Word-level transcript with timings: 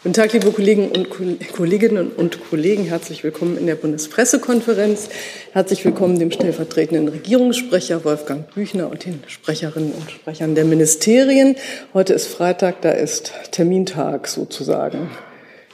Guten 0.00 0.14
Tag, 0.14 0.32
liebe 0.32 0.52
Kollegen 0.52 0.90
und 0.90 1.10
Kolleginnen 1.10 2.12
und 2.12 2.38
Kollegen. 2.50 2.84
Herzlich 2.84 3.24
willkommen 3.24 3.58
in 3.58 3.66
der 3.66 3.74
Bundespressekonferenz. 3.74 5.08
Herzlich 5.50 5.84
willkommen 5.84 6.20
dem 6.20 6.30
stellvertretenden 6.30 7.08
Regierungssprecher 7.08 8.04
Wolfgang 8.04 8.48
Büchner 8.54 8.92
und 8.92 9.04
den 9.04 9.24
Sprecherinnen 9.26 9.90
und 9.90 10.08
Sprechern 10.08 10.54
der 10.54 10.66
Ministerien. 10.66 11.56
Heute 11.94 12.12
ist 12.12 12.28
Freitag, 12.28 12.80
da 12.82 12.92
ist 12.92 13.32
Termintag 13.50 14.28
sozusagen. 14.28 15.10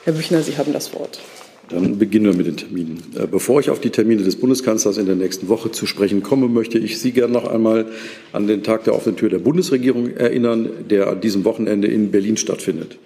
Herr 0.04 0.14
Büchner, 0.14 0.40
Sie 0.40 0.56
haben 0.56 0.72
das 0.72 0.94
Wort. 0.94 1.20
Dann 1.68 1.98
beginnen 1.98 2.24
wir 2.24 2.34
mit 2.34 2.46
den 2.46 2.56
Terminen. 2.56 3.02
Äh, 3.18 3.26
bevor 3.26 3.60
ich 3.60 3.68
auf 3.68 3.80
die 3.80 3.90
Termine 3.90 4.22
des 4.22 4.36
Bundeskanzlers 4.36 4.96
in 4.96 5.04
der 5.04 5.16
nächsten 5.16 5.48
Woche 5.48 5.70
zu 5.70 5.84
sprechen 5.84 6.22
komme, 6.22 6.48
möchte 6.48 6.78
ich 6.78 6.98
Sie 6.98 7.12
gerne 7.12 7.34
noch 7.34 7.46
einmal 7.46 7.88
an 8.32 8.46
den 8.46 8.62
Tag 8.62 8.84
der 8.84 8.94
offenen 8.94 9.16
Tür 9.16 9.28
der 9.28 9.38
Bundesregierung 9.38 10.16
erinnern, 10.16 10.70
der 10.88 11.08
an 11.08 11.20
diesem 11.20 11.44
Wochenende 11.44 11.88
in 11.88 12.10
Berlin 12.10 12.38
stattfindet. 12.38 12.96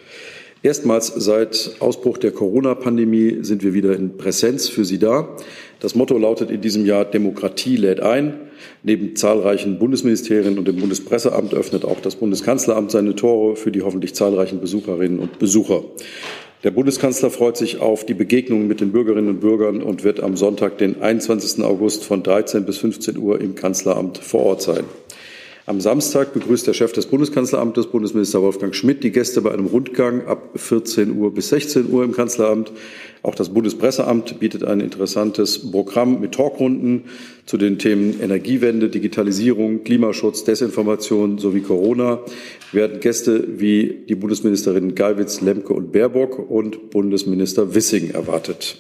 Erstmals 0.63 1.13
seit 1.15 1.77
Ausbruch 1.79 2.19
der 2.19 2.33
Corona-Pandemie 2.33 3.39
sind 3.43 3.63
wir 3.63 3.75
wieder 3.75 3.95
in 3.95 4.17
Präsenz 4.17 4.69
für 4.69 4.85
Sie 4.85 4.99
da. 4.99 5.37
Das 5.79 5.95
Motto 5.95 6.19
lautet 6.19 6.51
in 6.51 6.61
diesem 6.61 6.85
Jahr 6.85 7.05
Demokratie 7.05 7.77
lädt 7.77 8.01
ein. 8.01 8.35
Neben 8.83 9.15
zahlreichen 9.15 9.79
Bundesministerien 9.79 10.59
und 10.59 10.67
dem 10.67 10.77
Bundespresseamt 10.77 11.55
öffnet 11.55 11.85
auch 11.85 12.01
das 12.01 12.17
Bundeskanzleramt 12.17 12.91
seine 12.91 13.15
Tore 13.15 13.55
für 13.55 13.71
die 13.71 13.83
hoffentlich 13.83 14.15
zahlreichen 14.15 14.61
Besucherinnen 14.61 15.21
und 15.21 15.39
Besucher. 15.39 15.85
Der 16.65 16.73
Bundeskanzler 16.73 17.31
freut 17.31 17.57
sich 17.57 17.81
auf 17.81 18.05
die 18.05 18.15
Begegnungen 18.15 18.67
mit 18.67 18.81
den 18.81 18.91
Bürgerinnen 18.91 19.29
und 19.29 19.41
Bürgern 19.41 19.81
und 19.81 20.03
wird 20.03 20.21
am 20.21 20.37
Sonntag, 20.37 20.77
den 20.79 21.01
21. 21.01 21.63
August 21.63 22.05
von 22.05 22.25
13 22.25 22.65
bis 22.65 22.79
15 22.79 23.17
Uhr 23.17 23.41
im 23.41 23.55
Kanzleramt 23.55 24.19
vor 24.19 24.41
Ort 24.41 24.63
sein. 24.63 24.83
Am 25.69 25.83
Samstag 25.83 26.33
begrüßt 26.33 26.67
der 26.67 26.73
Chef 26.73 26.93
des 26.93 27.05
Bundeskanzleramtes, 27.05 27.89
Bundesminister 27.89 28.41
Wolfgang 28.41 28.75
Schmidt, 28.75 29.05
die 29.05 29.13
Gäste 29.13 29.43
bei 29.43 29.53
einem 29.53 29.67
Rundgang 29.67 30.27
ab 30.27 30.53
14 30.57 31.15
Uhr 31.15 31.35
bis 31.35 31.51
16 31.51 31.91
Uhr 31.91 32.05
im 32.05 32.13
Kanzleramt. 32.13 32.73
Auch 33.23 33.35
das 33.35 33.51
Bundespresseamt 33.51 34.41
bietet 34.41 34.65
ein 34.65 34.81
interessantes 34.81 35.71
Programm 35.71 36.23
mit 36.23 36.33
Talkrunden 36.33 37.05
zu 37.45 37.59
den 37.59 37.79
Themen 37.79 38.19
Energiewende, 38.19 38.89
Digitalisierung, 38.89 39.85
Klimaschutz, 39.85 40.43
Desinformation 40.45 41.37
sowie 41.37 41.61
Corona. 41.61 42.21
Werden 42.73 43.01
Gäste 43.01 43.61
wie 43.61 44.07
die 44.09 44.15
Bundesministerinnen 44.15 44.95
Geiwitz, 44.95 45.43
Lemke 45.43 45.75
und 45.75 45.93
Baerbock 45.93 46.51
und 46.51 46.89
Bundesminister 46.89 47.75
Wissing 47.75 48.13
erwartet. 48.13 48.79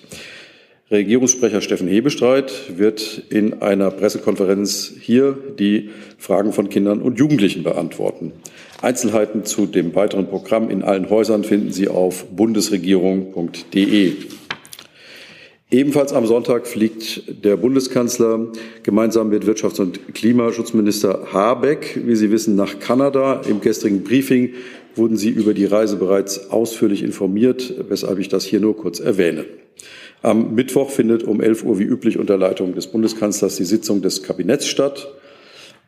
Regierungssprecher 0.91 1.61
Steffen 1.61 1.86
Hebestreit 1.86 2.78
wird 2.78 3.22
in 3.28 3.61
einer 3.61 3.91
Pressekonferenz 3.91 4.94
hier 4.98 5.36
die 5.58 5.91
Fragen 6.17 6.55
von 6.55 6.70
Kindern 6.70 7.03
und 7.03 7.19
Jugendlichen 7.19 7.62
beantworten. 7.62 8.33
Einzelheiten 8.81 9.44
zu 9.44 9.66
dem 9.66 9.94
weiteren 9.94 10.28
Programm 10.28 10.70
in 10.70 10.83
allen 10.83 11.11
Häusern 11.11 11.44
finden 11.44 11.72
Sie 11.72 11.89
auf 11.89 12.25
bundesregierung.de. 12.34 14.12
Ebenfalls 15.70 16.14
am 16.14 16.25
Sonntag 16.25 16.66
fliegt 16.66 17.44
der 17.44 17.59
Bundeskanzler 17.59 18.47
gemeinsam 18.83 19.28
mit 19.28 19.44
Wirtschafts- 19.44 19.83
und 19.83 20.14
Klimaschutzminister 20.14 21.34
Habeck, 21.34 22.00
wie 22.03 22.16
Sie 22.16 22.31
wissen, 22.31 22.56
nach 22.56 22.78
Kanada. 22.78 23.42
Im 23.47 23.61
gestrigen 23.61 24.05
Briefing 24.05 24.55
wurden 24.94 25.19
Sie 25.19 25.28
über 25.28 25.53
die 25.53 25.66
Reise 25.66 25.97
bereits 25.97 26.48
ausführlich 26.48 27.03
informiert, 27.03 27.75
weshalb 27.91 28.19
ich 28.20 28.31
das 28.31 28.47
hier 28.47 28.61
nur 28.61 28.75
kurz 28.75 29.00
erwähne. 29.00 29.44
Am 30.22 30.55
Mittwoch 30.55 30.91
findet 30.91 31.22
um 31.22 31.41
11 31.41 31.64
Uhr 31.64 31.78
wie 31.78 31.84
üblich 31.84 32.19
unter 32.19 32.36
Leitung 32.36 32.74
des 32.74 32.88
Bundeskanzlers 32.88 33.56
die 33.56 33.64
Sitzung 33.64 34.02
des 34.02 34.22
Kabinetts 34.22 34.66
statt. 34.66 35.08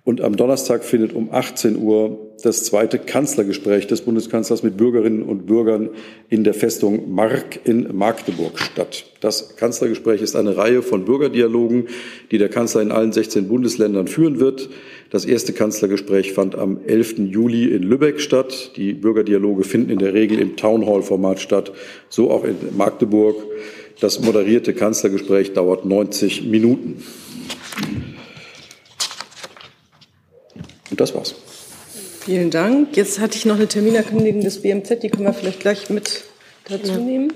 Und 0.02 0.22
am 0.22 0.34
Donnerstag 0.34 0.82
findet 0.82 1.12
um 1.12 1.28
18 1.30 1.76
Uhr 1.76 2.30
das 2.42 2.64
zweite 2.64 2.98
Kanzlergespräch 2.98 3.86
des 3.86 4.00
Bundeskanzlers 4.00 4.62
mit 4.62 4.78
Bürgerinnen 4.78 5.22
und 5.22 5.46
Bürgern 5.46 5.90
in 6.30 6.42
der 6.42 6.54
Festung 6.54 7.12
Mark 7.12 7.60
in 7.64 7.94
Magdeburg 7.94 8.58
statt. 8.58 9.04
Das 9.20 9.56
Kanzlergespräch 9.56 10.22
ist 10.22 10.36
eine 10.36 10.56
Reihe 10.56 10.80
von 10.80 11.04
Bürgerdialogen, 11.04 11.88
die 12.30 12.38
der 12.38 12.48
Kanzler 12.48 12.80
in 12.80 12.92
allen 12.92 13.12
16 13.12 13.48
Bundesländern 13.48 14.08
führen 14.08 14.40
wird. 14.40 14.70
Das 15.10 15.26
erste 15.26 15.52
Kanzlergespräch 15.52 16.32
fand 16.32 16.56
am 16.56 16.80
11. 16.86 17.18
Juli 17.18 17.66
in 17.66 17.82
Lübeck 17.82 18.20
statt. 18.20 18.72
Die 18.76 18.94
Bürgerdialoge 18.94 19.64
finden 19.64 19.90
in 19.90 19.98
der 19.98 20.14
Regel 20.14 20.38
im 20.38 20.56
Townhall-Format 20.56 21.40
statt, 21.40 21.72
so 22.08 22.30
auch 22.30 22.44
in 22.44 22.56
Magdeburg. 22.76 23.36
Das 24.00 24.18
moderierte 24.18 24.72
Kanzlergespräch 24.72 25.52
dauert 25.52 25.84
90 25.84 26.44
Minuten. 26.44 27.04
Und 30.90 31.00
das 31.00 31.14
war's. 31.14 31.34
Vielen 32.20 32.50
Dank. 32.50 32.96
Jetzt 32.96 33.20
hatte 33.20 33.36
ich 33.36 33.44
noch 33.44 33.56
eine 33.56 33.66
Terminerkündigung 33.66 34.40
des 34.40 34.62
BMZ, 34.62 35.02
die 35.02 35.08
können 35.08 35.24
wir 35.24 35.34
vielleicht 35.34 35.60
gleich 35.60 35.90
mit 35.90 36.24
dazu 36.68 36.94
nehmen. 36.94 37.32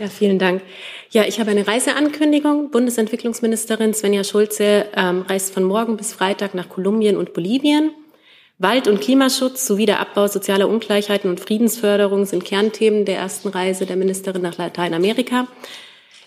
Ja, 0.00 0.08
vielen 0.08 0.38
Dank. 0.38 0.62
Ja, 1.10 1.24
ich 1.24 1.40
habe 1.40 1.50
eine 1.50 1.66
Reiseankündigung. 1.66 2.70
Bundesentwicklungsministerin 2.70 3.94
Svenja 3.94 4.22
Schulze 4.22 4.86
ähm, 4.94 5.22
reist 5.22 5.52
von 5.52 5.64
morgen 5.64 5.96
bis 5.96 6.12
Freitag 6.12 6.54
nach 6.54 6.68
Kolumbien 6.68 7.16
und 7.16 7.32
Bolivien. 7.32 7.90
Wald- 8.58 8.88
und 8.88 9.00
Klimaschutz 9.00 9.66
sowie 9.66 9.86
der 9.86 10.00
Abbau 10.00 10.26
sozialer 10.26 10.68
Ungleichheiten 10.68 11.30
und 11.30 11.40
Friedensförderung 11.40 12.26
sind 12.26 12.44
Kernthemen 12.44 13.04
der 13.04 13.18
ersten 13.18 13.48
Reise 13.48 13.86
der 13.86 13.96
Ministerin 13.96 14.42
nach 14.42 14.58
Lateinamerika. 14.58 15.46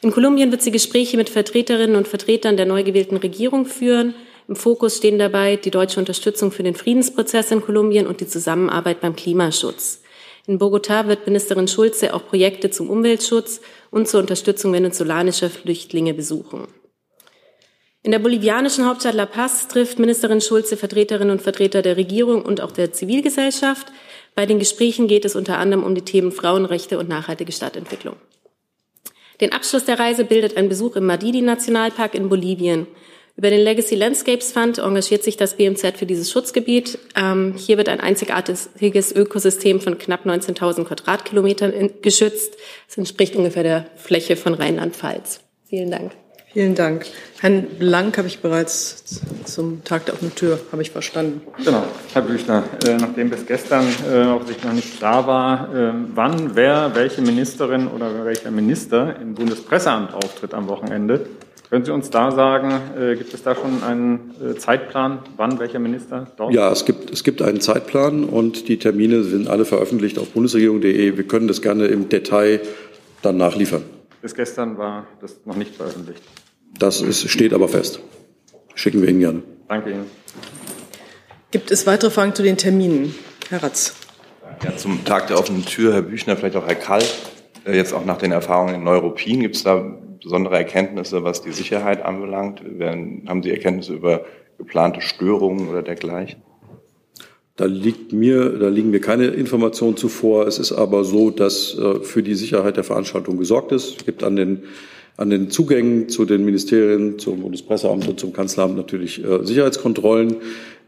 In 0.03 0.12
Kolumbien 0.12 0.50
wird 0.50 0.63
sie 0.63 0.72
Gespräche 0.72 1.16
mit 1.16 1.29
Vertreterinnen 1.29 1.95
und 1.95 2.07
Vertretern 2.07 2.57
der 2.57 2.66
neu 2.66 2.84
gewählten 2.84 3.17
Regierung 3.17 3.66
führen. 3.66 4.16
Im 4.47 4.56
Fokus 4.56 4.97
stehen 4.97 5.19
dabei 5.19 5.57
die 5.57 5.69
deutsche 5.69 6.00
Unterstützung 6.00 6.51
für 6.51 6.63
den 6.63 6.73
Friedensprozess 6.73 7.51
in 7.51 7.62
Kolumbien 7.62 8.07
und 8.07 8.19
die 8.19 8.28
Zusammenarbeit 8.28 9.00
beim 9.00 9.16
Klimaschutz. 9.16 10.01
In 10.47 10.57
Bogotá 10.57 11.07
wird 11.07 11.28
Ministerin 11.28 11.67
Schulze 11.67 12.16
auch 12.16 12.25
Projekte 12.25 12.72
zum 12.72 12.90
Umweltschutz 12.90 13.61
und 13.91 14.07
zur 14.07 14.22
Unterstützung 14.22 14.73
venezolanischer 14.73 15.51
Flüchtlinge 15.51 16.16
besuchen. 16.16 16.67
In 18.01 18.09
der 18.09 18.17
bolivianischen 18.17 18.88
Hauptstadt 18.88 19.13
La 19.13 19.28
Paz 19.28 19.67
trifft 19.67 20.00
Ministerin 20.00 20.41
Schulze 20.41 20.78
Vertreterinnen 20.78 21.29
und 21.29 21.44
Vertreter 21.44 21.84
der 21.84 21.97
Regierung 21.97 22.41
und 22.41 22.59
auch 22.59 22.72
der 22.72 22.91
Zivilgesellschaft. 22.91 23.85
Bei 24.34 24.47
den 24.47 24.57
Gesprächen 24.57 25.07
geht 25.07 25.25
es 25.25 25.35
unter 25.35 25.59
anderem 25.59 25.84
um 25.84 25.94
die 25.94 26.01
Themen 26.01 26.31
Frauenrechte 26.31 26.97
und 26.97 27.07
nachhaltige 27.07 27.51
Stadtentwicklung. 27.51 28.16
Den 29.41 29.52
Abschluss 29.52 29.85
der 29.85 30.00
Reise 30.00 30.24
bildet 30.24 30.56
ein 30.56 30.69
Besuch 30.69 30.96
im 30.96 31.06
Madidi-Nationalpark 31.07 32.13
in 32.13 32.29
Bolivien. 32.29 32.88
Über 33.35 33.50
den 33.50 33.62
Legacy 33.62 33.96
Landscapes 33.96 34.52
Fund 34.52 34.78
engagiert 34.78 35.24
sich 35.24 35.35
das 35.35 35.56
BMZ 35.56 35.97
für 35.97 36.06
dieses 36.06 36.31
Schutzgebiet. 36.31 37.00
Ähm, 37.16 37.56
hier 37.57 37.78
wird 37.78 37.90
ein 37.90 38.00
einzigartiges 38.00 39.16
Ökosystem 39.16 39.81
von 39.81 39.97
knapp 39.97 40.25
19.000 40.28 40.84
Quadratkilometern 40.84 41.90
geschützt. 42.02 42.56
Das 42.88 42.97
entspricht 42.97 43.35
ungefähr 43.35 43.63
der 43.63 43.85
Fläche 43.96 44.35
von 44.35 44.53
Rheinland-Pfalz. 44.53 45.41
Vielen 45.68 45.90
Dank. 45.90 46.12
Vielen 46.53 46.75
Dank. 46.75 47.06
Herrn 47.39 47.66
Blank 47.79 48.17
habe 48.17 48.28
ich 48.28 48.39
bereits 48.39 49.22
zum 49.45 49.85
Tag 49.85 50.06
der 50.06 50.16
offenen 50.16 50.35
Tür, 50.35 50.59
habe 50.73 50.81
ich 50.81 50.91
verstanden. 50.91 51.41
Genau, 51.63 51.84
Herr 52.13 52.22
Büchner, 52.23 52.63
äh, 52.85 52.97
nachdem 52.97 53.29
bis 53.29 53.45
gestern 53.45 53.85
äh, 54.12 54.25
offensichtlich 54.25 54.66
noch 54.66 54.73
nicht 54.73 54.97
klar 54.97 55.25
war, 55.28 55.73
äh, 55.73 55.94
wann 56.13 56.56
wer, 56.56 56.91
welche 56.94 57.22
Ministerin 57.22 57.88
oder 57.88 58.25
welcher 58.25 58.51
Minister 58.51 59.16
im 59.22 59.34
Bundespresseamt 59.34 60.13
auftritt 60.13 60.53
am 60.53 60.67
Wochenende, 60.67 61.25
können 61.69 61.85
Sie 61.85 61.94
uns 61.94 62.09
da 62.09 62.31
sagen, 62.31 62.81
äh, 63.00 63.16
gibt 63.16 63.34
es 63.34 63.44
da 63.44 63.56
schon 63.56 63.81
einen 63.81 64.35
äh, 64.44 64.56
Zeitplan, 64.56 65.19
wann 65.38 65.57
welcher 65.57 65.79
Minister 65.79 66.28
dort? 66.35 66.53
Ja, 66.53 66.69
es 66.69 66.84
gibt, 66.84 67.11
es 67.11 67.23
gibt 67.23 67.41
einen 67.41 67.61
Zeitplan 67.61 68.25
und 68.25 68.67
die 68.67 68.78
Termine 68.78 69.23
sind 69.23 69.47
alle 69.47 69.63
veröffentlicht 69.63 70.19
auf 70.19 70.31
bundesregierung.de. 70.31 71.16
Wir 71.16 71.23
können 71.23 71.47
das 71.47 71.61
gerne 71.61 71.85
im 71.85 72.09
Detail 72.09 72.59
dann 73.22 73.38
nachliefern. 73.38 73.84
Bis 74.22 74.35
gestern 74.35 74.78
war 74.78 75.07
das 75.22 75.38
noch 75.45 75.56
nicht 75.56 75.73
veröffentlicht. 75.73 76.22
Das 76.80 77.02
ist, 77.02 77.30
steht 77.30 77.54
aber 77.54 77.68
fest. 77.68 78.00
Schicken 78.76 79.02
wir 79.02 79.09
Ihnen 79.09 79.20
gerne. 79.20 79.44
Danke 79.68 79.92
Ihnen. 79.92 80.06
Gibt 81.52 81.70
es 81.72 81.86
weitere 81.86 82.09
Fragen 82.09 82.34
zu 82.34 82.44
den 82.44 82.58
Terminen? 82.58 83.14
Herr 83.50 83.64
Ratz. 83.64 83.96
Ja, 84.64 84.76
zum 84.78 85.04
Tag 85.06 85.28
der 85.28 85.38
offenen 85.38 85.66
Tür, 85.66 85.94
Herr 85.94 86.02
Büchner, 86.02 86.38
vielleicht 86.38 86.56
auch 86.56 86.68
Herr 86.68 86.76
Kall. 86.76 87.04
Äh, 87.66 87.76
jetzt 87.76 87.94
auch 87.94 88.06
nach 88.06 88.18
den 88.18 88.32
Erfahrungen 88.32 88.76
in 88.76 88.84
Neuruppin, 88.84 89.41
gibt 89.41 89.56
es 89.56 89.64
da 89.64 89.97
besondere 90.22 90.56
Erkenntnisse, 90.56 91.23
was 91.23 91.41
die 91.41 91.52
Sicherheit 91.52 92.03
anbelangt? 92.03 92.62
Haben 92.62 93.44
Sie 93.44 93.50
Erkenntnisse 93.50 93.94
über 93.94 94.26
geplante 94.58 95.02
Störungen 95.02 95.67
oder 95.67 95.82
dergleichen? 95.82 96.44
Da, 97.56 97.66
liegt 97.66 98.14
mir, 98.14 98.58
da 98.58 98.70
liegen 98.70 98.91
mir 98.91 99.02
keine 99.02 99.28
Informationen 99.28 99.97
zuvor. 99.97 100.47
Es 100.47 100.58
ist 100.58 100.72
aber 100.72 101.03
so, 101.03 101.32
dass 101.32 101.78
äh, 101.78 102.00
für 102.02 102.24
die 102.24 102.35
Sicherheit 102.35 102.78
der 102.78 102.84
Veranstaltung 102.84 103.38
gesorgt 103.38 103.72
ist. 103.72 103.97
Es 104.00 104.06
gibt 104.06 104.24
an 104.24 104.35
den 104.35 104.64
an 105.17 105.29
den 105.29 105.49
Zugängen 105.49 106.09
zu 106.09 106.25
den 106.25 106.46
Ministerien, 106.46 107.19
zum 107.19 107.41
Bundespresseamt 107.41 108.08
und 108.08 108.19
zum 108.19 108.34
Kanzleramt 108.34 108.75
natürlich 108.75 109.23
äh, 109.23 109.46
Sicherheitskontrollen. 109.46 110.37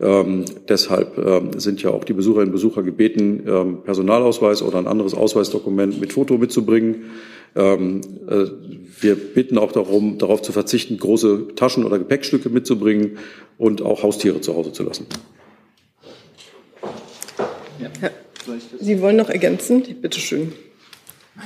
Ähm, 0.01 0.45
deshalb 0.67 1.17
ähm, 1.17 1.59
sind 1.59 1.83
ja 1.83 1.91
auch 1.91 2.03
die 2.03 2.13
Besucherinnen 2.13 2.49
und 2.49 2.53
Besucher 2.53 2.83
gebeten, 2.83 3.43
ähm, 3.47 3.77
Personalausweis 3.83 4.63
oder 4.63 4.79
ein 4.79 4.87
anderes 4.87 5.13
Ausweisdokument 5.13 5.99
mit 5.99 6.13
Foto 6.13 6.37
mitzubringen. 6.37 7.11
Ähm, 7.55 8.01
äh, 8.27 8.45
wir 8.99 9.15
bitten 9.15 9.57
auch 9.57 9.71
darum, 9.71 10.17
darauf 10.17 10.41
zu 10.41 10.51
verzichten, 10.51 10.97
große 10.97 11.49
Taschen 11.55 11.85
oder 11.85 11.99
Gepäckstücke 11.99 12.49
mitzubringen 12.49 13.17
und 13.57 13.81
auch 13.81 14.01
Haustiere 14.03 14.41
zu 14.41 14.55
Hause 14.55 14.71
zu 14.71 14.83
lassen. 14.83 15.05
Ja. 17.79 18.09
Sie 18.79 19.01
wollen 19.01 19.15
noch 19.15 19.29
ergänzen? 19.29 19.83
Bitte 20.01 20.19
schön. 20.19 20.53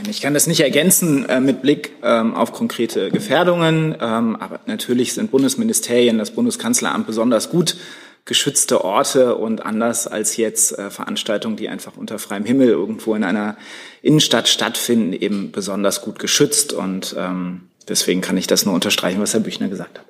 Ich 0.09 0.21
kann 0.21 0.33
das 0.33 0.47
nicht 0.47 0.59
ergänzen 0.59 1.27
äh, 1.29 1.39
mit 1.39 1.61
Blick 1.61 1.93
ähm, 2.03 2.35
auf 2.35 2.51
konkrete 2.51 3.09
Gefährdungen, 3.09 3.95
ähm, 4.01 4.35
aber 4.35 4.59
natürlich 4.65 5.13
sind 5.13 5.31
Bundesministerien, 5.31 6.17
das 6.17 6.31
Bundeskanzleramt 6.31 7.07
besonders 7.07 7.49
gut 7.49 7.77
geschützte 8.25 8.83
Orte 8.83 9.35
und 9.35 9.65
anders 9.65 10.05
als 10.05 10.37
jetzt 10.37 10.77
äh, 10.77 10.91
Veranstaltungen, 10.91 11.55
die 11.55 11.69
einfach 11.69 11.95
unter 11.95 12.19
freiem 12.19 12.43
Himmel 12.43 12.67
irgendwo 12.67 13.15
in 13.15 13.23
einer 13.23 13.57
Innenstadt 14.01 14.49
stattfinden, 14.49 15.13
eben 15.13 15.51
besonders 15.51 16.01
gut 16.01 16.19
geschützt. 16.19 16.73
Und 16.73 17.15
ähm, 17.17 17.69
deswegen 17.87 18.19
kann 18.19 18.37
ich 18.37 18.45
das 18.45 18.65
nur 18.65 18.75
unterstreichen, 18.75 19.21
was 19.21 19.33
Herr 19.33 19.39
Büchner 19.39 19.69
gesagt 19.69 19.99
hat. 19.99 20.05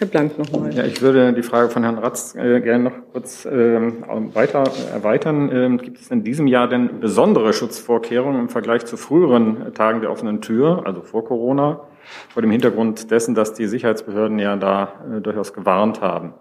Herr 0.00 0.06
Blank 0.06 0.38
nochmal. 0.38 0.74
Ja, 0.74 0.84
ich 0.84 1.02
würde 1.02 1.34
die 1.34 1.42
Frage 1.42 1.68
von 1.68 1.82
Herrn 1.82 1.98
Ratz 1.98 2.34
äh, 2.34 2.62
gerne 2.62 2.84
noch 2.84 2.92
kurz 3.12 3.44
ähm, 3.44 4.02
weiter 4.32 4.64
erweitern. 4.90 5.50
Ähm, 5.52 5.76
gibt 5.76 6.00
es 6.00 6.10
in 6.10 6.24
diesem 6.24 6.46
Jahr 6.46 6.68
denn 6.68 7.00
besondere 7.00 7.52
Schutzvorkehrungen 7.52 8.40
im 8.40 8.48
Vergleich 8.48 8.86
zu 8.86 8.96
früheren 8.96 9.74
Tagen 9.74 10.00
der 10.00 10.10
offenen 10.10 10.40
Tür, 10.40 10.84
also 10.86 11.02
vor 11.02 11.26
Corona, 11.26 11.82
vor 12.30 12.40
dem 12.40 12.50
Hintergrund 12.50 13.10
dessen, 13.10 13.34
dass 13.34 13.52
die 13.52 13.66
Sicherheitsbehörden 13.66 14.38
ja 14.38 14.56
da 14.56 14.94
äh, 15.18 15.20
durchaus 15.20 15.52
gewarnt 15.52 16.00
haben? 16.00 16.32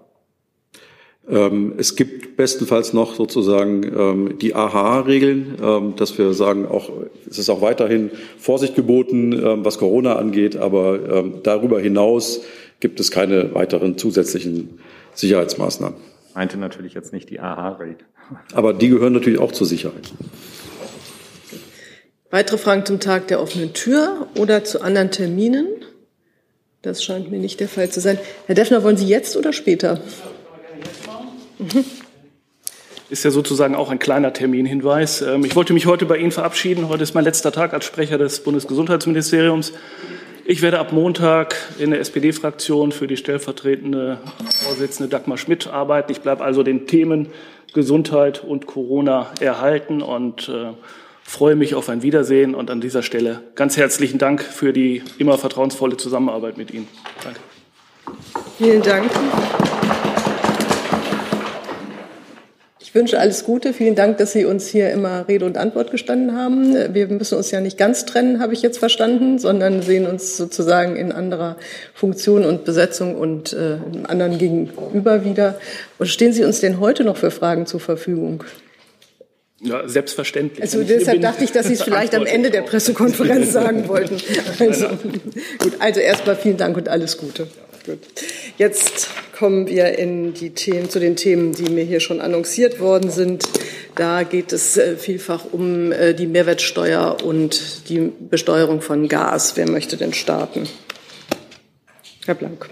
Ähm, 1.27 1.73
es 1.77 1.97
gibt 1.97 2.37
bestenfalls 2.37 2.93
noch 2.93 3.13
sozusagen 3.13 3.83
ähm, 3.83 4.37
die 4.39 4.55
AHA-Regeln, 4.55 5.57
ähm, 5.61 5.95
dass 5.97 6.17
wir 6.17 6.31
sagen, 6.31 6.65
auch, 6.65 6.89
es 7.29 7.37
ist 7.37 7.49
auch 7.49 7.61
weiterhin 7.61 8.11
Vorsicht 8.37 8.77
geboten, 8.77 9.65
was 9.65 9.79
Corona 9.79 10.15
angeht, 10.15 10.55
aber 10.55 11.25
darüber 11.43 11.81
hinaus 11.81 12.41
gibt 12.79 12.99
es 12.99 13.11
keine 13.11 13.53
weiteren 13.53 13.97
zusätzlichen 13.97 14.79
Sicherheitsmaßnahmen. 15.13 15.97
Meinte 16.33 16.57
natürlich 16.57 16.93
jetzt 16.93 17.11
nicht 17.13 17.29
die 17.29 17.39
AHA-Regeln. 17.39 17.97
Aber 18.53 18.73
die 18.73 18.89
gehören 18.89 19.13
natürlich 19.13 19.39
auch 19.39 19.51
zur 19.51 19.67
Sicherheit. 19.67 20.11
Weitere 22.29 22.57
Fragen 22.57 22.85
zum 22.85 22.99
Tag 22.99 23.27
der 23.27 23.41
offenen 23.41 23.73
Tür 23.73 24.27
oder 24.37 24.63
zu 24.63 24.81
anderen 24.81 25.09
Terminen? 25.09 25.67
Das 26.81 27.03
scheint 27.03 27.31
mir 27.31 27.39
nicht 27.39 27.59
der 27.59 27.67
Fall 27.67 27.89
zu 27.89 27.99
sein. 27.99 28.19
Herr 28.45 28.55
Deffner, 28.55 28.83
wollen 28.83 28.97
Sie 28.97 29.07
jetzt 29.07 29.35
oder 29.35 29.51
später? 29.51 29.99
Mhm. 31.57 31.83
Ist 33.09 33.25
ja 33.25 33.31
sozusagen 33.31 33.73
auch 33.73 33.89
ein 33.89 33.97
kleiner 33.97 34.31
Terminhinweis. 34.31 35.21
Ähm, 35.23 35.43
ich 35.43 35.55
wollte 35.55 35.73
mich 35.73 35.87
heute 35.87 36.05
bei 36.05 36.17
Ihnen 36.17 36.31
verabschieden. 36.31 36.87
Heute 36.87 37.01
ist 37.01 37.15
mein 37.15 37.23
letzter 37.23 37.51
Tag 37.51 37.73
als 37.73 37.85
Sprecher 37.85 38.19
des 38.19 38.43
Bundesgesundheitsministeriums. 38.43 39.73
Ich 40.51 40.63
werde 40.63 40.79
ab 40.79 40.93
Montag 40.93 41.55
in 41.77 41.91
der 41.91 41.99
SPD-Fraktion 41.99 42.91
für 42.91 43.05
die 43.05 43.17
stellvertretende 43.17 44.17
Vorsitzende 44.63 45.07
Dagmar 45.07 45.37
Schmidt 45.37 45.67
arbeiten. 45.67 46.11
Ich 46.11 46.21
bleibe 46.21 46.43
also 46.43 46.63
den 46.63 46.87
Themen 46.87 47.27
Gesundheit 47.71 48.43
und 48.43 48.65
Corona 48.65 49.27
erhalten 49.39 50.01
und 50.01 50.49
äh, 50.49 50.71
freue 51.21 51.55
mich 51.55 51.75
auf 51.75 51.87
ein 51.87 52.01
Wiedersehen. 52.01 52.55
Und 52.55 52.71
an 52.71 52.81
dieser 52.81 53.03
Stelle 53.03 53.43
ganz 53.53 53.77
herzlichen 53.77 54.17
Dank 54.17 54.41
für 54.41 54.73
die 54.73 55.03
immer 55.19 55.37
vertrauensvolle 55.37 55.97
Zusammenarbeit 55.97 56.57
mit 56.57 56.71
Ihnen. 56.71 56.87
Danke. 57.23 57.39
Vielen 58.57 58.81
Dank. 58.81 59.11
Ich 62.89 62.95
wünsche 62.95 63.19
alles 63.19 63.43
Gute. 63.43 63.71
Vielen 63.71 63.93
Dank, 63.93 64.17
dass 64.17 64.31
Sie 64.31 64.45
uns 64.45 64.67
hier 64.67 64.89
immer 64.89 65.27
Rede 65.27 65.45
und 65.45 65.59
Antwort 65.59 65.91
gestanden 65.91 66.35
haben. 66.35 66.73
Wir 66.91 67.07
müssen 67.07 67.37
uns 67.37 67.51
ja 67.51 67.61
nicht 67.61 67.77
ganz 67.77 68.05
trennen, 68.05 68.39
habe 68.39 68.53
ich 68.53 68.63
jetzt 68.63 68.79
verstanden, 68.79 69.37
sondern 69.37 69.83
sehen 69.83 70.07
uns 70.07 70.37
sozusagen 70.37 70.95
in 70.95 71.11
anderer 71.11 71.55
Funktion 71.93 72.45
und 72.45 72.65
Besetzung 72.65 73.15
und 73.15 73.53
äh, 73.53 73.57
einem 73.57 74.07
anderen 74.07 74.39
Gegenüber 74.39 75.23
wieder. 75.23 75.59
Und 75.99 76.07
stehen 76.07 76.33
Sie 76.33 76.43
uns 76.43 76.61
denn 76.61 76.79
heute 76.79 77.03
noch 77.03 77.15
für 77.15 77.29
Fragen 77.29 77.67
zur 77.67 77.79
Verfügung? 77.79 78.43
Ja, 79.61 79.87
selbstverständlich. 79.87 80.63
Also 80.63 80.83
deshalb 80.83 81.21
dachte 81.21 81.43
ich, 81.43 81.51
dass 81.51 81.67
Sie 81.67 81.73
es 81.73 81.83
vielleicht 81.83 82.15
am 82.15 82.25
Ende 82.25 82.49
der 82.49 82.63
Pressekonferenz 82.63 83.53
sagen 83.53 83.87
wollten. 83.87 84.17
Also, 84.59 84.87
gut, 85.59 85.73
also 85.77 85.99
erstmal 85.99 86.35
vielen 86.35 86.57
Dank 86.57 86.75
und 86.75 86.89
alles 86.89 87.17
Gute. 87.17 87.49
Gut. 87.85 87.99
Jetzt 88.57 89.09
kommen 89.39 89.67
wir 89.67 89.97
in 89.97 90.33
die 90.33 90.49
Themen, 90.49 90.89
zu 90.89 90.99
den 90.99 91.15
Themen, 91.15 91.53
die 91.53 91.71
mir 91.71 91.85
hier 91.85 92.01
schon 92.01 92.19
annonciert 92.19 92.81
worden 92.81 93.09
sind. 93.09 93.45
Da 93.95 94.23
geht 94.23 94.51
es 94.51 94.75
äh, 94.75 94.97
vielfach 94.97 95.45
um 95.49 95.93
äh, 95.93 96.13
die 96.13 96.27
Mehrwertsteuer 96.27 97.15
und 97.23 97.87
die 97.87 98.11
Besteuerung 98.29 98.81
von 98.81 99.07
Gas. 99.07 99.55
Wer 99.55 99.69
möchte 99.69 99.95
denn 99.95 100.11
starten? 100.11 100.67
Herr 102.25 102.35
Blank. 102.35 102.67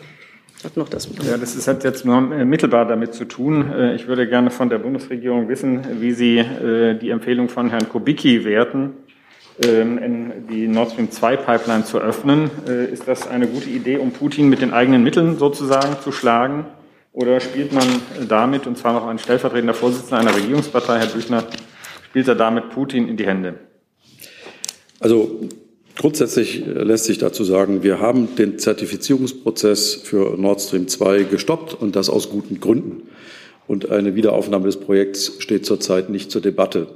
Hat 0.65 0.75
noch 0.75 0.89
das 0.89 1.07
ja, 1.25 1.37
das 1.37 1.55
ist, 1.55 1.69
hat 1.69 1.85
jetzt 1.85 2.03
nur 2.03 2.17
äh, 2.17 2.43
mittelbar 2.43 2.85
damit 2.85 3.13
zu 3.13 3.23
tun. 3.23 3.93
Ich 3.95 4.07
würde 4.07 4.27
gerne 4.27 4.51
von 4.51 4.69
der 4.69 4.79
Bundesregierung 4.79 5.47
wissen, 5.47 6.01
wie 6.01 6.11
Sie 6.11 6.43
die 7.01 7.09
Empfehlung 7.11 7.47
von 7.47 7.69
Herrn 7.69 7.87
Kubicki 7.87 8.43
werten, 8.43 8.93
ähm, 9.63 10.31
die 10.49 10.67
Nord 10.67 10.91
Stream 10.91 11.11
2 11.11 11.37
Pipeline 11.37 11.83
zu 11.83 11.99
öffnen. 11.99 12.51
Äh, 12.67 12.91
ist 12.91 13.07
das 13.07 13.27
eine 13.27 13.47
gute 13.47 13.69
Idee, 13.69 13.97
um 13.97 14.11
Putin 14.11 14.49
mit 14.49 14.61
den 14.61 14.73
eigenen 14.73 15.03
Mitteln 15.03 15.37
sozusagen 15.37 15.97
zu 16.03 16.11
schlagen? 16.11 16.65
Oder 17.11 17.39
spielt 17.39 17.73
man 17.73 17.87
damit, 18.29 18.67
und 18.67 18.77
zwar 18.77 18.93
noch 18.93 19.07
ein 19.07 19.17
stellvertretender 19.17 19.73
Vorsitzender 19.73 20.19
einer 20.19 20.35
Regierungspartei, 20.35 20.99
Herr 20.99 21.07
Büchner, 21.07 21.43
spielt 22.05 22.27
er 22.27 22.35
damit 22.35 22.69
Putin 22.69 23.07
in 23.07 23.17
die 23.17 23.25
Hände? 23.25 23.55
Also 24.99 25.49
grundsätzlich 25.97 26.63
lässt 26.65 27.05
sich 27.05 27.17
dazu 27.17 27.43
sagen, 27.43 27.81
wir 27.81 27.99
haben 27.99 28.35
den 28.35 28.59
Zertifizierungsprozess 28.59 29.95
für 29.95 30.37
Nord 30.37 30.61
Stream 30.61 30.87
2 30.87 31.23
gestoppt 31.23 31.73
und 31.73 31.95
das 31.95 32.11
aus 32.11 32.29
guten 32.29 32.59
Gründen. 32.59 33.09
Und 33.67 33.89
eine 33.89 34.13
Wiederaufnahme 34.13 34.65
des 34.65 34.79
Projekts 34.79 35.37
steht 35.39 35.65
zurzeit 35.65 36.09
nicht 36.09 36.29
zur 36.29 36.41
Debatte. 36.41 36.87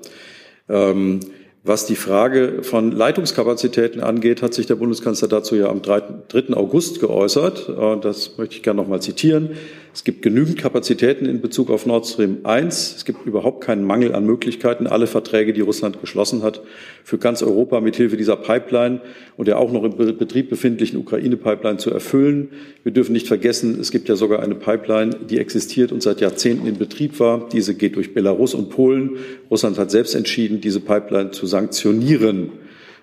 Ähm, 0.70 1.20
was 1.64 1.86
die 1.86 1.96
Frage 1.96 2.64
von 2.64 2.92
Leitungskapazitäten 2.92 4.02
angeht, 4.02 4.42
hat 4.42 4.54
sich 4.54 4.66
der 4.66 4.76
Bundeskanzler 4.76 5.28
dazu 5.28 5.56
ja 5.56 5.70
am 5.70 5.82
3. 5.84 6.54
August 6.54 7.00
geäußert. 7.00 7.70
Äh, 7.70 8.00
das 8.02 8.38
möchte 8.38 8.56
ich 8.56 8.64
gerne 8.64 8.82
noch 8.82 8.90
mal 8.90 9.02
zitieren. 9.02 9.52
Es 9.94 10.06
gibt 10.06 10.22
genügend 10.22 10.58
Kapazitäten 10.58 11.26
in 11.26 11.42
Bezug 11.42 11.70
auf 11.70 11.86
Nord 11.86 12.08
Stream 12.08 12.40
1. 12.44 12.96
Es 12.96 13.04
gibt 13.04 13.26
überhaupt 13.26 13.62
keinen 13.62 13.84
Mangel 13.84 14.16
an 14.16 14.26
Möglichkeiten, 14.26 14.88
alle 14.88 15.06
Verträge, 15.06 15.52
die 15.52 15.60
Russland 15.60 16.00
geschlossen 16.00 16.44
hat, 16.44 16.62
für 17.04 17.18
ganz 17.18 17.44
Europa 17.44 17.82
mithilfe 17.82 18.16
dieser 18.16 18.38
Pipeline 18.38 19.02
und 19.36 19.50
der 19.50 19.60
auch 19.60 19.70
noch 19.74 19.84
im 19.84 19.98
Betrieb 20.18 20.50
befindlichen 20.50 20.98
Ukraine-Pipeline 20.98 21.78
zu 21.78 21.92
erfüllen. 21.92 22.52
Wir 22.84 22.94
dürfen 22.94 23.12
nicht 23.12 23.28
vergessen, 23.28 23.78
es 23.82 23.92
gibt 23.92 24.08
ja 24.08 24.16
sogar 24.16 24.42
eine 24.42 24.56
Pipeline, 24.56 25.14
die 25.30 25.40
existiert 25.40 25.92
und 25.92 26.02
seit 26.02 26.22
Jahrzehnten 26.22 26.68
in 26.68 26.78
Betrieb 26.78 27.20
war. 27.20 27.50
Diese 27.52 27.76
geht 27.76 27.98
durch 27.98 28.14
Belarus 28.14 28.54
und 28.54 28.70
Polen. 28.70 29.18
Russland 29.50 29.78
hat 29.78 29.92
selbst 29.92 30.16
entschieden, 30.16 30.62
diese 30.62 30.80
Pipeline 30.80 31.32
zu 31.32 31.46
sanktionieren. 31.46 32.52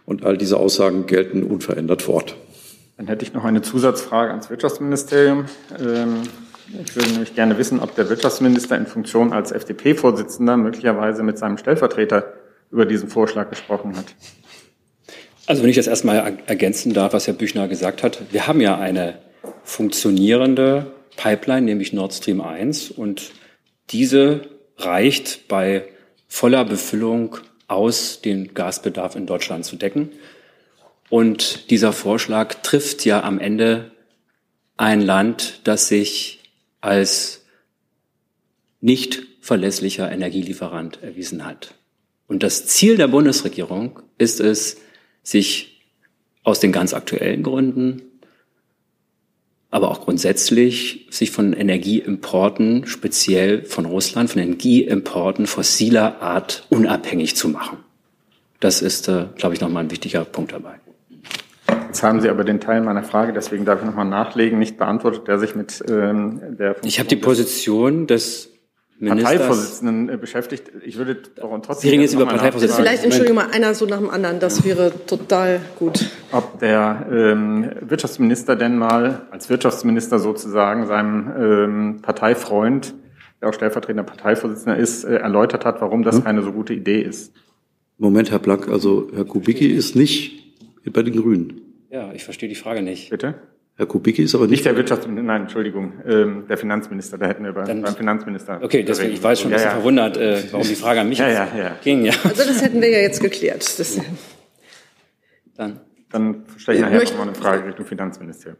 Und 0.07 0.25
all 0.25 0.39
diese 0.39 0.57
Aussagen 0.57 1.05
gelten 1.05 1.43
unverändert 1.43 2.01
fort. 2.01 2.35
Dann 2.97 3.09
hätte 3.09 3.27
ich 3.27 3.35
noch 3.35 3.45
eine 3.45 3.61
Zusatzfrage 3.61 4.31
ans 4.31 4.49
Wirtschaftsministerium. 4.49 5.45
Ähm 5.79 6.23
ich 6.85 6.97
würde 6.97 7.11
nämlich 7.11 7.35
gerne 7.35 7.57
wissen, 7.59 7.81
ob 7.81 7.95
der 7.95 8.09
Wirtschaftsminister 8.09 8.77
in 8.77 8.87
Funktion 8.87 9.33
als 9.33 9.53
FDP-Vorsitzender 9.53 10.57
möglicherweise 10.57 11.23
mit 11.23 11.39
seinem 11.39 11.59
Stellvertreter 11.59 12.33
über 12.71 12.85
diesen 12.85 13.09
Vorschlag 13.09 13.49
gesprochen 13.51 13.97
hat. 13.97 14.15
Also 15.47 15.63
wenn 15.63 15.71
ich 15.71 15.77
das 15.77 15.87
erstmal 15.87 16.39
ergänzen 16.47 16.93
darf, 16.93 17.15
was 17.15 17.27
Herr 17.27 17.35
Büchner 17.35 17.69
gesagt 17.69 18.03
hat. 18.03 18.21
Wir 18.31 18.47
haben 18.47 18.61
ja 18.61 18.79
eine 18.79 19.19
funktionierende 19.65 20.93
Pipeline, 21.17 21.63
nämlich 21.63 21.95
Nord 21.95 22.13
Stream 22.13 22.43
1. 22.43 22.91
Und 22.91 23.33
diese 23.91 24.43
reicht 24.77 25.49
bei 25.49 25.85
voller 26.27 26.67
Befüllung 26.67 27.39
aus, 27.67 28.21
den 28.21 28.53
Gasbedarf 28.53 29.17
in 29.17 29.25
Deutschland 29.25 29.65
zu 29.65 29.77
decken. 29.77 30.13
Und 31.09 31.71
dieser 31.71 31.95
Vorschlag 31.95 32.55
trifft 32.63 33.07
ja 33.07 33.23
am 33.23 33.39
Ende 33.39 33.91
ein 34.77 35.01
Land, 35.01 35.61
das 35.65 35.89
sich 35.89 36.38
als 36.81 37.45
nicht 38.81 39.27
verlässlicher 39.41 40.11
Energielieferant 40.11 41.03
erwiesen 41.03 41.45
hat. 41.45 41.75
Und 42.27 42.43
das 42.43 42.67
Ziel 42.67 42.97
der 42.97 43.09
Bundesregierung 43.09 44.01
ist 44.19 44.41
es, 44.41 44.77
sich 45.23 45.83
aus 46.43 46.61
den 46.61 46.73
ganz 46.73 46.95
aktuellen 46.95 47.43
Gründen, 47.43 48.03
aber 49.71 49.91
auch 49.91 50.01
grundsätzlich 50.01 51.07
sich 51.11 51.31
von 51.31 51.53
Energieimporten, 51.53 52.87
speziell 52.87 53.65
von 53.65 53.85
Russland, 53.85 54.31
von 54.31 54.41
Energieimporten 54.41 55.47
fossiler 55.47 56.23
Art 56.23 56.67
unabhängig 56.71 57.37
zu 57.37 57.49
machen. 57.49 57.79
Das 58.61 58.81
ist, 58.81 59.09
äh, 59.09 59.27
glaube 59.37 59.55
ich, 59.55 59.61
nochmal 59.61 59.85
ein 59.85 59.91
wichtiger 59.91 60.25
Punkt 60.25 60.53
dabei. 60.53 60.81
Jetzt 61.99 62.05
haben 62.05 62.21
Sie 62.21 62.29
aber 62.29 62.45
den 62.45 62.61
Teil 62.61 62.81
meiner 62.81 63.03
Frage, 63.03 63.33
deswegen 63.33 63.65
darf 63.65 63.81
ich 63.81 63.85
nochmal 63.85 64.05
nachlegen, 64.05 64.61
nicht 64.61 64.79
beantwortet, 64.79 65.27
der 65.27 65.41
sich 65.41 65.57
mit 65.57 65.83
ähm, 65.91 66.57
der 66.57 66.75
Funktion 66.75 66.89
Ich 66.89 67.01
habe 67.01 67.09
die 67.09 67.17
Position 67.17 68.07
des 68.07 68.53
Ministers 69.01 69.33
Parteivorsitzenden 69.33 70.09
äh, 70.09 70.17
beschäftigt. 70.17 70.71
Ich 70.85 70.97
würde 70.97 71.17
auch 71.43 71.51
trotzdem. 71.59 71.81
Sie 71.81 71.89
reden 71.89 72.03
jetzt 72.03 72.15
über 72.15 72.27
Parteivorsitzenden. 72.27 72.85
Vielleicht, 72.85 73.03
Entschuldigung 73.03 73.35
mal, 73.35 73.51
einer 73.51 73.75
so 73.75 73.85
nach 73.87 73.99
dem 73.99 74.11
anderen. 74.11 74.39
Das 74.39 74.65
wäre 74.65 74.93
total 75.09 75.61
gut. 75.77 76.09
Ob 76.31 76.61
der 76.61 77.05
ähm, 77.11 77.73
Wirtschaftsminister 77.81 78.55
denn 78.55 78.79
mal 78.79 79.23
als 79.33 79.51
Wirtschaftsminister 79.51 80.21
sozusagen 80.21 80.87
seinem 80.87 81.33
ähm, 81.37 81.99
Parteifreund, 82.01 82.95
der 83.43 83.49
auch 83.49 83.55
stellvertretender 83.55 84.05
Parteivorsitzender 84.05 84.77
ist, 84.77 85.03
äh, 85.03 85.17
erläutert 85.17 85.65
hat, 85.65 85.81
warum 85.81 86.05
das 86.05 86.19
hm? 86.19 86.23
keine 86.23 86.43
so 86.43 86.53
gute 86.53 86.75
Idee 86.75 87.01
ist. 87.01 87.33
Moment, 87.97 88.31
Herr 88.31 88.39
Black, 88.39 88.69
also 88.69 89.09
Herr 89.13 89.25
Kubicki 89.25 89.67
ist 89.67 89.97
nicht 89.97 90.45
bei 90.93 91.03
den 91.03 91.21
Grünen. 91.21 91.63
Ja, 91.91 92.13
ich 92.13 92.25
verstehe 92.25 92.49
die 92.49 92.55
Frage 92.55 92.83
nicht. 92.83 93.11
Bitte? 93.11 93.35
Herr 93.77 93.87
Kubicki 93.87 94.23
ist 94.25 94.35
aber 94.35 94.45
nicht, 94.45 94.51
Nicht 94.53 94.65
der 94.67 94.77
Wirtschaftsminister, 94.77 95.23
nein, 95.27 95.43
Entschuldigung, 95.43 95.93
ähm, 96.05 96.47
der 96.49 96.59
Finanzminister, 96.59 97.17
da 97.17 97.27
hätten 97.29 97.45
wir 97.45 97.53
Dann- 97.53 97.81
beim 97.83 97.95
Finanzminister. 97.95 98.61
Okay, 98.61 98.83
deswegen, 98.83 99.13
ich 99.13 99.23
war 99.23 99.31
jetzt 99.31 99.41
schon 99.43 99.51
ein 99.51 99.53
Ja, 99.53 99.57
bisschen 99.59 99.69
ja. 99.71 99.75
verwundert, 99.77 100.17
äh, 100.17 100.43
warum 100.53 100.67
die 100.67 100.75
Frage 100.75 101.01
an 101.01 101.09
mich 101.09 101.19
Ja, 101.19 101.29
ja, 101.31 101.49
ja. 101.57 101.77
ging. 101.83 102.05
Ja, 102.05 102.13
Also 102.25 102.43
das 102.45 102.61
hätten 102.61 102.81
wir 102.83 102.91
ja 102.91 102.99
jetzt 102.99 103.21
geklärt. 103.21 103.63
Das, 103.79 104.01
dann. 105.57 105.81
Dann 106.11 106.43
stelle 106.57 106.79
ich 106.79 106.83
Ja, 106.85 106.91
nachher 106.91 107.05
nochmal 107.05 107.29
eine 107.29 107.35
Frage 107.37 107.67
Richtung 107.69 107.87
Finanzministerium. 107.87 108.59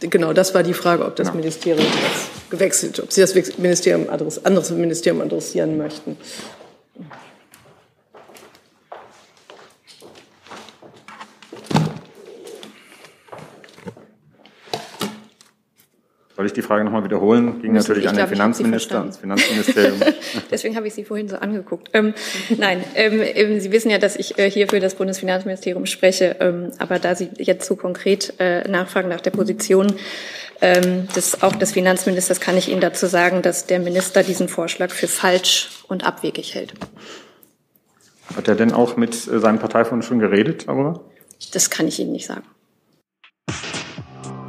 genau, 0.00 0.32
das 0.32 0.54
war 0.54 0.62
die 0.62 0.74
Frage, 0.74 1.04
ob 1.04 1.16
das 1.16 1.28
Ja. 1.28 1.34
Ministerium 1.34 1.84
jetzt 1.84 2.50
gewechselt, 2.50 3.00
ob 3.00 3.10
Sie 3.12 3.22
das 3.22 3.34
Ministerium 3.58 4.08
adress, 4.08 4.44
anderes 4.44 4.70
Ministerium 4.70 5.20
adressieren 5.22 5.76
möchten. 5.78 6.16
Soll 16.42 16.48
ich 16.48 16.52
die 16.54 16.62
Frage 16.62 16.82
nochmal 16.82 17.04
wiederholen? 17.04 17.62
Ging 17.62 17.70
Müssen- 17.70 17.86
natürlich 17.86 18.02
ich 18.02 18.10
an 18.10 18.16
den 18.16 18.26
Finanzminister, 18.26 18.98
ans. 18.98 19.18
Finanzministerium. 19.18 20.00
Deswegen 20.50 20.74
habe 20.74 20.88
ich 20.88 20.94
Sie 20.94 21.04
vorhin 21.04 21.28
so 21.28 21.36
angeguckt. 21.36 21.90
Ähm, 21.92 22.14
nein, 22.58 22.82
ähm, 22.96 23.22
ähm, 23.22 23.60
Sie 23.60 23.70
wissen 23.70 23.90
ja, 23.90 23.98
dass 23.98 24.16
ich 24.16 24.40
äh, 24.40 24.50
hier 24.50 24.66
für 24.66 24.80
das 24.80 24.96
Bundesfinanzministerium 24.96 25.86
spreche, 25.86 26.34
ähm, 26.40 26.72
aber 26.78 26.98
da 26.98 27.14
Sie 27.14 27.30
jetzt 27.38 27.68
so 27.68 27.76
konkret 27.76 28.34
äh, 28.40 28.68
nachfragen 28.68 29.08
nach 29.08 29.20
der 29.20 29.30
Position 29.30 29.94
ähm, 30.60 31.06
des, 31.14 31.44
auch 31.44 31.54
des 31.54 31.70
Finanzministers, 31.70 32.40
kann 32.40 32.56
ich 32.56 32.68
Ihnen 32.68 32.80
dazu 32.80 33.06
sagen, 33.06 33.42
dass 33.42 33.66
der 33.66 33.78
Minister 33.78 34.24
diesen 34.24 34.48
Vorschlag 34.48 34.90
für 34.90 35.06
falsch 35.06 35.68
und 35.86 36.04
abwegig 36.04 36.56
hält. 36.56 36.72
Hat 38.34 38.48
er 38.48 38.56
denn 38.56 38.72
auch 38.72 38.96
mit 38.96 39.14
äh, 39.28 39.38
seinem 39.38 39.60
Parteifonds 39.60 40.06
schon 40.08 40.18
geredet 40.18 40.66
darüber? 40.66 41.04
Das 41.52 41.70
kann 41.70 41.86
ich 41.86 42.00
Ihnen 42.00 42.10
nicht 42.10 42.26
sagen. 42.26 42.42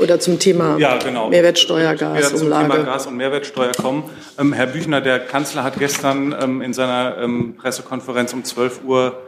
Oder 0.00 0.18
zum 0.18 0.38
Thema 0.38 0.78
Ja, 0.78 0.96
genau. 0.96 1.28
Mehrwertsteuer, 1.28 2.00
werde 2.00 2.22
zum 2.34 2.50
Thema. 2.50 2.78
Gas- 2.78 3.06
und 3.06 3.16
Mehrwertsteuer 3.16 3.72
kommen. 3.72 4.04
Ähm, 4.38 4.52
Herr 4.52 4.66
Büchner, 4.66 5.00
der 5.00 5.20
Kanzler 5.20 5.62
hat 5.62 5.78
gestern 5.78 6.34
ähm, 6.40 6.62
in 6.62 6.72
seiner 6.72 7.18
ähm, 7.18 7.56
Pressekonferenz 7.56 8.32
um 8.32 8.42
12 8.42 8.84
Uhr 8.84 9.20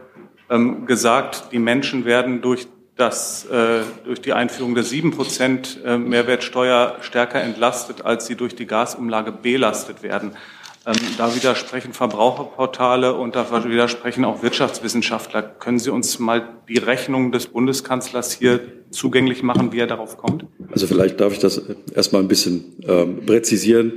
ähm, 0.51 0.87
gesagt, 0.87 1.53
die 1.53 1.59
Menschen 1.59 2.07
werden 2.07 2.41
durch, 2.41 2.67
das, 2.97 3.45
äh, 3.47 3.81
durch 4.05 4.23
die 4.23 4.33
Einführung 4.33 4.75
der 4.75 4.85
7 4.85 5.11
Prozent 5.11 5.79
äh, 5.85 5.99
Mehrwertsteuer 5.99 6.97
stärker 7.03 7.43
entlastet, 7.43 8.05
als 8.05 8.27
sie 8.27 8.37
durch 8.37 8.55
die 8.55 8.67
Gasumlage 8.67 9.31
belastet 9.31 10.03
werden. 10.03 10.37
Ähm, 10.85 10.95
da 11.17 11.35
widersprechen 11.35 11.93
Verbraucherportale 11.93 13.15
und 13.15 13.37
da 13.37 13.65
widersprechen 13.65 14.25
auch 14.25 14.43
Wirtschaftswissenschaftler. 14.43 15.43
Können 15.43 15.79
Sie 15.79 15.91
uns 15.91 16.19
mal 16.19 16.49
die 16.69 16.79
Rechnung 16.79 17.31
des 17.31 17.47
Bundeskanzlers 17.47 18.33
hier 18.33 18.61
zugänglich 18.91 19.43
machen, 19.43 19.73
wie 19.73 19.79
er 19.79 19.87
darauf 19.87 20.17
kommt? 20.19 20.45
also 20.73 20.87
vielleicht 20.87 21.21
darf 21.21 21.33
ich 21.33 21.39
das 21.39 21.63
erstmal 21.95 22.23
ein 22.23 22.29
bisschen 22.29 22.65
ähm, 22.87 23.25
präzisieren. 23.27 23.95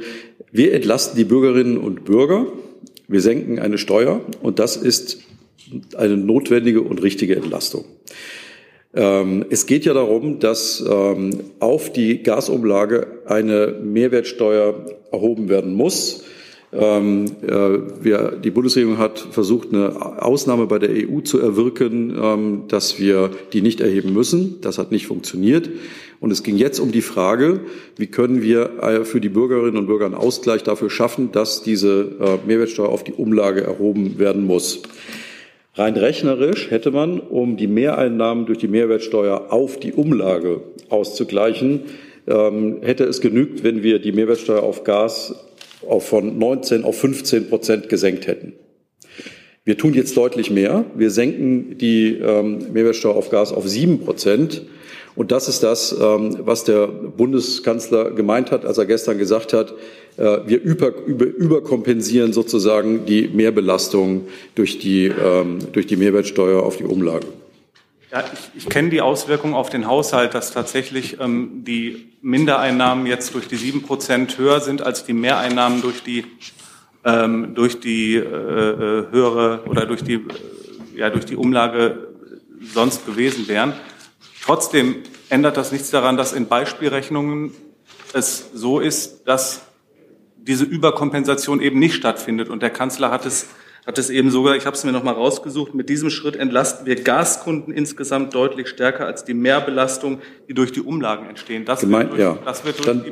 Wir 0.52 0.74
entlasten 0.74 1.18
die 1.18 1.26
Bürgerinnen 1.26 1.78
und 1.78 2.06
Bürger, 2.06 2.48
wir 3.08 3.22
senken 3.22 3.60
eine 3.60 3.78
Steuer 3.78 4.22
und 4.42 4.60
das 4.60 4.78
ist 4.78 5.20
eine 5.98 6.18
notwendige 6.18 6.82
und 6.82 7.02
richtige 7.02 7.36
Entlastung. 7.36 7.86
Ähm, 8.94 9.46
Es 9.50 9.66
geht 9.66 9.86
ja 9.86 9.94
darum, 9.94 10.40
dass 10.40 10.84
ähm, 10.88 11.40
auf 11.60 11.92
die 11.92 12.24
Gasumlage 12.24 13.08
eine 13.26 13.76
Mehrwertsteuer 13.82 14.86
erhoben 15.12 15.50
werden 15.50 15.74
muss. 15.74 16.24
Ähm, 16.78 17.26
äh, 17.42 18.04
wir, 18.04 18.38
die 18.44 18.52
Bundesregierung 18.52 18.98
hat 18.98 19.20
versucht, 19.20 19.70
eine 19.72 20.22
Ausnahme 20.22 20.66
bei 20.68 20.80
der 20.80 20.90
EU 20.92 21.22
zu 21.22 21.40
erwirken, 21.40 22.18
ähm, 22.22 22.64
dass 22.68 23.00
wir 23.00 23.32
die 23.54 23.62
nicht 23.62 23.80
erheben 23.80 24.14
müssen. 24.14 24.60
Das 24.62 24.78
hat 24.78 24.92
nicht 24.92 25.08
funktioniert. 25.08 25.70
Und 26.20 26.32
es 26.32 26.44
ging 26.44 26.58
jetzt 26.58 26.80
um 26.80 26.92
die 26.92 27.02
Frage, 27.02 27.62
wie 27.98 28.08
können 28.08 28.42
wir 28.42 28.82
äh, 28.82 29.06
für 29.06 29.22
die 29.22 29.30
Bürgerinnen 29.30 29.78
und 29.78 29.88
Bürger 29.88 30.06
einen 30.06 30.16
Ausgleich 30.16 30.64
dafür 30.64 30.90
schaffen, 30.90 31.32
dass 31.32 31.62
diese 31.64 32.16
äh, 32.20 32.48
Mehrwertsteuer 32.48 32.90
auf 32.90 33.04
die 33.04 33.14
Umlage 33.14 33.62
erhoben 33.62 34.20
werden 34.20 34.46
muss. 34.46 34.82
Rein 35.76 35.96
rechnerisch 35.96 36.72
hätte 36.72 36.92
man, 36.92 37.20
um 37.20 37.58
die 37.58 37.68
Mehreinnahmen 37.68 38.46
durch 38.46 38.60
die 38.60 38.68
Mehrwertsteuer 38.68 39.48
auf 39.52 39.78
die 39.78 39.92
Umlage 39.94 40.62
auszugleichen, 40.90 41.82
ähm, 42.28 42.78
hätte 42.82 43.04
es 43.04 43.22
genügt, 43.22 43.64
wenn 43.64 43.84
wir 43.84 44.00
die 44.00 44.12
Mehrwertsteuer 44.12 44.64
auf 44.64 44.84
Gas 44.84 45.36
auf 45.88 46.08
von 46.08 46.38
19 46.38 46.84
auf 46.84 46.98
15 46.98 47.50
Prozent 47.50 47.90
gesenkt 47.90 48.28
hätten. 48.28 48.54
Wir 49.64 49.78
tun 49.78 49.96
jetzt 49.96 50.16
deutlich 50.16 50.52
mehr. 50.52 50.86
Wir 50.96 51.10
senken 51.10 51.78
die 51.80 52.14
ähm, 52.14 52.72
Mehrwertsteuer 52.72 53.16
auf 53.16 53.32
Gas 53.32 53.52
auf 53.52 53.68
7 53.68 54.00
Prozent. 54.02 54.62
Und 55.16 55.32
das 55.32 55.48
ist 55.48 55.64
das, 55.64 55.96
ähm, 56.00 56.38
was 56.42 56.66
der 56.66 56.88
Bundeskanzler 56.88 58.12
gemeint 58.12 58.52
hat, 58.52 58.66
als 58.66 58.78
er 58.78 58.86
gestern 58.86 59.18
gesagt 59.18 59.54
hat, 59.54 59.74
äh, 60.18 60.40
wir 60.46 60.62
über, 60.62 60.94
über, 61.06 61.26
überkompensieren 61.26 62.32
sozusagen 62.32 63.06
die 63.06 63.30
Mehrbelastung 63.30 64.28
durch 64.54 64.78
die, 64.78 65.06
ähm, 65.06 65.60
durch 65.72 65.88
die 65.88 65.96
Mehrwertsteuer 65.96 66.62
auf 66.62 66.78
die 66.78 66.84
Umlage. 66.84 67.26
Ja, 68.16 68.24
ich, 68.32 68.64
ich 68.64 68.70
kenne 68.70 68.92
die 68.92 69.02
Auswirkungen 69.02 69.56
auf 69.56 69.70
den 69.70 69.88
Haushalt, 69.88 70.36
dass 70.36 70.52
tatsächlich 70.52 71.20
ähm, 71.20 71.66
die 71.66 72.14
Mindereinnahmen 72.22 73.08
jetzt 73.08 73.34
durch 73.34 73.50
die 73.50 73.58
sieben 73.58 73.82
Prozent 73.82 74.38
höher 74.38 74.62
sind 74.62 74.82
als 74.82 75.04
die 75.04 75.12
Mehreinnahmen 75.12 75.82
durch 75.82 76.02
die 76.02 76.24
ähm, 77.04 77.56
durch 77.56 77.82
die 77.82 78.16
äh, 78.16 78.22
äh, 78.22 79.12
höhere 79.12 79.66
oder 79.66 79.86
durch 79.86 80.02
die 80.02 80.14
äh, 80.14 80.22
ja 80.96 81.10
durch 81.10 81.26
die 81.26 81.36
Umlage 81.36 82.08
sonst 82.62 83.06
gewesen 83.06 83.50
wären. 83.50 83.74
Trotzdem 84.42 84.96
ändert 85.28 85.58
das 85.58 85.74
nichts 85.74 85.90
daran, 85.90 86.16
dass 86.16 86.32
in 86.32 86.48
Beispielrechnungen 86.48 87.52
es 88.14 88.50
so 88.54 88.80
ist, 88.80 89.28
dass 89.28 89.64
diese 90.38 90.64
Überkompensation 90.64 91.60
eben 91.60 91.80
nicht 91.80 91.96
stattfindet. 91.96 92.48
Und 92.48 92.62
der 92.62 92.70
Kanzler 92.70 93.12
hat 93.12 93.26
es, 93.26 93.48
hat 93.86 94.00
es 94.00 94.10
eben 94.10 94.32
sogar, 94.32 94.56
ich 94.56 94.66
habe 94.66 94.76
es 94.76 94.84
mir 94.84 94.92
nochmal 94.92 95.14
rausgesucht, 95.14 95.76
mit 95.76 95.90
diesem 95.90 96.10
Schritt 96.10 96.36
entlasten 96.36 96.88
wir 96.88 96.96
Gaskunden 96.96 97.72
insgesamt 97.72 98.34
deutlich 98.34 98.68
stärker 98.68 99.06
als 99.06 99.26
die 99.26 99.36
Mehrbelastung, 99.36 100.20
die 100.50 100.56
durch 100.56 100.72
die 100.72 100.82
Umlagen 100.82 101.28
entstehen. 101.28 101.66
Das 101.66 101.82
Gemeint, 101.82 102.10
wird 102.10 102.20
durch, 102.20 102.36
ja. 102.36 102.40
das 102.44 102.66
wird 102.66 102.78
durch 102.80 102.88
Dann 102.88 103.04
die. 103.04 103.12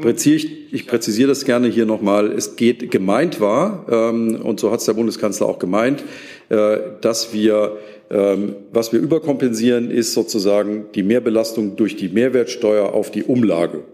Präzisiere 0.00 0.36
ich, 0.36 0.74
ich 0.74 0.86
präzisiere 0.86 1.28
das 1.28 1.44
gerne 1.46 1.68
hier 1.68 1.86
nochmal. 1.86 2.32
Es 2.32 2.56
geht 2.56 2.90
gemeint 2.90 3.40
war, 3.40 3.86
ähm, 3.90 4.40
und 4.42 4.60
so 4.60 4.70
hat 4.70 4.80
es 4.80 4.86
der 4.86 4.92
Bundeskanzler 4.92 5.46
auch 5.46 5.58
gemeint, 5.58 6.04
äh, 6.50 6.78
dass 7.00 7.32
wir, 7.32 7.78
ähm, 8.10 8.56
was 8.72 8.92
wir 8.92 9.00
überkompensieren, 9.00 9.90
ist 9.90 10.12
sozusagen 10.12 10.86
die 10.94 11.02
Mehrbelastung 11.02 11.76
durch 11.76 11.96
die 11.96 12.08
Mehrwertsteuer 12.08 12.92
auf 12.92 13.10
die 13.10 13.24
Umlage. 13.24 13.84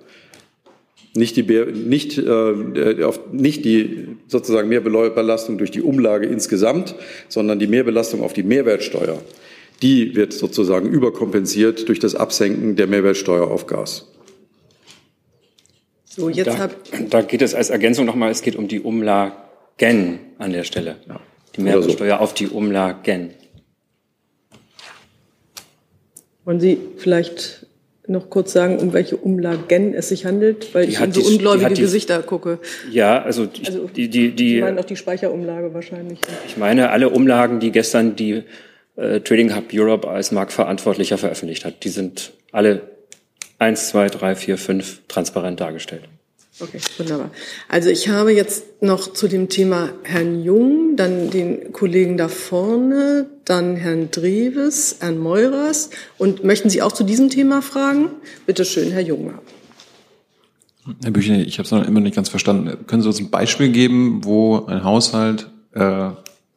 Nicht 1.16 1.36
die, 1.36 1.42
nicht, 1.42 2.18
äh, 2.18 3.02
auf, 3.04 3.20
nicht 3.32 3.64
die 3.64 4.08
sozusagen 4.28 4.68
Mehrbelastung 4.68 5.58
durch 5.58 5.70
die 5.70 5.82
Umlage 5.82 6.26
insgesamt, 6.26 6.94
sondern 7.28 7.58
die 7.58 7.66
Mehrbelastung 7.66 8.22
auf 8.22 8.32
die 8.32 8.42
Mehrwertsteuer. 8.42 9.20
Die 9.82 10.14
wird 10.14 10.32
sozusagen 10.32 10.88
überkompensiert 10.88 11.88
durch 11.88 11.98
das 11.98 12.14
Absenken 12.14 12.76
der 12.76 12.86
Mehrwertsteuer 12.86 13.50
auf 13.50 13.66
Gas. 13.66 14.06
So, 16.04 16.28
jetzt 16.30 16.46
Da, 16.46 16.58
hab, 16.58 16.74
da 17.10 17.22
geht 17.22 17.42
es 17.42 17.54
als 17.54 17.70
Ergänzung 17.70 18.06
nochmal, 18.06 18.30
es 18.30 18.42
geht 18.42 18.56
um 18.56 18.68
die 18.68 18.80
Umlagen 18.80 20.20
an 20.38 20.52
der 20.52 20.64
Stelle. 20.64 20.96
Die 21.04 21.10
Oder 21.10 21.18
so. 21.56 21.62
Mehrwertsteuer 21.62 22.20
auf 22.20 22.32
die 22.32 22.48
Umlagen. 22.48 23.30
wollen 26.46 26.60
Sie 26.60 26.78
vielleicht 26.96 27.65
noch 28.08 28.30
kurz 28.30 28.52
sagen, 28.52 28.78
um 28.78 28.92
welche 28.92 29.16
Umlagen 29.16 29.94
es 29.94 30.08
sich 30.10 30.24
handelt? 30.26 30.74
Weil 30.74 30.86
Die 30.86 30.92
ich 30.92 31.00
in 31.00 31.12
so 31.12 31.20
die- 31.20 31.26
ungläubige 31.34 31.74
die- 31.74 31.80
Gesichter 31.82 32.22
gucke. 32.22 32.58
Ja, 32.90 33.22
also, 33.22 33.46
die, 33.46 33.66
Also, 33.66 33.88
die, 33.88 34.08
die, 34.08 34.30
die, 34.32 34.60
meinen 34.60 34.78
auch 34.78 34.84
die 34.84 34.96
Speicherumlage 34.96 35.74
wahrscheinlich. 35.74 36.18
ich 36.46 36.56
meine 36.56 36.90
alle 36.90 37.10
Umlagen, 37.10 37.60
die 37.60 37.70
gestern 37.72 38.16
die 38.16 38.42
äh, 38.96 39.20
Trading 39.20 39.54
Hub 39.54 39.64
Europe 39.74 40.08
als 40.08 40.32
Marktverantwortlicher 40.32 41.18
veröffentlicht 41.18 41.64
hat, 41.64 41.84
die 41.84 41.88
sind 41.90 42.32
alle 42.52 42.82
eins, 43.58 43.88
zwei, 43.88 44.08
drei, 44.08 44.34
vier, 44.34 44.56
fünf 44.58 45.00
transparent 45.08 45.60
dargestellt. 45.60 46.02
Okay, 46.58 46.78
wunderbar. 46.96 47.30
Also 47.68 47.90
ich 47.90 48.08
habe 48.08 48.32
jetzt 48.32 48.82
noch 48.82 49.12
zu 49.12 49.28
dem 49.28 49.50
Thema 49.50 49.90
Herrn 50.04 50.42
Jung, 50.42 50.96
dann 50.96 51.28
den 51.28 51.72
Kollegen 51.72 52.16
da 52.16 52.28
vorne, 52.28 53.28
dann 53.44 53.76
Herrn 53.76 54.10
Dreves, 54.10 54.96
Herrn 55.00 55.18
Meurers. 55.18 55.90
Und 56.16 56.44
möchten 56.44 56.70
Sie 56.70 56.80
auch 56.80 56.92
zu 56.92 57.04
diesem 57.04 57.28
Thema 57.28 57.60
fragen? 57.60 58.08
Bitte 58.46 58.64
schön, 58.64 58.90
Herr 58.90 59.02
Jung. 59.02 59.34
Herr 61.02 61.10
Büchner, 61.10 61.40
ich 61.40 61.58
habe 61.58 61.66
es 61.66 61.72
noch 61.72 61.86
immer 61.86 62.00
nicht 62.00 62.16
ganz 62.16 62.30
verstanden. 62.30 62.86
Können 62.86 63.02
Sie 63.02 63.08
uns 63.08 63.20
ein 63.20 63.28
Beispiel 63.28 63.70
geben, 63.70 64.24
wo 64.24 64.64
ein 64.64 64.82
Haushalt 64.82 65.50
äh, 65.74 66.10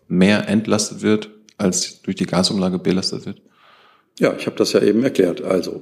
mehr 0.07 0.47
entlastet 0.47 1.01
wird, 1.01 1.29
als 1.57 2.01
durch 2.03 2.15
die 2.15 2.25
Gasumlage 2.25 2.79
belastet 2.79 3.25
wird? 3.25 3.41
Ja, 4.19 4.35
ich 4.37 4.47
habe 4.47 4.57
das 4.57 4.73
ja 4.73 4.81
eben 4.81 5.01
erklärt. 5.01 5.41
Also, 5.41 5.79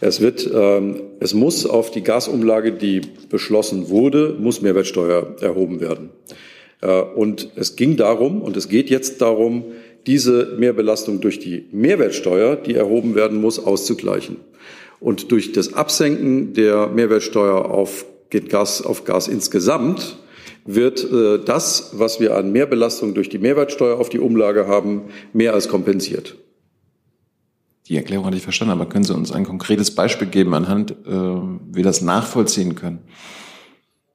es 0.00 0.20
wird, 0.20 0.48
ähm, 0.54 1.02
es 1.18 1.34
muss 1.34 1.66
auf 1.66 1.90
die 1.90 2.02
Gasumlage, 2.02 2.70
die 2.70 3.00
beschlossen 3.28 3.88
wurde, 3.88 4.36
muss 4.38 4.62
Mehrwertsteuer 4.62 5.34
erhoben 5.40 5.80
werden. 5.80 6.10
Äh, 6.82 7.02
und 7.02 7.50
es 7.56 7.74
ging 7.74 7.96
darum, 7.96 8.42
und 8.42 8.56
es 8.56 8.68
geht 8.68 8.90
jetzt 8.90 9.20
darum, 9.20 9.64
diese 10.06 10.54
Mehrbelastung 10.56 11.20
durch 11.20 11.40
die 11.40 11.66
Mehrwertsteuer, 11.72 12.54
die 12.54 12.74
erhoben 12.74 13.16
werden 13.16 13.40
muss, 13.40 13.58
auszugleichen. 13.58 14.36
Und 15.00 15.32
durch 15.32 15.50
das 15.50 15.74
Absenken 15.74 16.54
der 16.54 16.86
Mehrwertsteuer 16.86 17.72
auf 17.72 18.06
Gas, 18.30 18.82
auf 18.82 19.04
Gas 19.04 19.26
insgesamt 19.26 20.16
wird 20.64 21.02
äh, 21.10 21.40
das, 21.44 21.90
was 21.94 22.20
wir 22.20 22.36
an 22.36 22.52
Mehrbelastung 22.52 23.14
durch 23.14 23.28
die 23.28 23.38
Mehrwertsteuer 23.38 23.98
auf 23.98 24.10
die 24.10 24.20
Umlage 24.20 24.68
haben, 24.68 25.02
mehr 25.32 25.54
als 25.54 25.68
kompensiert. 25.68 26.36
Die 27.90 27.96
Erklärung 27.96 28.24
hatte 28.24 28.36
ich 28.36 28.44
verstanden, 28.44 28.70
aber 28.72 28.86
können 28.86 29.04
Sie 29.04 29.12
uns 29.12 29.32
ein 29.32 29.44
konkretes 29.44 29.96
Beispiel 29.96 30.28
geben, 30.28 30.54
anhand 30.54 30.92
äh, 30.92 30.94
wir 31.06 31.82
das 31.82 32.02
nachvollziehen 32.02 32.76
können? 32.76 33.00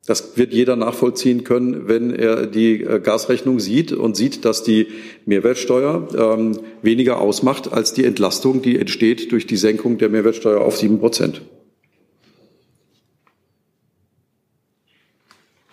Das 0.06 0.38
wird 0.38 0.54
jeder 0.54 0.78
nachvollziehen 0.78 1.44
können, 1.44 1.90
wenn 1.90 2.16
er 2.16 2.48
die 2.48 2.82
äh, 2.82 3.02
Gasrechnung 3.02 3.60
sieht 3.60 3.92
und 3.92 4.16
sieht, 4.16 4.46
dass 4.46 4.64
die 4.64 4.88
Mehrwertsteuer 5.26 6.08
ähm, 6.18 6.58
weniger 6.84 7.20
ausmacht 7.20 7.74
als 7.74 7.92
die 7.92 8.06
Entlastung, 8.06 8.62
die 8.62 8.80
entsteht 8.80 9.34
durch 9.34 9.46
die 9.46 9.58
Senkung 9.58 9.98
der 9.98 10.08
Mehrwertsteuer 10.08 10.62
auf 10.62 10.78
sieben 10.78 11.00
Prozent. 11.00 11.42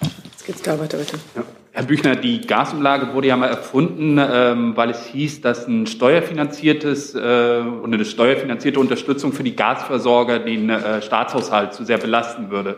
Jetzt 0.00 0.44
geht's 0.44 0.62
da 0.62 0.76
weiter, 0.80 0.99
bitte. 0.99 1.18
Ja. 1.37 1.44
Herr 1.74 1.84
Büchner, 1.84 2.16
die 2.16 2.42
Gasumlage 2.42 3.14
wurde 3.14 3.28
ja 3.28 3.36
mal 3.38 3.46
erfunden, 3.46 4.18
ähm, 4.20 4.76
weil 4.76 4.90
es 4.90 5.06
hieß, 5.06 5.40
dass 5.40 5.66
ein 5.66 5.86
steuerfinanziertes 5.86 7.14
äh, 7.14 7.60
und 7.60 7.94
eine 7.94 8.04
steuerfinanzierte 8.04 8.78
Unterstützung 8.78 9.32
für 9.32 9.42
die 9.42 9.56
Gasversorger 9.56 10.40
den 10.40 10.68
äh, 10.68 11.00
Staatshaushalt 11.00 11.72
zu 11.72 11.84
sehr 11.84 11.96
belasten 11.96 12.50
würde. 12.50 12.76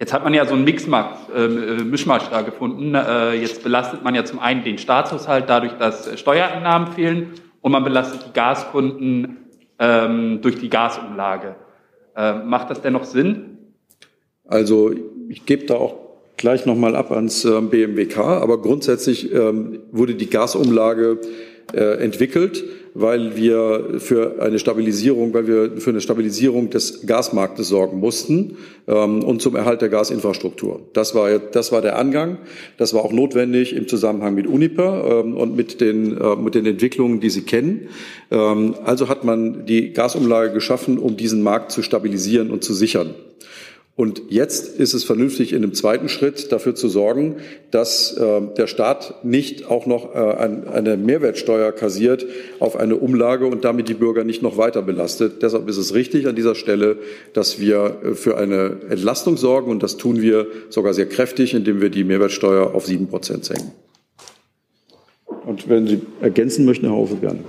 Jetzt 0.00 0.12
hat 0.12 0.24
man 0.24 0.34
ja 0.34 0.44
so 0.44 0.54
einen 0.54 0.64
Mixmarkt, 0.64 1.32
äh, 1.32 1.46
Mischmasch 1.84 2.30
da 2.30 2.42
gefunden. 2.42 2.96
Äh, 2.96 3.34
jetzt 3.34 3.62
belastet 3.62 4.02
man 4.02 4.16
ja 4.16 4.24
zum 4.24 4.40
einen 4.40 4.64
den 4.64 4.76
Staatshaushalt 4.76 5.48
dadurch, 5.48 5.74
dass 5.74 6.18
Steuereinnahmen 6.18 6.90
fehlen 6.94 7.34
und 7.60 7.70
man 7.70 7.84
belastet 7.84 8.26
die 8.26 8.32
Gaskunden 8.32 9.36
ähm, 9.78 10.40
durch 10.42 10.58
die 10.58 10.68
Gasumlage. 10.68 11.54
Macht 12.44 12.68
das 12.68 12.82
denn 12.82 12.92
noch 12.92 13.04
Sinn? 13.04 13.56
Also 14.46 14.92
ich 15.30 15.46
gebe 15.46 15.64
da 15.64 15.76
auch 15.76 16.02
gleich 16.36 16.66
nochmal 16.66 16.96
ab 16.96 17.12
ans 17.12 17.44
äh, 17.44 17.60
BMWK, 17.60 18.18
aber 18.18 18.60
grundsätzlich 18.60 19.32
ähm, 19.32 19.80
wurde 19.92 20.14
die 20.14 20.30
Gasumlage 20.30 21.20
äh, 21.72 22.02
entwickelt, 22.02 22.64
weil 22.94 23.36
wir 23.36 23.94
für 23.98 24.42
eine 24.42 24.58
Stabilisierung, 24.58 25.32
weil 25.32 25.46
wir 25.46 25.80
für 25.80 25.90
eine 25.90 26.00
Stabilisierung 26.00 26.68
des 26.68 27.06
Gasmarktes 27.06 27.68
sorgen 27.68 27.98
mussten 27.98 28.58
ähm, 28.86 29.24
und 29.24 29.40
zum 29.40 29.56
Erhalt 29.56 29.80
der 29.80 29.88
Gasinfrastruktur. 29.88 30.80
Das 30.92 31.14
war, 31.14 31.38
das 31.38 31.72
war 31.72 31.80
der 31.80 31.98
Angang. 31.98 32.38
Das 32.76 32.92
war 32.92 33.02
auch 33.02 33.12
notwendig 33.12 33.74
im 33.74 33.88
Zusammenhang 33.88 34.34
mit 34.34 34.46
Uniper 34.46 35.22
ähm, 35.24 35.36
und 35.36 35.56
mit 35.56 35.80
den, 35.80 36.18
äh, 36.18 36.36
mit 36.36 36.54
den 36.54 36.66
Entwicklungen, 36.66 37.20
die 37.20 37.30
Sie 37.30 37.42
kennen. 37.42 37.88
Ähm, 38.30 38.74
also 38.84 39.08
hat 39.08 39.24
man 39.24 39.64
die 39.64 39.92
Gasumlage 39.92 40.52
geschaffen, 40.52 40.98
um 40.98 41.16
diesen 41.16 41.42
Markt 41.42 41.72
zu 41.72 41.82
stabilisieren 41.82 42.50
und 42.50 42.62
zu 42.62 42.74
sichern. 42.74 43.14
Und 43.94 44.22
jetzt 44.30 44.78
ist 44.80 44.94
es 44.94 45.04
vernünftig, 45.04 45.52
in 45.52 45.58
einem 45.58 45.74
zweiten 45.74 46.08
Schritt 46.08 46.50
dafür 46.50 46.74
zu 46.74 46.88
sorgen, 46.88 47.36
dass 47.70 48.16
äh, 48.16 48.40
der 48.56 48.66
Staat 48.66 49.22
nicht 49.22 49.70
auch 49.70 49.84
noch 49.84 50.14
äh, 50.14 50.18
ein, 50.18 50.66
eine 50.66 50.96
Mehrwertsteuer 50.96 51.72
kassiert 51.72 52.24
auf 52.58 52.76
eine 52.76 52.96
Umlage 52.96 53.44
und 53.46 53.66
damit 53.66 53.90
die 53.90 53.94
Bürger 53.94 54.24
nicht 54.24 54.40
noch 54.42 54.56
weiter 54.56 54.80
belastet. 54.80 55.42
Deshalb 55.42 55.68
ist 55.68 55.76
es 55.76 55.92
richtig 55.92 56.26
an 56.26 56.34
dieser 56.34 56.54
Stelle, 56.54 56.96
dass 57.34 57.60
wir 57.60 57.98
äh, 58.02 58.14
für 58.14 58.38
eine 58.38 58.78
Entlastung 58.88 59.36
sorgen 59.36 59.70
und 59.70 59.82
das 59.82 59.98
tun 59.98 60.22
wir 60.22 60.46
sogar 60.70 60.94
sehr 60.94 61.06
kräftig, 61.06 61.52
indem 61.52 61.82
wir 61.82 61.90
die 61.90 62.04
Mehrwertsteuer 62.04 62.74
auf 62.74 62.86
sieben 62.86 63.08
Prozent 63.08 63.44
senken. 63.44 63.72
Und 65.44 65.68
wenn 65.68 65.86
Sie 65.86 66.00
ergänzen 66.22 66.64
möchten, 66.64 66.86
Herr 66.86 66.96
Haufe, 66.96 67.16
gerne. 67.16 67.40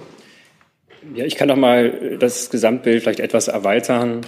Ja, 1.15 1.23
ich 1.23 1.35
kann 1.35 1.47
doch 1.47 1.55
mal 1.55 2.17
das 2.19 2.49
Gesamtbild 2.49 3.01
vielleicht 3.01 3.21
etwas 3.21 3.47
erweitern. 3.47 4.21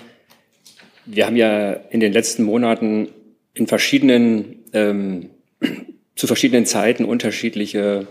Wir 1.06 1.26
haben 1.26 1.36
ja 1.36 1.74
in 1.74 2.00
den 2.00 2.14
letzten 2.14 2.44
Monaten 2.44 3.10
in 3.54 3.68
verschiedenen, 3.68 4.64
ähm, 4.74 5.30
zu 6.16 6.28
verschiedenen 6.28 6.66
Zeiten 6.66 7.06
unterschiedliche 7.06 8.08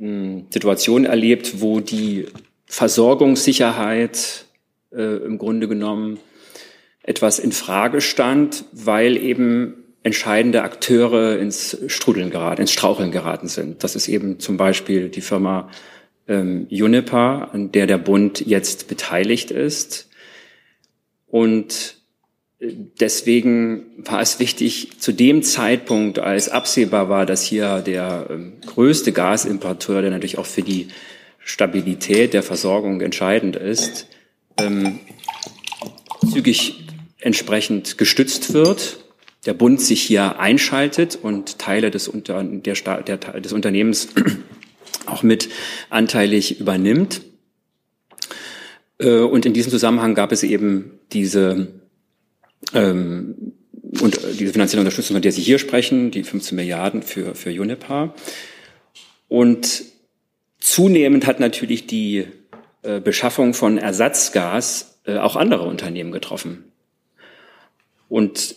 ähm, 0.00 0.46
Situationen 0.50 1.06
erlebt, 1.06 1.60
wo 1.60 1.80
die 1.80 2.26
Versorgungssicherheit 2.66 4.46
äh, 4.92 5.24
im 5.24 5.38
Grunde 5.38 5.68
genommen 5.68 6.18
etwas 7.02 7.38
in 7.38 7.52
Frage 7.52 8.00
stand, 8.00 8.64
weil 8.72 9.16
eben 9.16 9.74
entscheidende 10.02 10.62
Akteure 10.62 11.38
ins 11.38 11.76
Strudeln 11.86 12.30
geraten, 12.30 12.60
ins 12.60 12.72
Straucheln 12.72 13.12
geraten 13.12 13.48
sind. 13.48 13.84
Das 13.84 13.94
ist 13.94 14.08
eben 14.08 14.40
zum 14.40 14.56
Beispiel 14.56 15.08
die 15.08 15.20
Firma 15.20 15.70
ähm, 16.28 16.66
Uniper, 16.70 17.50
an 17.52 17.72
der 17.72 17.86
der 17.86 17.98
Bund 17.98 18.44
jetzt 18.44 18.88
beteiligt 18.88 19.50
ist. 19.50 20.08
Und 21.32 21.96
äh, 22.60 22.74
deswegen 23.00 23.86
war 23.96 24.20
es 24.20 24.38
wichtig, 24.38 25.00
zu 25.00 25.12
dem 25.12 25.42
Zeitpunkt, 25.42 26.18
als 26.18 26.50
absehbar 26.50 27.08
war, 27.08 27.24
dass 27.24 27.42
hier 27.42 27.80
der 27.80 28.26
ähm, 28.30 28.52
größte 28.66 29.12
Gasimporteur, 29.12 30.02
der 30.02 30.10
natürlich 30.10 30.36
auch 30.36 30.46
für 30.46 30.62
die 30.62 30.88
Stabilität 31.38 32.34
der 32.34 32.42
Versorgung 32.42 33.00
entscheidend 33.00 33.56
ist, 33.56 34.06
ähm, 34.58 35.00
zügig 36.30 36.84
entsprechend 37.18 37.96
gestützt 37.96 38.52
wird, 38.52 38.98
der 39.46 39.54
Bund 39.54 39.80
sich 39.80 40.02
hier 40.02 40.38
einschaltet 40.38 41.18
und 41.20 41.58
Teile 41.58 41.90
des, 41.90 42.08
Unter 42.08 42.44
der, 42.44 42.74
der, 42.74 43.16
des 43.40 43.54
Unternehmens 43.54 44.08
auch 45.06 45.22
mit 45.22 45.48
anteilig 45.88 46.60
übernimmt. 46.60 47.22
Äh, 48.98 49.18
und 49.18 49.46
in 49.46 49.52
diesem 49.52 49.70
Zusammenhang 49.70 50.14
gab 50.14 50.32
es 50.32 50.42
eben 50.42 50.98
diese, 51.12 51.68
ähm, 52.74 53.52
und 54.00 54.18
diese 54.38 54.52
finanzielle 54.52 54.80
Unterstützung, 54.80 55.14
von 55.14 55.22
der 55.22 55.32
Sie 55.32 55.42
hier 55.42 55.58
sprechen, 55.58 56.10
die 56.10 56.24
15 56.24 56.56
Milliarden 56.56 57.02
für, 57.02 57.34
für 57.34 57.50
Unipa. 57.50 58.14
Und 59.28 59.84
zunehmend 60.60 61.26
hat 61.26 61.40
natürlich 61.40 61.86
die 61.86 62.26
äh, 62.82 63.00
Beschaffung 63.00 63.54
von 63.54 63.78
Ersatzgas 63.78 64.98
äh, 65.04 65.16
auch 65.16 65.36
andere 65.36 65.64
Unternehmen 65.64 66.12
getroffen. 66.12 66.64
Und 68.08 68.56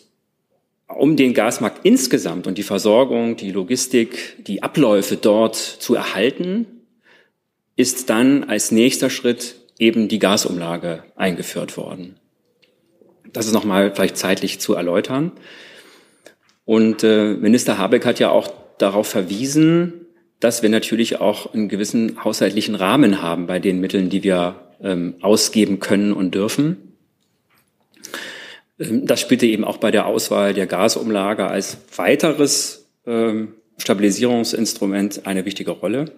um 0.88 1.16
den 1.16 1.34
Gasmarkt 1.34 1.86
insgesamt 1.86 2.48
und 2.48 2.58
die 2.58 2.64
Versorgung, 2.64 3.36
die 3.38 3.52
Logistik, 3.52 4.44
die 4.46 4.64
Abläufe 4.64 5.18
dort 5.18 5.56
zu 5.56 5.96
erhalten, 5.96 6.68
ist 7.76 8.10
dann 8.10 8.44
als 8.44 8.72
nächster 8.72 9.10
Schritt 9.10 9.56
eben 9.78 10.08
die 10.08 10.20
Gasumlage 10.20 11.04
eingeführt 11.16 11.78
worden. 11.78 12.18
Das 13.32 13.46
ist 13.46 13.54
nochmal 13.54 13.94
vielleicht 13.94 14.18
zeitlich 14.18 14.60
zu 14.60 14.76
erläutern. 14.76 15.32
Und 16.64 17.04
äh, 17.04 17.34
Minister 17.34 17.78
Habeck 17.78 18.06
hat 18.06 18.20
ja 18.20 18.30
auch 18.30 18.52
darauf 18.78 19.08
verwiesen, 19.08 20.06
dass 20.40 20.64
wir 20.64 20.70
natürlich 20.70 21.22
auch 21.22 21.54
einen 21.54 21.70
gewissen 21.70 22.24
haushaltlichen 22.24 22.76
Rahmen 22.76 23.22
haben 23.22 23.48
bei 23.48 23.60
den 23.60 23.80
Mitteln, 23.80 24.10
die 24.10 24.24
wir 24.24 24.56
ähm, 24.82 25.16
ausgeben 25.22 25.80
können 25.80 26.14
und 26.14 26.36
dürfen. 26.36 26.98
Ähm, 28.80 29.06
das 29.06 29.22
spielte 29.22 29.46
eben 29.46 29.64
auch 29.64 29.78
bei 29.78 29.92
der 29.92 30.06
Auswahl 30.06 30.54
der 30.54 30.68
Gasumlage 30.68 31.48
als 31.48 31.78
weiteres 31.96 32.90
ähm, 33.06 33.54
Stabilisierungsinstrument 33.78 35.26
eine 35.26 35.46
wichtige 35.46 35.72
Rolle. 35.72 36.12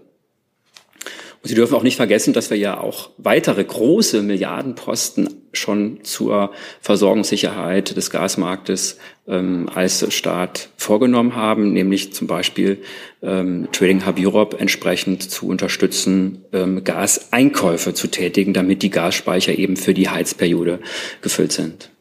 Und 1.47 1.51
Sie 1.51 1.55
dürfen 1.55 1.75
auch 1.75 1.83
nicht 1.83 1.95
vergessen, 1.95 2.33
dass 2.33 2.49
wir 2.49 2.57
ja 2.57 2.77
auch 2.77 3.11
weitere 3.17 3.63
große 3.63 4.21
Milliardenposten 4.21 5.29
schon 5.53 6.03
zur 6.03 6.51
Versorgungssicherheit 6.81 7.95
des 7.95 8.09
Gasmarktes 8.09 8.97
ähm, 9.29 9.69
als 9.73 10.13
Staat 10.13 10.67
vorgenommen 10.75 11.37
haben, 11.37 11.71
nämlich 11.71 12.11
zum 12.11 12.27
Beispiel 12.27 12.79
ähm, 13.23 13.69
Trading 13.71 14.05
Hub 14.05 14.19
Europe 14.19 14.59
entsprechend 14.59 15.23
zu 15.23 15.47
unterstützen, 15.47 16.43
ähm, 16.51 16.83
Gaseinkäufe 16.83 17.93
zu 17.93 18.09
tätigen, 18.09 18.51
damit 18.51 18.83
die 18.83 18.89
Gasspeicher 18.89 19.57
eben 19.57 19.77
für 19.77 19.93
die 19.93 20.09
Heizperiode 20.09 20.81
gefüllt 21.21 21.53
sind. 21.53 21.91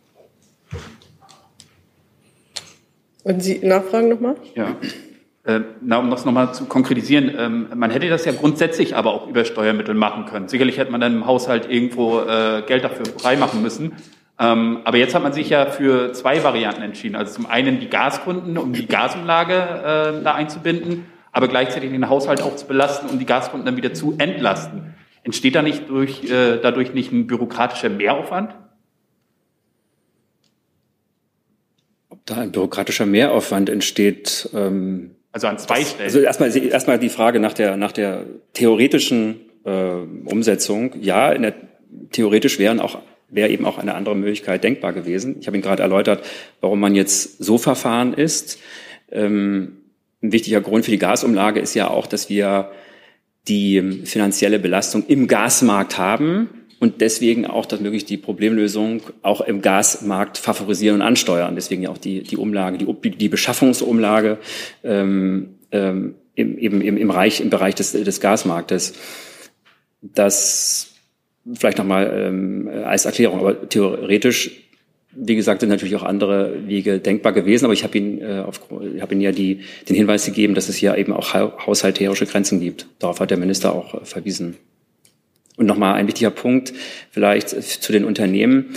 Und 3.23 3.45
Sie 3.45 3.61
nachfragen 3.61 4.09
nochmal? 4.09 4.35
Ja. 4.57 4.77
Äh, 5.47 5.61
na, 5.81 5.99
um 5.99 6.11
das 6.11 6.25
nochmal 6.25 6.53
zu 6.55 6.65
konkretisieren, 6.67 7.33
ähm, 7.39 7.69
man 7.75 7.91
hätte 7.91 8.09
das 8.09 8.25
ja 8.25 8.33
grundsätzlich 8.33 8.97
aber 8.97 9.15
auch 9.15 9.29
über 9.29 9.45
Steuermittel 9.45 9.95
machen 9.95 10.27
können. 10.27 10.49
Sicherlich 10.49 10.77
hätte 10.77 10.91
man 10.91 11.01
dann 11.01 11.15
im 11.15 11.27
Haushalt 11.27 11.71
irgendwo 11.71 12.21
äh, 12.21 12.63
Geld 12.67 12.83
dafür 12.83 13.07
freimachen 13.07 13.63
müssen. 13.63 13.93
Ähm, 14.39 14.81
aber 14.85 14.99
jetzt 14.99 15.15
hat 15.15 15.23
man 15.23 15.33
sich 15.33 15.49
ja 15.49 15.67
für 15.67 16.13
zwei 16.13 16.43
Varianten 16.43 16.83
entschieden. 16.83 17.17
Also 17.17 17.35
zum 17.35 17.47
einen 17.47 17.81
die 17.81 17.89
Gaskunden, 17.89 18.59
um 18.59 18.73
die 18.73 18.87
Gasumlage 18.87 20.21
da 20.23 20.35
einzubinden, 20.35 21.07
aber 21.33 21.49
gleichzeitig 21.49 21.91
den 21.91 22.09
Haushalt 22.09 22.43
auch 22.43 22.57
zu 22.57 22.67
belasten, 22.67 23.09
um 23.09 23.19
die 23.19 23.27
Gaskunden 23.27 23.65
dann 23.65 23.77
wieder 23.77 23.95
zu 23.95 24.15
entlasten. 24.19 24.95
Entsteht 25.27 25.57
da 25.57 25.63
nicht 25.63 25.89
durch, 25.89 26.23
äh, 26.31 26.61
dadurch 26.63 26.95
nicht 26.95 27.11
ein 27.11 27.27
bürokratischer 27.27 27.89
Mehraufwand? 27.89 28.55
Ob 32.09 32.25
da 32.27 32.37
ein 32.37 32.53
bürokratischer 32.53 33.07
Mehraufwand 33.07 33.69
entsteht? 33.69 34.49
Ähm, 34.55 35.16
also 35.37 35.49
an 35.49 35.59
zwei 35.59 35.85
Stellen. 35.85 36.07
Also 36.07 36.21
erstmal, 36.21 36.57
erstmal 36.57 36.99
die 36.99 37.11
Frage 37.11 37.41
nach 37.41 37.53
der, 37.53 37.77
nach 37.77 37.93
der 37.93 38.25
theoretischen 38.55 39.43
äh, 39.65 39.71
Umsetzung. 40.25 40.93
Ja, 41.03 41.35
der, 41.35 41.53
theoretisch 42.11 42.59
wären 42.59 42.81
auch 42.81 42.99
wäre 43.29 43.51
eben 43.51 43.67
auch 43.67 43.77
eine 43.77 43.95
andere 43.95 44.15
Möglichkeit 44.15 44.65
denkbar 44.65 44.93
gewesen. 44.93 45.37
Ich 45.41 45.47
habe 45.47 45.57
Ihnen 45.57 45.63
gerade 45.63 45.83
erläutert, 45.83 46.25
warum 46.61 46.81
man 46.81 46.95
jetzt 46.95 47.43
so 47.43 47.59
verfahren 47.59 48.15
ist. 48.15 48.61
Ähm, 49.11 49.79
ein 50.23 50.33
wichtiger 50.33 50.61
Grund 50.63 50.85
für 50.85 50.93
die 50.93 50.99
Gasumlage 50.99 51.61
ist 51.61 51.75
ja 51.75 51.91
auch, 51.91 52.07
dass 52.07 52.31
wir 52.31 52.71
die 53.49 54.03
finanzielle 54.05 54.59
Belastung 54.59 55.05
im 55.07 55.27
Gasmarkt 55.27 55.99
haben 55.99 56.49
und 56.79 57.01
deswegen 57.01 57.47
auch 57.47 57.67
dass 57.67 57.81
möglichst 57.81 58.11
die 58.11 58.17
Problemlösung 58.17 59.01
auch 59.23 59.41
im 59.41 59.63
Gasmarkt 59.63 60.39
favorisieren 60.39 60.97
und 60.97 61.03
ansteuern. 61.03 61.55
Deswegen 61.55 61.83
ja 61.83 61.91
auch 61.91 61.99
die, 61.99 62.23
die 62.23 62.37
Umlage, 62.37 62.79
die, 62.79 63.11
die 63.11 63.29
Beschaffungsumlage 63.29 64.39
ähm, 64.85 65.55
ähm, 65.73 66.15
im, 66.35 66.59
im, 66.59 66.97
im, 66.97 67.11
Reich, 67.11 67.41
im 67.41 67.51
Bereich 67.51 67.75
des, 67.75 67.93
des 67.93 68.21
Gasmarktes. 68.21 68.95
Das 70.03 70.93
vielleicht 71.55 71.79
nochmal 71.79 72.13
ähm, 72.15 72.69
als 72.85 73.05
Erklärung, 73.05 73.41
aber 73.41 73.69
theoretisch, 73.69 74.51
wie 75.13 75.37
gesagt, 75.37 75.61
sind 75.61 75.71
natürlich 75.71 75.97
auch 75.97 76.03
andere 76.03 76.67
Wege 76.67 76.99
denkbar 76.99 77.33
gewesen, 77.33 77.65
aber 77.65 77.75
ich 77.75 77.85
habe 77.85 77.97
Ihnen, 77.97 78.21
äh, 78.21 78.43
auf, 78.47 78.61
ich 78.95 79.01
hab 79.01 79.13
Ihnen 79.13 79.21
ja 79.21 79.33
die, 79.33 79.61
den 79.89 79.97
Hinweis 79.97 80.27
gegeben, 80.27 80.55
dass 80.55 80.69
es 80.69 80.77
hier 80.77 80.97
eben 80.97 81.13
auch 81.13 81.35
haushalterische 81.35 82.27
Grenzen 82.27 82.61
gibt. 82.61 82.87
Darauf 82.99 83.21
hat 83.21 83.31
der 83.31 83.39
Minister 83.39 83.75
auch 83.75 83.95
äh, 83.95 84.05
verwiesen. 84.05 84.57
Und 85.57 85.67
nochmal 85.67 85.95
ein 85.95 86.07
wichtiger 86.07 86.31
Punkt 86.31 86.73
vielleicht 87.11 87.49
zu 87.51 87.93
den 87.93 88.05
Unternehmen. 88.05 88.75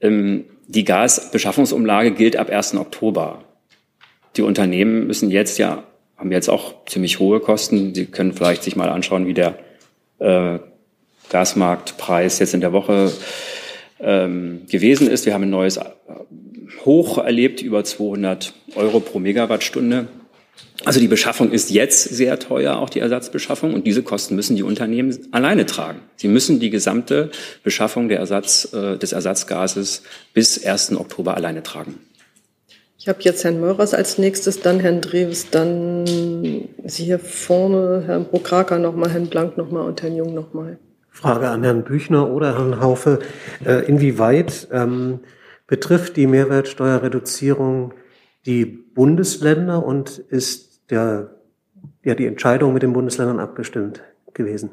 Ähm, 0.00 0.44
die 0.66 0.84
Gasbeschaffungsumlage 0.84 2.10
gilt 2.10 2.36
ab 2.36 2.50
1. 2.50 2.74
Oktober. 2.74 3.44
Die 4.36 4.42
Unternehmen 4.42 5.06
müssen 5.06 5.30
jetzt 5.30 5.58
ja, 5.58 5.84
haben 6.16 6.32
jetzt 6.32 6.48
auch 6.48 6.84
ziemlich 6.86 7.20
hohe 7.20 7.40
Kosten. 7.40 7.94
Sie 7.94 8.06
können 8.06 8.32
vielleicht 8.32 8.64
sich 8.64 8.76
mal 8.76 8.88
anschauen, 8.88 9.26
wie 9.26 9.34
der 9.34 9.58
äh, 10.18 10.58
Gasmarktpreis 11.30 12.38
jetzt 12.38 12.54
in 12.54 12.60
der 12.60 12.72
Woche 12.72 13.12
ähm, 14.00 14.62
gewesen 14.68 15.08
ist. 15.08 15.26
Wir 15.26 15.34
haben 15.34 15.44
ein 15.44 15.50
neues 15.50 15.78
Hoch 16.84 17.18
erlebt, 17.18 17.62
über 17.62 17.84
200 17.84 18.54
Euro 18.74 19.00
pro 19.00 19.18
Megawattstunde. 19.18 20.08
Also 20.84 21.00
die 21.00 21.08
Beschaffung 21.08 21.50
ist 21.50 21.70
jetzt 21.70 22.04
sehr 22.04 22.38
teuer, 22.38 22.76
auch 22.76 22.90
die 22.90 23.00
Ersatzbeschaffung, 23.00 23.74
und 23.74 23.86
diese 23.86 24.02
Kosten 24.02 24.36
müssen 24.36 24.56
die 24.56 24.62
Unternehmen 24.62 25.18
alleine 25.32 25.66
tragen. 25.66 26.00
Sie 26.16 26.28
müssen 26.28 26.60
die 26.60 26.70
gesamte 26.70 27.30
Beschaffung 27.64 28.08
der 28.08 28.18
Ersatz, 28.18 28.72
äh, 28.72 28.96
des 28.96 29.12
Ersatzgases 29.12 30.02
bis 30.34 30.64
1. 30.64 30.96
Oktober 30.96 31.34
alleine 31.34 31.62
tragen. 31.62 31.98
Ich 32.98 33.08
habe 33.08 33.18
jetzt 33.22 33.44
Herrn 33.44 33.60
Meurers 33.60 33.94
als 33.94 34.18
nächstes, 34.18 34.60
dann 34.60 34.80
Herrn 34.80 35.00
Dreves, 35.00 35.50
dann 35.50 36.06
Sie 36.84 37.04
hier 37.04 37.18
vorne, 37.18 38.02
Herrn 38.06 38.26
Prokraka 38.26 38.78
nochmal, 38.78 39.10
Herrn 39.10 39.28
Blank 39.28 39.56
nochmal 39.56 39.86
und 39.86 40.02
Herrn 40.02 40.16
Jung 40.16 40.34
nochmal. 40.34 40.78
Frage 41.10 41.48
an 41.48 41.62
Herrn 41.62 41.84
Büchner 41.84 42.30
oder 42.30 42.58
Herrn 42.58 42.80
Haufe. 42.80 43.20
Äh, 43.64 43.86
inwieweit 43.86 44.68
ähm, 44.72 45.20
betrifft 45.66 46.16
die 46.16 46.26
Mehrwertsteuerreduzierung 46.26 47.94
die 48.46 48.64
Bundesländer 48.64 49.84
und 49.84 50.18
ist 50.18 50.80
der, 50.90 51.30
ja, 52.04 52.14
die 52.14 52.26
Entscheidung 52.26 52.72
mit 52.72 52.82
den 52.82 52.92
Bundesländern 52.92 53.40
abgestimmt 53.40 54.02
gewesen? 54.32 54.70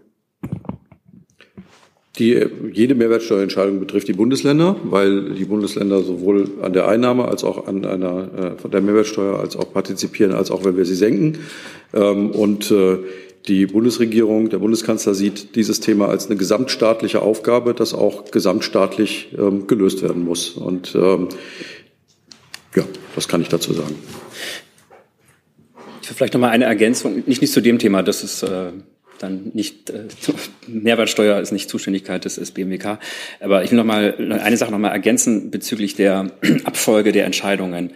Die, 2.19 2.45
jede 2.71 2.93
Mehrwertsteuerentscheidung 2.93 3.79
betrifft 3.79 4.07
die 4.07 4.13
Bundesländer, 4.13 4.75
weil 4.83 5.31
die 5.33 5.45
Bundesländer 5.45 6.03
sowohl 6.03 6.47
an 6.61 6.71
der 6.71 6.87
Einnahme 6.87 7.25
als 7.25 7.43
auch 7.43 7.65
an 7.65 7.83
einer 7.85 8.53
äh, 8.55 8.57
von 8.59 8.69
der 8.69 8.81
Mehrwertsteuer 8.81 9.39
als 9.39 9.55
auch 9.55 9.73
partizipieren, 9.73 10.31
als 10.31 10.51
auch 10.51 10.63
wenn 10.63 10.77
wir 10.77 10.85
sie 10.85 10.93
senken. 10.93 11.39
Ähm, 11.91 12.29
und 12.29 12.69
äh, 12.69 12.99
die 13.47 13.65
Bundesregierung, 13.65 14.49
der 14.49 14.59
Bundeskanzler 14.59 15.15
sieht 15.15 15.55
dieses 15.55 15.79
Thema 15.79 16.07
als 16.07 16.27
eine 16.27 16.37
gesamtstaatliche 16.37 17.23
Aufgabe, 17.23 17.73
das 17.73 17.95
auch 17.95 18.25
gesamtstaatlich 18.29 19.35
ähm, 19.35 19.65
gelöst 19.65 20.03
werden 20.03 20.23
muss. 20.23 20.51
Und 20.51 20.93
ähm, 20.95 21.29
ja, 22.75 22.83
das 23.15 23.27
kann 23.27 23.41
ich 23.41 23.49
dazu 23.49 23.73
sagen. 23.73 23.95
Ich 26.01 26.09
will 26.09 26.15
vielleicht 26.17 26.33
noch 26.33 26.41
mal 26.41 26.49
eine 26.49 26.65
Ergänzung, 26.65 27.23
nicht, 27.25 27.41
nicht 27.41 27.53
zu 27.53 27.61
dem 27.61 27.79
Thema, 27.79 28.03
das 28.03 28.23
ist 28.23 28.43
äh, 28.43 28.71
dann 29.19 29.51
nicht 29.53 29.89
äh, 29.89 30.07
Mehrwertsteuer 30.67 31.39
ist 31.39 31.51
nicht 31.51 31.69
Zuständigkeit 31.69 32.25
des, 32.25 32.35
des 32.35 32.51
BMWK, 32.51 32.99
aber 33.39 33.63
ich 33.63 33.71
will 33.71 33.77
noch 33.77 33.85
mal 33.85 34.15
eine 34.43 34.57
Sache 34.57 34.71
noch 34.71 34.79
mal 34.79 34.89
ergänzen 34.89 35.49
bezüglich 35.49 35.95
der 35.95 36.31
Abfolge 36.65 37.11
der 37.11 37.25
Entscheidungen 37.25 37.93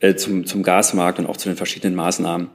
äh, 0.00 0.14
zum, 0.14 0.46
zum 0.46 0.62
Gasmarkt 0.62 1.18
und 1.18 1.26
auch 1.26 1.36
zu 1.36 1.48
den 1.48 1.56
verschiedenen 1.56 1.94
Maßnahmen. 1.94 2.48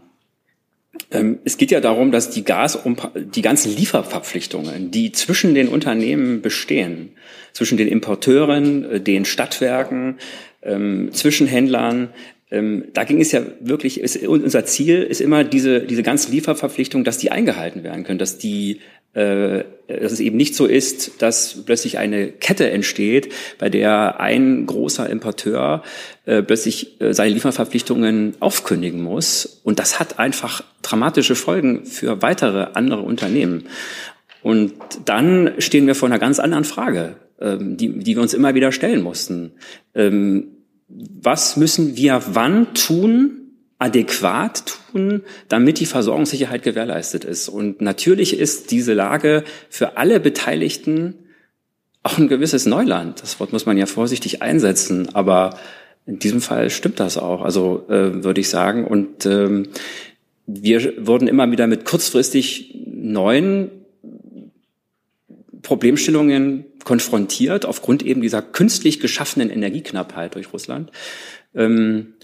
Ähm, 1.12 1.40
es 1.46 1.58
geht 1.58 1.72
ja 1.72 1.82
darum, 1.82 2.12
dass 2.12 2.30
die 2.30 2.44
Gas, 2.44 2.80
die 3.16 3.42
ganzen 3.42 3.76
Lieferverpflichtungen, 3.76 4.92
die 4.92 5.12
zwischen 5.12 5.54
den 5.54 5.70
Unternehmen 5.70 6.42
bestehen, 6.42 7.12
zwischen 7.54 7.78
den 7.78 7.88
Importeuren, 7.88 8.84
äh, 8.86 9.02
den 9.02 9.26
Stadtwerken, 9.26 10.18
ähm, 10.62 11.10
Zwischenhändlern, 11.12 12.10
ähm, 12.52 12.86
da 12.94 13.04
ging 13.04 13.22
es 13.22 13.32
ja 13.32 13.42
wirklich, 13.60 14.00
ist, 14.00 14.26
unser 14.26 14.66
Ziel 14.66 15.04
ist 15.04 15.22
immer 15.22 15.44
diese, 15.44 15.82
diese 15.82 16.04
ganzen 16.04 16.32
Lieferverpflichtungen, 16.32 17.06
dass 17.06 17.18
die 17.18 17.32
eingehalten 17.32 17.84
werden 17.84 18.04
können, 18.04 18.20
dass 18.20 18.38
die 18.38 18.80
äh, 19.14 19.64
dass 19.88 20.12
es 20.12 20.20
eben 20.20 20.38
nicht 20.38 20.54
so 20.54 20.68
ist, 20.68 21.20
dass 21.24 21.64
plötzlich 21.66 21.98
eine 21.98 22.28
Kette 22.28 22.70
entsteht, 22.70 23.34
bei 23.58 23.70
der 23.70 24.20
ein 24.20 24.68
großer 24.68 25.10
Importeur 25.10 25.82
äh, 26.26 26.44
plötzlich 26.44 27.02
äh, 27.02 27.12
seine 27.14 27.34
Lieferverpflichtungen 27.34 28.36
aufkündigen 28.40 29.02
muss. 29.02 29.62
Und 29.64 29.80
das 29.80 30.00
hat 30.00 30.20
einfach 30.20 30.64
dramatische 30.84 31.34
Folgen 31.34 31.86
für 31.86 32.22
weitere 32.22 32.68
andere 32.74 33.02
Unternehmen. 33.02 33.66
Und 34.44 34.74
dann 35.06 35.54
stehen 35.58 35.88
wir 35.88 35.96
vor 35.96 36.08
einer 36.08 36.20
ganz 36.20 36.38
anderen 36.40 36.64
Frage, 36.64 37.16
die, 37.60 38.00
die 38.00 38.16
wir 38.16 38.22
uns 38.22 38.34
immer 38.34 38.56
wieder 38.56 38.72
stellen 38.72 39.02
mussten. 39.02 39.52
Ähm, 39.96 40.48
was 40.88 41.56
müssen 41.58 41.96
wir 41.96 42.22
wann 42.32 42.74
tun, 42.74 43.40
adäquat 43.78 44.64
tun, 44.92 45.24
damit 45.48 45.80
die 45.80 45.86
Versorgungssicherheit 45.86 46.64
gewährleistet 46.64 47.24
ist. 47.24 47.48
Und 47.48 47.82
natürlich 47.82 48.38
ist 48.38 48.72
diese 48.72 48.94
Lage 48.94 49.44
für 49.70 49.98
alle 49.98 50.20
Beteiligten 50.20 51.16
auch 52.04 52.18
ein 52.18 52.28
gewisses 52.28 52.66
Neuland. 52.66 53.22
Das 53.22 53.40
Wort 53.40 53.54
muss 53.54 53.66
man 53.66 53.78
ja 53.78 53.86
vorsichtig 53.86 54.42
einsetzen, 54.42 55.14
aber 55.16 55.58
in 56.06 56.20
diesem 56.20 56.42
Fall 56.42 56.70
stimmt 56.70 57.00
das 57.00 57.18
auch, 57.18 57.42
also 57.42 57.86
äh, 57.88 58.24
würde 58.24 58.42
ich 58.42 58.50
sagen. 58.50 58.86
Und 58.86 59.26
ähm, 59.26 59.68
wir 60.46 61.06
wurden 61.06 61.28
immer 61.28 61.50
wieder 61.52 61.68
mit 61.68 61.86
kurzfristig 61.86 62.76
neuen 62.86 63.70
Problemstellungen 65.70 66.66
konfrontiert, 66.84 67.64
aufgrund 67.64 68.02
eben 68.02 68.22
dieser 68.22 68.42
künstlich 68.42 69.00
geschaffenen 69.00 69.52
Energieknappheit 69.52 70.34
durch 70.34 70.52
Russland. 70.52 70.90
Ähm, 71.54 72.16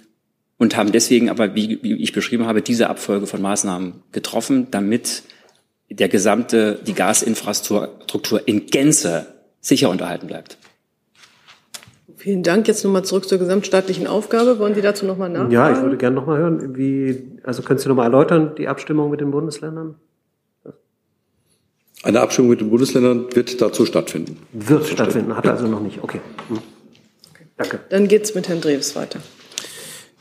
und 0.58 0.76
haben 0.76 0.92
deswegen 0.92 1.30
aber, 1.30 1.54
wie, 1.54 1.78
wie 1.84 1.94
ich 2.02 2.12
beschrieben 2.12 2.48
habe, 2.48 2.64
diese 2.64 2.90
Abfolge 2.90 3.28
von 3.28 3.44
Maßnahmen 3.44 4.02
getroffen, 4.12 4.70
damit 4.72 5.22
der 5.92 6.10
gesamte, 6.10 6.80
die 6.88 6.96
Gasinfrastruktur 6.96 8.48
in 8.48 8.66
Gänze 8.66 9.28
sicher 9.62 9.92
unterhalten 9.92 10.26
bleibt. 10.26 10.58
Vielen 12.16 12.42
Dank. 12.42 12.68
Jetzt 12.68 12.84
nochmal 12.84 13.06
zurück 13.06 13.28
zur 13.30 13.38
gesamtstaatlichen 13.38 14.08
Aufgabe. 14.08 14.58
Wollen 14.58 14.74
Sie 14.74 14.82
dazu 14.82 15.06
nochmal 15.06 15.30
nachfragen? 15.30 15.52
Ja, 15.52 15.72
ich 15.72 15.84
würde 15.84 15.98
gerne 15.98 16.16
nochmal 16.16 16.40
hören, 16.40 16.76
wie, 16.76 17.40
also 17.44 17.62
können 17.62 17.78
Sie 17.78 17.90
nochmal 17.90 18.06
erläutern, 18.06 18.56
die 18.58 18.68
Abstimmung 18.68 19.12
mit 19.12 19.22
den 19.22 19.30
Bundesländern? 19.30 19.98
Eine 22.06 22.22
Abstimmung 22.22 22.52
mit 22.52 22.62
den 22.62 22.70
Bundesländern 22.70 23.36
wird 23.36 23.60
dazu 23.60 23.84
stattfinden. 23.84 24.38
Wird 24.54 24.86
stattfinden, 24.86 25.36
hat 25.36 25.48
also 25.48 25.66
noch 25.66 25.80
nicht. 25.80 26.04
Okay. 26.04 26.22
Hm. 26.50 26.58
okay. 27.32 27.46
Danke. 27.58 27.80
Dann 27.90 28.08
geht's 28.08 28.36
mit 28.36 28.48
Herrn 28.48 28.62
Dreves 28.62 28.96
weiter. 28.96 29.20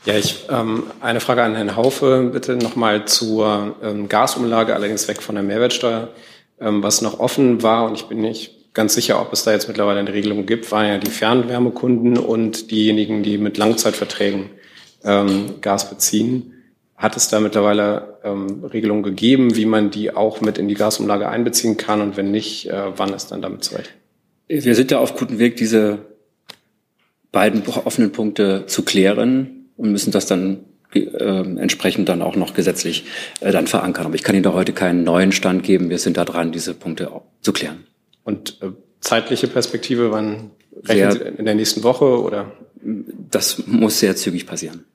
Ja, 0.03 0.15
ich 0.15 0.47
ähm, 0.49 0.85
eine 0.99 1.19
Frage 1.19 1.43
an 1.43 1.53
Herrn 1.53 1.75
Haufe, 1.75 2.31
bitte 2.33 2.55
nochmal 2.55 3.05
zur 3.05 3.75
ähm, 3.83 4.09
Gasumlage, 4.09 4.73
allerdings 4.73 5.07
weg 5.07 5.21
von 5.21 5.35
der 5.35 5.43
Mehrwertsteuer. 5.43 6.09
Ähm, 6.59 6.81
was 6.81 7.03
noch 7.03 7.19
offen 7.19 7.61
war, 7.61 7.85
und 7.85 7.93
ich 7.93 8.05
bin 8.05 8.19
nicht 8.19 8.73
ganz 8.73 8.95
sicher, 8.95 9.21
ob 9.21 9.31
es 9.31 9.43
da 9.43 9.51
jetzt 9.51 9.67
mittlerweile 9.67 9.99
eine 9.99 10.11
Regelung 10.11 10.47
gibt, 10.47 10.71
waren 10.71 10.87
ja 10.87 10.97
die 10.97 11.11
Fernwärmekunden 11.11 12.17
und 12.17 12.71
diejenigen, 12.71 13.21
die 13.21 13.37
mit 13.37 13.57
Langzeitverträgen 13.57 14.49
ähm, 15.03 15.61
Gas 15.61 15.87
beziehen. 15.87 16.54
Hat 16.97 17.17
es 17.17 17.27
da 17.27 17.41
mittlerweile 17.41 18.19
ähm, 18.23 18.63
Regelungen 18.63 19.03
gegeben, 19.03 19.55
wie 19.55 19.65
man 19.65 19.91
die 19.91 20.11
auch 20.15 20.39
mit 20.39 20.57
in 20.57 20.69
die 20.69 20.75
Gasumlage 20.75 21.27
einbeziehen 21.27 21.75
kann? 21.75 22.01
Und 22.01 22.15
wenn 22.15 22.31
nicht, 22.31 22.69
äh, 22.69 22.97
wann 22.97 23.13
ist 23.13 23.31
dann 23.31 23.41
damit 23.41 23.63
Zeit? 23.65 23.91
Wir 24.47 24.75
sind 24.75 24.91
da 24.91 24.99
auf 24.99 25.17
gutem 25.17 25.39
Weg, 25.39 25.57
diese 25.57 25.99
beiden 27.31 27.63
offenen 27.67 28.11
Punkte 28.13 28.65
zu 28.67 28.83
klären 28.83 29.67
und 29.75 29.91
müssen 29.91 30.11
das 30.11 30.25
dann 30.25 30.59
äh, 30.93 30.99
entsprechend 30.99 32.07
dann 32.07 32.21
auch 32.21 32.37
noch 32.37 32.53
gesetzlich 32.53 33.03
äh, 33.41 33.51
dann 33.51 33.67
verankern. 33.67 34.05
Aber 34.05 34.15
ich 34.15 34.23
kann 34.23 34.35
Ihnen 34.35 34.43
da 34.43 34.53
heute 34.53 34.71
keinen 34.71 35.03
neuen 35.03 35.33
Stand 35.33 35.63
geben. 35.63 35.89
Wir 35.89 35.97
sind 35.97 36.15
da 36.15 36.23
dran, 36.23 36.53
diese 36.53 36.73
Punkte 36.73 37.11
zu 37.41 37.51
klären. 37.51 37.83
Und 38.23 38.61
äh, 38.61 38.69
zeitliche 39.01 39.47
Perspektive, 39.47 40.11
wann 40.11 40.51
rechnen 40.85 41.11
Sie 41.11 41.19
in 41.19 41.43
der 41.43 41.55
nächsten 41.55 41.83
Woche 41.83 42.05
oder? 42.05 42.53
Das 43.31 43.63
muss 43.67 43.99
sehr 43.99 44.15
zügig 44.15 44.45
passieren. 44.45 44.85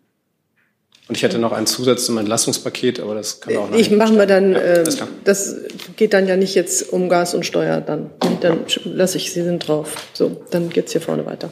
Und 1.10 1.16
ich 1.16 1.24
hätte 1.24 1.40
noch 1.40 1.50
einen 1.50 1.66
Zusatz 1.66 2.04
zum 2.04 2.18
Entlastungspaket, 2.18 3.00
aber 3.00 3.16
das 3.16 3.40
kann 3.40 3.56
auch 3.56 3.68
noch. 3.68 3.76
Ich 3.76 3.90
machen 3.90 4.16
wir 4.16 4.26
dann, 4.26 4.54
äh, 4.54 4.84
das 5.24 5.56
geht 5.96 6.12
dann 6.12 6.28
ja 6.28 6.36
nicht 6.36 6.54
jetzt 6.54 6.92
um 6.92 7.08
Gas 7.08 7.34
und 7.34 7.44
Steuer 7.44 7.80
dann. 7.80 8.10
Dann 8.42 8.60
lasse 8.84 9.16
ich, 9.16 9.32
Sie 9.32 9.42
sind 9.42 9.66
drauf. 9.66 9.96
So, 10.12 10.40
dann 10.52 10.70
geht's 10.70 10.92
hier 10.92 11.00
vorne 11.00 11.26
weiter. 11.26 11.50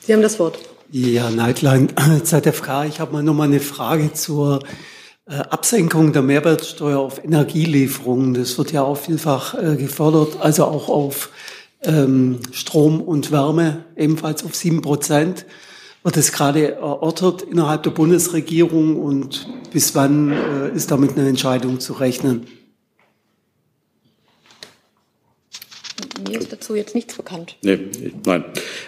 Sie 0.00 0.14
haben 0.14 0.22
das 0.22 0.38
Wort. 0.38 0.58
Ja, 0.90 1.28
Neidlein, 1.28 1.92
ZFK. 2.24 2.86
Ich 2.88 2.98
habe 2.98 3.12
mal 3.12 3.22
noch 3.22 3.34
mal 3.34 3.44
eine 3.44 3.60
Frage 3.60 4.14
zur 4.14 4.60
äh, 5.28 5.34
Absenkung 5.34 6.14
der 6.14 6.22
Mehrwertsteuer 6.22 6.98
auf 6.98 7.22
Energielieferungen. 7.22 8.32
Das 8.32 8.56
wird 8.56 8.72
ja 8.72 8.84
auch 8.84 8.96
vielfach 8.96 9.52
äh, 9.52 9.76
gefordert, 9.76 10.38
also 10.40 10.64
auch 10.64 10.88
auf 10.88 11.28
ähm, 11.82 12.38
Strom 12.52 13.02
und 13.02 13.30
Wärme, 13.30 13.84
ebenfalls 13.96 14.46
auf 14.46 14.54
sieben 14.54 14.80
Prozent 14.80 15.44
wird 16.02 16.16
es 16.16 16.32
gerade 16.32 16.72
erörtert 16.72 17.42
innerhalb 17.42 17.82
der 17.82 17.90
Bundesregierung 17.90 18.96
und 18.96 19.46
bis 19.72 19.94
wann 19.94 20.32
äh, 20.32 20.74
ist 20.74 20.90
damit 20.90 21.16
eine 21.16 21.28
Entscheidung 21.28 21.80
zu 21.80 21.94
rechnen? 21.94 22.46
Mir 26.26 26.38
ist 26.38 26.52
dazu 26.52 26.74
jetzt 26.74 26.94
nichts 26.94 27.16
bekannt. 27.16 27.56
Nee, 27.62 27.78
nein. 28.24 28.44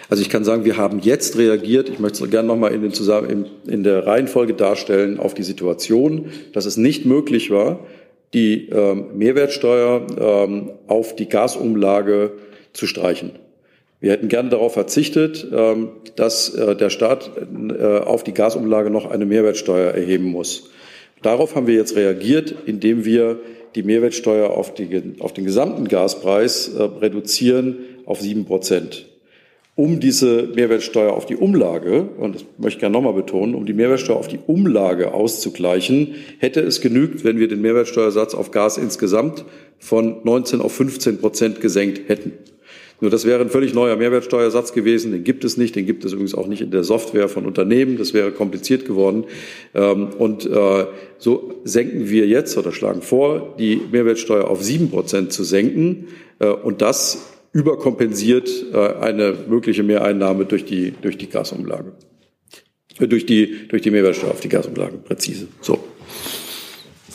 Also 0.09 0.21
ich 0.21 0.29
kann 0.29 0.43
sagen, 0.43 0.65
wir 0.65 0.77
haben 0.77 0.99
jetzt 0.99 1.37
reagiert. 1.37 1.89
Ich 1.89 1.99
möchte 1.99 2.23
es 2.23 2.31
gerne 2.31 2.47
nochmal 2.47 2.73
in, 2.73 2.81
den 2.81 2.93
Zusammen 2.93 3.29
in, 3.29 3.71
in 3.71 3.83
der 3.83 4.05
Reihenfolge 4.05 4.53
darstellen 4.53 5.19
auf 5.19 5.33
die 5.33 5.43
Situation, 5.43 6.31
dass 6.53 6.65
es 6.65 6.77
nicht 6.77 7.05
möglich 7.05 7.51
war, 7.51 7.79
die 8.33 8.69
ähm, 8.69 9.17
Mehrwertsteuer 9.17 10.07
ähm, 10.17 10.71
auf 10.87 11.15
die 11.15 11.29
Gasumlage 11.29 12.33
zu 12.73 12.87
streichen. 12.87 13.31
Wir 14.03 14.11
hätten 14.11 14.27
gerne 14.27 14.49
darauf 14.49 14.73
verzichtet, 14.73 15.47
ähm, 15.53 15.91
dass 16.17 16.53
äh, 16.53 16.75
der 16.75 16.89
Staat 16.89 17.31
äh, 17.69 17.99
auf 17.99 18.25
die 18.25 18.33
Gasumlage 18.33 18.89
noch 18.89 19.09
eine 19.09 19.25
Mehrwertsteuer 19.25 19.91
erheben 19.91 20.25
muss. 20.25 20.71
Darauf 21.21 21.55
haben 21.55 21.67
wir 21.67 21.75
jetzt 21.75 21.95
reagiert, 21.95 22.53
indem 22.65 23.05
wir 23.05 23.39
die 23.75 23.83
Mehrwertsteuer 23.83 24.49
auf, 24.49 24.73
die, 24.73 25.13
auf 25.19 25.31
den 25.31 25.45
gesamten 25.45 25.87
Gaspreis 25.87 26.67
äh, 26.67 26.83
reduzieren 26.83 27.77
auf 28.05 28.19
sieben 28.19 28.43
Prozent. 28.43 29.05
Um 29.75 30.01
diese 30.01 30.49
Mehrwertsteuer 30.53 31.13
auf 31.13 31.25
die 31.25 31.37
Umlage, 31.37 32.09
und 32.17 32.35
das 32.35 32.45
möchte 32.57 32.75
ich 32.75 32.79
gerne 32.81 32.91
nochmal 32.91 33.13
betonen, 33.13 33.55
um 33.55 33.65
die 33.65 33.71
Mehrwertsteuer 33.71 34.17
auf 34.17 34.27
die 34.27 34.39
Umlage 34.47 35.13
auszugleichen, 35.13 36.15
hätte 36.39 36.59
es 36.59 36.81
genügt, 36.81 37.23
wenn 37.23 37.39
wir 37.39 37.47
den 37.47 37.61
Mehrwertsteuersatz 37.61 38.35
auf 38.35 38.51
Gas 38.51 38.77
insgesamt 38.77 39.45
von 39.79 40.17
19 40.25 40.59
auf 40.59 40.73
15 40.73 41.19
Prozent 41.19 41.61
gesenkt 41.61 42.09
hätten. 42.09 42.33
Nur 43.03 43.09
das 43.09 43.25
wäre 43.25 43.41
ein 43.41 43.49
völlig 43.49 43.73
neuer 43.73 43.97
Mehrwertsteuersatz 43.97 44.71
gewesen. 44.71 45.11
Den 45.11 45.25
gibt 45.25 45.43
es 45.43 45.57
nicht. 45.57 45.75
Den 45.75 45.85
gibt 45.85 46.05
es 46.05 46.13
übrigens 46.13 46.33
auch 46.35 46.47
nicht 46.47 46.61
in 46.61 46.71
der 46.71 46.85
Software 46.85 47.27
von 47.27 47.45
Unternehmen. 47.45 47.97
Das 47.97 48.13
wäre 48.13 48.31
kompliziert 48.31 48.85
geworden. 48.85 49.25
Ähm, 49.75 50.07
und 50.17 50.45
äh, 50.45 50.85
so 51.17 51.53
senken 51.65 52.09
wir 52.09 52.27
jetzt 52.27 52.57
oder 52.57 52.71
schlagen 52.71 53.01
vor, 53.01 53.57
die 53.59 53.81
Mehrwertsteuer 53.91 54.47
auf 54.47 54.63
sieben 54.63 54.89
Prozent 54.89 55.33
zu 55.33 55.43
senken. 55.43 56.07
Äh, 56.39 56.47
und 56.47 56.81
das 56.81 57.29
überkompensiert 57.51 58.49
äh, 58.71 58.77
eine 58.77 59.35
mögliche 59.49 59.83
Mehreinnahme 59.83 60.45
durch 60.45 60.63
die, 60.63 60.93
durch 61.01 61.17
die 61.17 61.27
Gasumlage. 61.27 61.91
Durch 62.99 63.25
die, 63.25 63.67
durch 63.67 63.81
die 63.81 63.91
Mehrwertsteuer 63.91 64.31
auf 64.31 64.39
die 64.39 64.47
Gasumlage, 64.47 64.95
präzise. 64.99 65.47
So. 65.59 65.77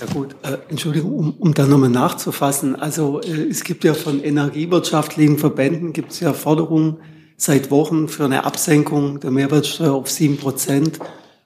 Ja 0.00 0.06
gut, 0.12 0.37
äh, 0.42 0.58
Entschuldigung, 0.68 1.12
um, 1.12 1.34
um 1.38 1.54
da 1.54 1.66
nochmal 1.66 1.90
nachzufassen. 1.90 2.76
Also 2.76 3.20
äh, 3.20 3.48
es 3.48 3.64
gibt 3.64 3.82
ja 3.82 3.94
von 3.94 4.22
energiewirtschaftlichen 4.22 5.38
Verbänden 5.38 5.92
gibt 5.92 6.12
es 6.12 6.20
ja 6.20 6.32
Forderungen 6.32 6.98
seit 7.37 7.70
Wochen 7.70 8.08
für 8.08 8.24
eine 8.24 8.44
Absenkung 8.44 9.18
der 9.20 9.30
Mehrwertsteuer 9.30 9.92
auf 9.92 10.11
sieben 10.11 10.37
Prozent, 10.37 10.98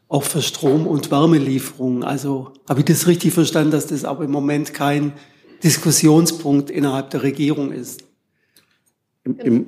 auch 0.08 0.24
für 0.24 0.42
Strom- 0.42 0.86
und 0.86 1.10
Wärmelieferungen. 1.10 2.02
Also 2.04 2.52
habe 2.68 2.80
ich 2.80 2.86
das 2.86 3.06
richtig 3.06 3.32
verstanden, 3.32 3.70
dass 3.70 3.86
das 3.86 4.04
aber 4.04 4.24
im 4.24 4.30
Moment 4.30 4.74
kein 4.74 5.12
Diskussionspunkt 5.62 6.70
innerhalb 6.70 7.10
der 7.10 7.22
Regierung 7.22 7.72
ist? 7.72 8.04
Im, 9.24 9.38
im 9.38 9.66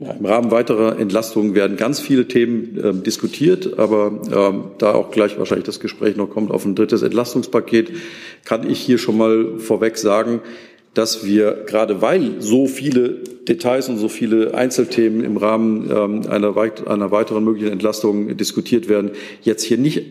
ja, 0.00 0.12
Im 0.12 0.24
Rahmen 0.24 0.50
weiterer 0.50 0.98
Entlastungen 0.98 1.54
werden 1.54 1.76
ganz 1.76 2.00
viele 2.00 2.26
Themen 2.26 2.78
äh, 2.78 2.94
diskutiert, 2.94 3.78
aber 3.78 4.20
ähm, 4.34 4.70
da 4.78 4.94
auch 4.94 5.10
gleich 5.10 5.38
wahrscheinlich 5.38 5.66
das 5.66 5.78
Gespräch 5.78 6.16
noch 6.16 6.30
kommt 6.30 6.50
auf 6.50 6.64
ein 6.64 6.74
drittes 6.74 7.02
Entlastungspaket, 7.02 7.92
kann 8.46 8.68
ich 8.68 8.80
hier 8.80 8.96
schon 8.96 9.18
mal 9.18 9.58
vorweg 9.58 9.98
sagen, 9.98 10.40
dass 10.94 11.26
wir 11.26 11.64
gerade 11.66 12.00
weil 12.00 12.40
so 12.40 12.66
viele 12.66 13.18
Details 13.46 13.90
und 13.90 13.98
so 13.98 14.08
viele 14.08 14.54
Einzelthemen 14.54 15.22
im 15.22 15.36
Rahmen 15.36 15.90
ähm, 15.94 16.22
einer, 16.30 16.56
weit, 16.56 16.86
einer 16.86 17.10
weiteren 17.10 17.44
möglichen 17.44 17.70
Entlastung 17.70 18.34
diskutiert 18.38 18.88
werden, 18.88 19.10
jetzt 19.42 19.64
hier 19.64 19.76
nicht 19.76 20.02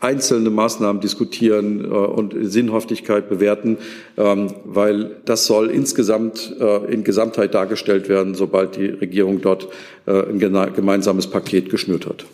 einzelne 0.00 0.50
Maßnahmen 0.50 1.00
diskutieren 1.00 1.84
äh, 1.84 1.88
und 1.88 2.34
Sinnhaftigkeit 2.40 3.28
bewerten, 3.28 3.78
ähm, 4.16 4.54
weil 4.64 5.16
das 5.24 5.46
soll 5.46 5.70
insgesamt 5.70 6.54
äh, 6.60 6.92
in 6.92 7.04
Gesamtheit 7.04 7.54
dargestellt 7.54 8.08
werden, 8.08 8.34
sobald 8.34 8.76
die 8.76 8.86
Regierung 8.86 9.40
dort 9.40 9.68
äh, 10.06 10.12
ein 10.12 10.38
gemeinsames 10.38 11.28
Paket 11.28 11.70
geschnürt 11.70 12.06
hat. 12.06 12.24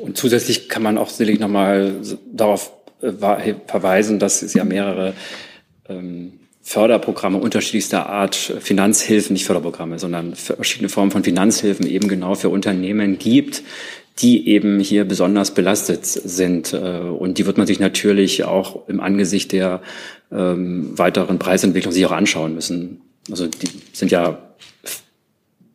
Und 0.00 0.16
zusätzlich 0.16 0.68
kann 0.68 0.82
man 0.82 0.98
auch 0.98 1.08
sicherlich 1.08 1.40
nochmal 1.40 1.94
darauf 2.32 2.72
verweisen, 3.00 4.18
dass 4.18 4.42
es 4.42 4.54
ja 4.54 4.64
mehrere 4.64 5.14
ähm, 5.88 6.32
Förderprogramme 6.68 7.38
unterschiedlichster 7.38 8.10
Art, 8.10 8.34
Finanzhilfen, 8.34 9.32
nicht 9.32 9.46
Förderprogramme, 9.46 9.98
sondern 9.98 10.34
verschiedene 10.34 10.90
Formen 10.90 11.10
von 11.10 11.24
Finanzhilfen 11.24 11.86
eben 11.86 12.08
genau 12.08 12.34
für 12.34 12.50
Unternehmen 12.50 13.18
gibt, 13.18 13.62
die 14.18 14.48
eben 14.48 14.80
hier 14.80 15.04
besonders 15.04 15.52
belastet 15.52 16.04
sind. 16.04 16.72
Äh, 16.72 17.00
und 17.00 17.38
die 17.38 17.46
wird 17.46 17.58
man 17.58 17.66
sich 17.66 17.80
natürlich 17.80 18.44
auch 18.44 18.88
im 18.88 19.00
Angesicht 19.00 19.52
der 19.52 19.80
ähm, 20.32 20.98
weiteren 20.98 21.38
Preisentwicklung 21.38 21.92
sich 21.92 22.04
auch 22.06 22.12
anschauen 22.12 22.54
müssen. 22.54 23.00
Also 23.30 23.46
die 23.46 23.68
sind 23.92 24.10
ja, 24.10 24.38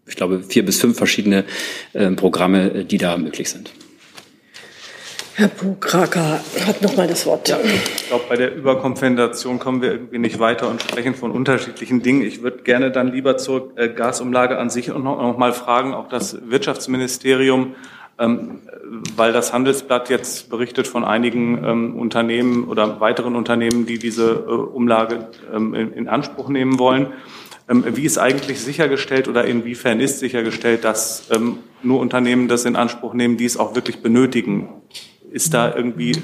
ich 0.05 0.15
glaube, 0.15 0.43
vier 0.47 0.65
bis 0.65 0.79
fünf 0.79 0.97
verschiedene 0.97 1.45
äh, 1.93 2.11
Programme, 2.11 2.85
die 2.85 2.97
da 2.97 3.17
möglich 3.17 3.49
sind. 3.49 3.71
Herr 5.35 5.47
Pukraka 5.47 6.41
hat 6.67 6.83
noch 6.83 6.95
mal 6.95 7.07
das 7.07 7.25
Wort. 7.25 7.49
Ja, 7.49 7.57
ich 7.59 8.07
glaube, 8.07 8.25
bei 8.29 8.35
der 8.35 8.53
Überkompensation 8.53 9.57
kommen 9.57 9.81
wir 9.81 9.91
irgendwie 9.91 10.19
nicht 10.19 10.37
weiter 10.37 10.69
und 10.69 10.83
sprechen 10.83 11.15
von 11.15 11.31
unterschiedlichen 11.31 12.03
Dingen. 12.03 12.21
Ich 12.21 12.43
würde 12.43 12.61
gerne 12.61 12.91
dann 12.91 13.11
lieber 13.11 13.37
zur 13.37 13.75
äh, 13.75 13.89
Gasumlage 13.89 14.59
an 14.59 14.69
sich 14.69 14.91
und 14.91 15.03
noch, 15.03 15.19
noch 15.19 15.37
mal 15.39 15.53
fragen, 15.53 15.95
ob 15.95 16.11
das 16.11 16.37
Wirtschaftsministerium 16.47 17.61
ähm, 17.63 17.75
weil 18.17 19.33
das 19.33 19.53
Handelsblatt 19.53 20.09
jetzt 20.09 20.49
berichtet 20.49 20.87
von 20.87 21.03
einigen 21.03 21.63
ähm, 21.63 21.95
Unternehmen 21.99 22.67
oder 22.67 22.99
weiteren 22.99 23.35
Unternehmen, 23.35 23.85
die 23.85 23.97
diese 23.97 24.31
äh, 24.31 24.51
Umlage 24.51 25.29
ähm, 25.53 25.73
in, 25.73 26.07
Anspruch 26.07 26.49
nehmen 26.49 26.77
wollen. 26.77 27.07
wie 27.67 28.03
ist 28.03 28.17
eigentlich 28.17 28.59
sichergestellt 28.59 29.27
oder 29.27 29.45
inwiefern 29.45 29.99
ist 29.99 30.19
sichergestellt, 30.19 30.83
dass 30.83 31.29
nur 31.81 31.99
Unternehmen 32.01 32.49
das 32.49 32.65
in 32.65 32.75
Anspruch 32.75 33.13
nehmen, 33.13 33.37
die 33.37 33.45
es 33.45 33.57
auch 33.57 33.73
wirklich 33.73 34.01
benötigen? 34.01 34.69
Ist 35.31 35.53
da 35.53 35.73
irgendwie 35.73 36.21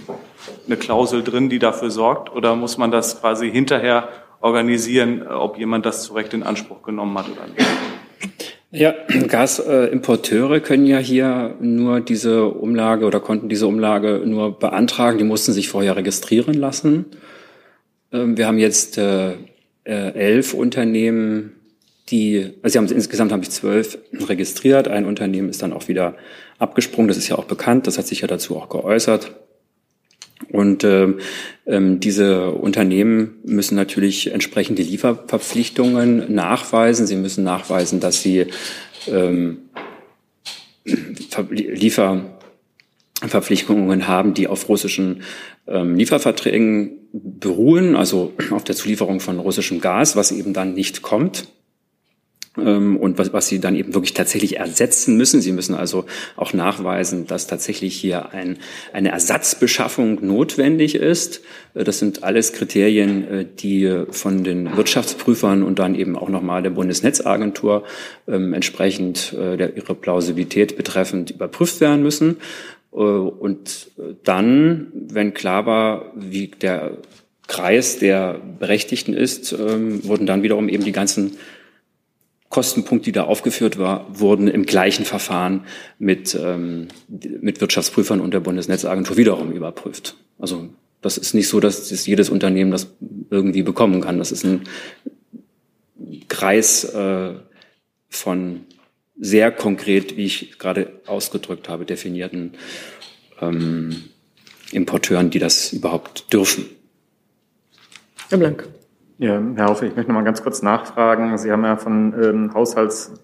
eine 0.67 0.77
Klausel 0.77 1.23
drin, 1.23 1.49
die 1.49 1.57
dafür 1.57 1.91
sorgt 1.91 2.29
oder 2.29 2.55
muss 2.55 2.77
man 2.77 2.91
das 2.91 3.21
quasi 3.21 3.49
hinterher 3.49 4.09
organisieren, 4.41 5.27
ob 5.27 5.57
jemand 5.57 5.85
das 5.85 6.03
zu 6.03 6.13
Recht 6.13 6.33
in 6.33 6.43
Anspruch 6.43 6.83
genommen 6.83 7.17
hat 7.17 7.29
oder 7.29 7.47
nicht? 7.47 8.58
Ja, 8.71 8.93
Gasimporteure 9.27 10.59
können 10.59 10.85
ja 10.85 10.99
hier 10.99 11.55
nur 11.59 12.01
diese 12.01 12.45
Umlage 12.45 13.05
oder 13.05 13.19
konnten 13.19 13.49
diese 13.49 13.65
Umlage 13.65 14.21
nur 14.25 14.59
beantragen. 14.59 15.17
Die 15.17 15.23
mussten 15.23 15.53
sich 15.53 15.69
vorher 15.69 15.95
registrieren 15.95 16.53
lassen. 16.53 17.05
Ähm, 18.11 18.37
wir 18.37 18.45
haben 18.45 18.59
jetzt 18.59 18.97
äh, 18.99 19.31
äh, 19.85 20.13
elf 20.13 20.53
Unternehmen, 20.53 21.55
die, 22.09 22.53
also 22.61 22.73
sie 22.73 22.77
haben 22.77 22.95
insgesamt 22.95 23.31
habe 23.31 23.43
ich 23.43 23.49
zwölf 23.49 23.97
registriert. 24.13 24.87
Ein 24.87 25.05
Unternehmen 25.05 25.49
ist 25.49 25.63
dann 25.63 25.73
auch 25.73 25.87
wieder 25.87 26.15
abgesprungen. 26.59 27.07
Das 27.07 27.17
ist 27.17 27.27
ja 27.27 27.37
auch 27.37 27.45
bekannt. 27.45 27.87
Das 27.87 27.97
hat 27.97 28.05
sich 28.05 28.21
ja 28.21 28.27
dazu 28.27 28.55
auch 28.55 28.69
geäußert. 28.69 29.31
Und 30.47 30.83
ähm, 30.83 31.19
ähm, 31.65 31.99
diese 31.99 32.51
Unternehmen 32.51 33.39
müssen 33.43 33.75
natürlich 33.75 34.31
entsprechende 34.31 34.81
Lieferverpflichtungen 34.81 36.33
nachweisen. 36.33 37.07
Sie 37.07 37.17
müssen 37.17 37.43
nachweisen, 37.43 37.99
dass 37.99 38.21
sie 38.21 38.47
ähm, 39.07 39.57
Lieferverpflichtungen 41.49 44.07
haben, 44.07 44.33
die 44.33 44.47
auf 44.47 44.69
russischen 44.69 45.23
ähm, 45.67 45.95
Lieferverträgen 45.95 46.91
beruhen, 47.11 47.95
also 47.95 48.33
auf 48.51 48.63
der 48.63 48.75
Zulieferung 48.75 49.19
von 49.19 49.39
russischem 49.39 49.81
Gas, 49.81 50.15
was 50.15 50.31
eben 50.31 50.53
dann 50.53 50.73
nicht 50.73 51.01
kommt. 51.01 51.47
Ähm, 52.65 52.97
und 52.97 53.17
was, 53.17 53.33
was 53.33 53.47
sie 53.47 53.59
dann 53.59 53.75
eben 53.75 53.93
wirklich 53.93 54.13
tatsächlich 54.13 54.57
ersetzen 54.57 55.17
müssen. 55.17 55.41
Sie 55.41 55.51
müssen 55.51 55.75
also 55.75 56.05
auch 56.35 56.53
nachweisen, 56.53 57.27
dass 57.27 57.47
tatsächlich 57.47 57.95
hier 57.95 58.31
ein, 58.31 58.57
eine 58.93 59.09
Ersatzbeschaffung 59.09 60.25
notwendig 60.25 60.95
ist. 60.95 61.41
Äh, 61.73 61.83
das 61.83 61.99
sind 61.99 62.23
alles 62.23 62.53
Kriterien, 62.53 63.27
äh, 63.27 63.45
die 63.45 64.03
von 64.11 64.43
den 64.43 64.75
Wirtschaftsprüfern 64.75 65.63
und 65.63 65.79
dann 65.79 65.95
eben 65.95 66.15
auch 66.15 66.29
nochmal 66.29 66.63
der 66.63 66.71
Bundesnetzagentur 66.71 67.83
ähm, 68.27 68.53
entsprechend 68.53 69.33
äh, 69.33 69.57
der, 69.57 69.75
ihre 69.77 69.95
Plausibilität 69.95 70.77
betreffend 70.77 71.31
überprüft 71.31 71.81
werden 71.81 72.03
müssen. 72.03 72.37
Und 72.91 73.91
dann, 74.23 74.87
wenn 74.93 75.35
klar 75.35 75.67
war, 75.67 76.11
wie 76.15 76.47
der 76.47 76.97
Kreis 77.49 77.97
der 77.97 78.39
Berechtigten 78.59 79.13
ist, 79.13 79.51
ähm, 79.51 80.05
wurden 80.05 80.27
dann 80.27 80.43
wiederum 80.43 80.69
eben 80.69 80.85
die 80.85 80.91
ganzen 80.91 81.37
Kostenpunkte, 82.49 83.05
die 83.05 83.11
da 83.11 83.23
aufgeführt 83.23 83.77
war, 83.77 84.07
wurden 84.09 84.47
im 84.47 84.65
gleichen 84.65 85.05
Verfahren 85.05 85.65
mit, 85.99 86.35
ähm, 86.35 86.87
mit 87.07 87.61
Wirtschaftsprüfern 87.61 88.21
und 88.21 88.33
der 88.33 88.39
Bundesnetzagentur 88.39 89.17
wiederum 89.17 89.51
überprüft. 89.51 90.15
Also 90.39 90.69
das 91.01 91.17
ist 91.17 91.33
nicht 91.33 91.47
so, 91.47 91.59
dass 91.59 91.89
das 91.89 92.05
jedes 92.07 92.29
Unternehmen 92.29 92.71
das 92.71 92.87
irgendwie 93.29 93.61
bekommen 93.61 94.01
kann. 94.01 94.17
Das 94.17 94.31
ist 94.31 94.43
ein 94.43 94.63
Kreis 96.27 96.83
äh, 96.85 97.35
von 98.09 98.61
sehr 99.19 99.51
konkret, 99.51 100.17
wie 100.17 100.25
ich 100.25 100.57
gerade 100.57 101.01
ausgedrückt 101.05 101.69
habe, 101.69 101.85
definierten 101.85 102.53
ähm, 103.41 104.05
Importeuren, 104.71 105.29
die 105.29 105.39
das 105.39 105.71
überhaupt 105.71 106.33
dürfen. 106.33 106.65
Herr 108.29 108.37
Blank. 108.37 108.67
Ja, 109.21 109.37
Herr 109.55 109.65
Haufe, 109.65 109.85
ich 109.85 109.97
möchte 109.97 110.13
noch 110.13 110.17
mal 110.17 110.23
ganz 110.23 110.41
kurz 110.41 110.61
nachfragen. 110.61 111.37
Sie 111.37 111.51
haben 111.51 111.65
ja 111.65 111.75
von 111.75 112.13
ähm, 112.23 112.53
Haushalts, 112.53 113.21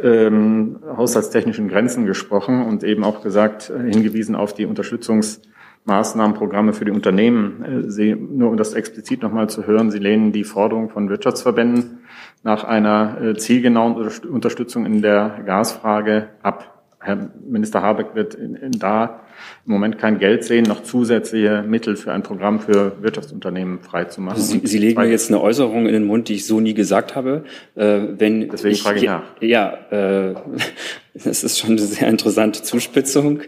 ähm, 0.00 0.78
haushaltstechnischen 0.96 1.66
Grenzen 1.66 2.06
gesprochen 2.06 2.64
und 2.64 2.84
eben 2.84 3.02
auch 3.02 3.20
gesagt, 3.20 3.68
äh, 3.68 3.80
hingewiesen 3.80 4.36
auf 4.36 4.54
die 4.54 4.64
Unterstützungsmaßnahmen, 4.64 6.36
Programme 6.36 6.72
für 6.72 6.84
die 6.84 6.92
Unternehmen. 6.92 7.64
Äh, 7.64 7.90
Sie, 7.90 8.14
nur 8.14 8.48
um 8.50 8.56
das 8.56 8.74
explizit 8.74 9.22
noch 9.22 9.32
mal 9.32 9.50
zu 9.50 9.66
hören, 9.66 9.90
Sie 9.90 9.98
lehnen 9.98 10.30
die 10.30 10.44
Forderung 10.44 10.88
von 10.88 11.08
Wirtschaftsverbänden 11.08 11.98
nach 12.44 12.62
einer 12.62 13.20
äh, 13.20 13.36
zielgenauen 13.36 14.08
Unterstützung 14.30 14.86
in 14.86 15.02
der 15.02 15.40
Gasfrage 15.44 16.28
ab. 16.44 16.73
Herr 17.04 17.30
Minister 17.46 17.82
Habeck 17.82 18.14
wird 18.14 18.34
in, 18.34 18.54
in 18.56 18.72
da 18.72 19.20
im 19.66 19.72
Moment 19.72 19.98
kein 19.98 20.18
Geld 20.18 20.44
sehen, 20.44 20.64
noch 20.64 20.82
zusätzliche 20.82 21.62
Mittel 21.62 21.96
für 21.96 22.12
ein 22.12 22.22
Programm 22.22 22.60
für 22.60 23.02
Wirtschaftsunternehmen 23.02 23.80
freizumachen. 23.80 24.40
Sie, 24.40 24.60
Sie 24.64 24.78
legen 24.78 25.00
mir 25.00 25.08
jetzt 25.08 25.30
eine 25.30 25.40
Äußerung 25.40 25.86
in 25.86 25.92
den 25.92 26.04
Mund, 26.04 26.28
die 26.28 26.34
ich 26.34 26.46
so 26.46 26.60
nie 26.60 26.74
gesagt 26.74 27.14
habe. 27.14 27.44
Äh, 27.74 28.00
wenn 28.18 28.48
Deswegen 28.48 28.74
ich, 28.74 28.82
frage 28.82 28.98
ich 28.98 29.04
nach. 29.04 29.22
Ja, 29.40 29.74
äh, 29.90 30.34
das 31.14 31.44
ist 31.44 31.58
schon 31.58 31.72
eine 31.72 31.80
sehr 31.80 32.08
interessante 32.08 32.62
Zuspitzung. 32.62 33.42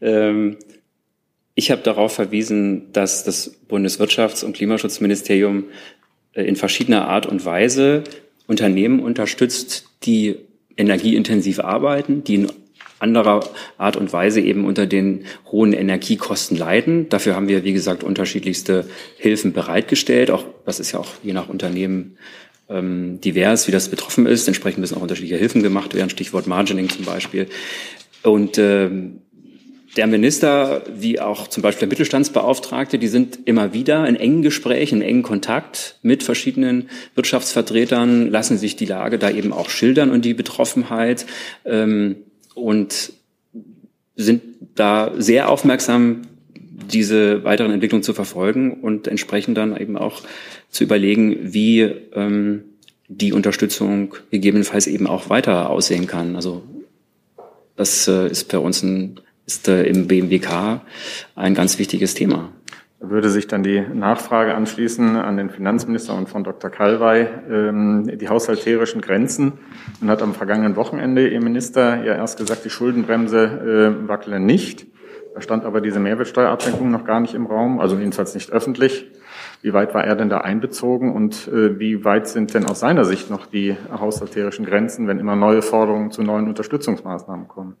Ähm, 0.00 0.56
ich 1.54 1.70
habe 1.70 1.82
darauf 1.82 2.12
verwiesen, 2.12 2.92
dass 2.92 3.24
das 3.24 3.60
Bundeswirtschafts- 3.68 4.44
und 4.44 4.54
Klimaschutzministerium 4.54 5.64
äh, 6.32 6.44
in 6.44 6.56
verschiedener 6.56 7.08
Art 7.08 7.26
und 7.26 7.44
Weise 7.44 8.04
Unternehmen 8.46 9.00
unterstützt, 9.00 9.88
die 10.04 10.36
energieintensiv 10.76 11.60
arbeiten, 11.60 12.24
die 12.24 12.36
in 12.36 12.52
anderer 13.00 13.40
Art 13.78 13.96
und 13.96 14.12
Weise 14.12 14.40
eben 14.40 14.64
unter 14.64 14.86
den 14.86 15.24
hohen 15.50 15.72
Energiekosten 15.72 16.56
leiden. 16.56 17.08
Dafür 17.08 17.34
haben 17.34 17.48
wir, 17.48 17.64
wie 17.64 17.72
gesagt, 17.72 18.04
unterschiedlichste 18.04 18.84
Hilfen 19.16 19.52
bereitgestellt. 19.52 20.30
Auch 20.30 20.44
das 20.64 20.80
ist 20.80 20.92
ja 20.92 21.00
auch 21.00 21.08
je 21.22 21.32
nach 21.32 21.48
Unternehmen 21.48 22.16
ähm, 22.68 23.20
divers, 23.20 23.66
wie 23.66 23.72
das 23.72 23.88
betroffen 23.88 24.26
ist. 24.26 24.46
Entsprechend 24.46 24.80
müssen 24.80 24.96
auch 24.96 25.02
unterschiedliche 25.02 25.36
Hilfen 25.36 25.62
gemacht 25.62 25.94
werden, 25.94 26.10
Stichwort 26.10 26.46
Margining 26.46 26.88
zum 26.88 27.04
Beispiel. 27.04 27.48
Und 28.22 28.58
ähm, 28.58 29.22
der 29.96 30.06
Minister, 30.06 30.84
wie 30.94 31.20
auch 31.20 31.48
zum 31.48 31.62
Beispiel 31.62 31.80
der 31.80 31.88
Mittelstandsbeauftragte, 31.88 32.98
die 32.98 33.08
sind 33.08 33.40
immer 33.46 33.72
wieder 33.72 34.06
in 34.06 34.14
engen 34.14 34.42
Gesprächen, 34.42 35.00
in 35.00 35.08
engen 35.08 35.22
Kontakt 35.22 35.96
mit 36.02 36.22
verschiedenen 36.22 36.88
Wirtschaftsvertretern, 37.16 38.30
lassen 38.30 38.56
sich 38.56 38.76
die 38.76 38.86
Lage 38.86 39.18
da 39.18 39.30
eben 39.30 39.52
auch 39.52 39.68
schildern 39.68 40.10
und 40.10 40.24
die 40.24 40.34
Betroffenheit. 40.34 41.26
Ähm, 41.64 42.16
und 42.60 43.12
sind 44.16 44.42
da 44.74 45.12
sehr 45.16 45.48
aufmerksam, 45.48 46.22
diese 46.92 47.44
weiteren 47.44 47.72
Entwicklungen 47.72 48.02
zu 48.02 48.14
verfolgen 48.14 48.72
und 48.72 49.06
entsprechend 49.06 49.56
dann 49.56 49.76
eben 49.76 49.96
auch 49.96 50.22
zu 50.70 50.84
überlegen, 50.84 51.52
wie 51.52 51.80
ähm, 51.80 52.64
die 53.08 53.32
Unterstützung 53.32 54.14
gegebenenfalls 54.30 54.86
eben 54.86 55.06
auch 55.06 55.30
weiter 55.30 55.70
aussehen 55.70 56.06
kann. 56.06 56.36
Also 56.36 56.62
das 57.76 58.06
äh, 58.08 58.28
ist 58.28 58.50
bei 58.50 58.58
uns 58.58 58.82
ein, 58.82 59.20
ist 59.46 59.68
äh, 59.68 59.84
im 59.84 60.06
BMWK 60.06 60.82
ein 61.34 61.54
ganz 61.54 61.78
wichtiges 61.78 62.14
Thema. 62.14 62.52
Würde 63.02 63.30
sich 63.30 63.46
dann 63.46 63.62
die 63.62 63.80
Nachfrage 63.80 64.54
anschließen 64.54 65.16
an 65.16 65.38
den 65.38 65.48
Finanzminister 65.48 66.14
und 66.14 66.28
von 66.28 66.44
Dr. 66.44 66.70
Kalwey, 66.70 67.26
ähm, 67.50 68.18
die 68.18 68.28
haushalterischen 68.28 69.00
Grenzen. 69.00 69.54
Man 70.00 70.10
hat 70.10 70.20
am 70.20 70.34
vergangenen 70.34 70.76
Wochenende 70.76 71.26
Ihr 71.26 71.42
Minister 71.42 72.04
ja 72.04 72.14
erst 72.14 72.38
gesagt, 72.38 72.66
die 72.66 72.70
Schuldenbremse 72.70 73.96
äh, 74.04 74.08
wackele 74.08 74.38
nicht. 74.38 74.86
Da 75.34 75.40
stand 75.40 75.64
aber 75.64 75.80
diese 75.80 75.98
Mehrwertsteuerabsenkung 75.98 76.90
noch 76.90 77.04
gar 77.04 77.20
nicht 77.20 77.34
im 77.34 77.46
Raum, 77.46 77.80
also 77.80 77.96
jedenfalls 77.96 78.34
nicht 78.34 78.50
öffentlich. 78.50 79.10
Wie 79.62 79.72
weit 79.72 79.94
war 79.94 80.04
er 80.04 80.14
denn 80.14 80.28
da 80.28 80.42
einbezogen 80.42 81.14
und 81.14 81.48
äh, 81.48 81.78
wie 81.78 82.04
weit 82.04 82.28
sind 82.28 82.52
denn 82.52 82.66
aus 82.66 82.80
seiner 82.80 83.06
Sicht 83.06 83.30
noch 83.30 83.46
die 83.46 83.76
haushalterischen 83.90 84.66
Grenzen, 84.66 85.08
wenn 85.08 85.18
immer 85.18 85.36
neue 85.36 85.62
Forderungen 85.62 86.10
zu 86.10 86.22
neuen 86.22 86.48
Unterstützungsmaßnahmen 86.48 87.48
kommen? 87.48 87.76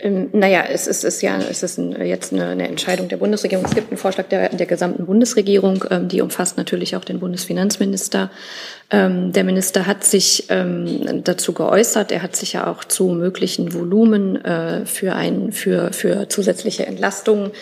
Ähm, 0.00 0.30
naja, 0.32 0.64
es 0.68 0.88
ist, 0.88 1.04
ist 1.04 1.22
ja 1.22 1.38
es 1.38 1.62
ist 1.62 1.78
ein, 1.78 2.04
jetzt 2.04 2.32
eine, 2.32 2.48
eine, 2.48 2.66
Entscheidung 2.66 3.08
der 3.08 3.16
Bundesregierung. 3.16 3.64
Es 3.64 3.74
gibt 3.74 3.90
einen 3.90 3.96
Vorschlag 3.96 4.26
der, 4.26 4.48
der 4.48 4.66
gesamten 4.66 5.06
Bundesregierung, 5.06 5.84
ähm, 5.88 6.08
die 6.08 6.20
umfasst 6.20 6.56
natürlich 6.56 6.96
auch 6.96 7.04
den 7.04 7.20
Bundesfinanzminister. 7.20 8.30
Ähm, 8.90 9.32
der 9.32 9.44
Minister 9.44 9.86
hat 9.86 10.02
sich 10.02 10.46
ähm, 10.48 11.22
dazu 11.22 11.52
geäußert. 11.52 12.10
Er 12.10 12.22
hat 12.22 12.34
sich 12.34 12.54
ja 12.54 12.66
auch 12.66 12.82
zu 12.82 13.08
möglichen 13.10 13.72
Volumen 13.72 14.44
äh, 14.44 14.84
für, 14.84 15.14
ein, 15.14 15.52
für, 15.52 15.92
für 15.92 16.28
zusätzliche 16.28 16.86
Entlastungen 16.86 17.52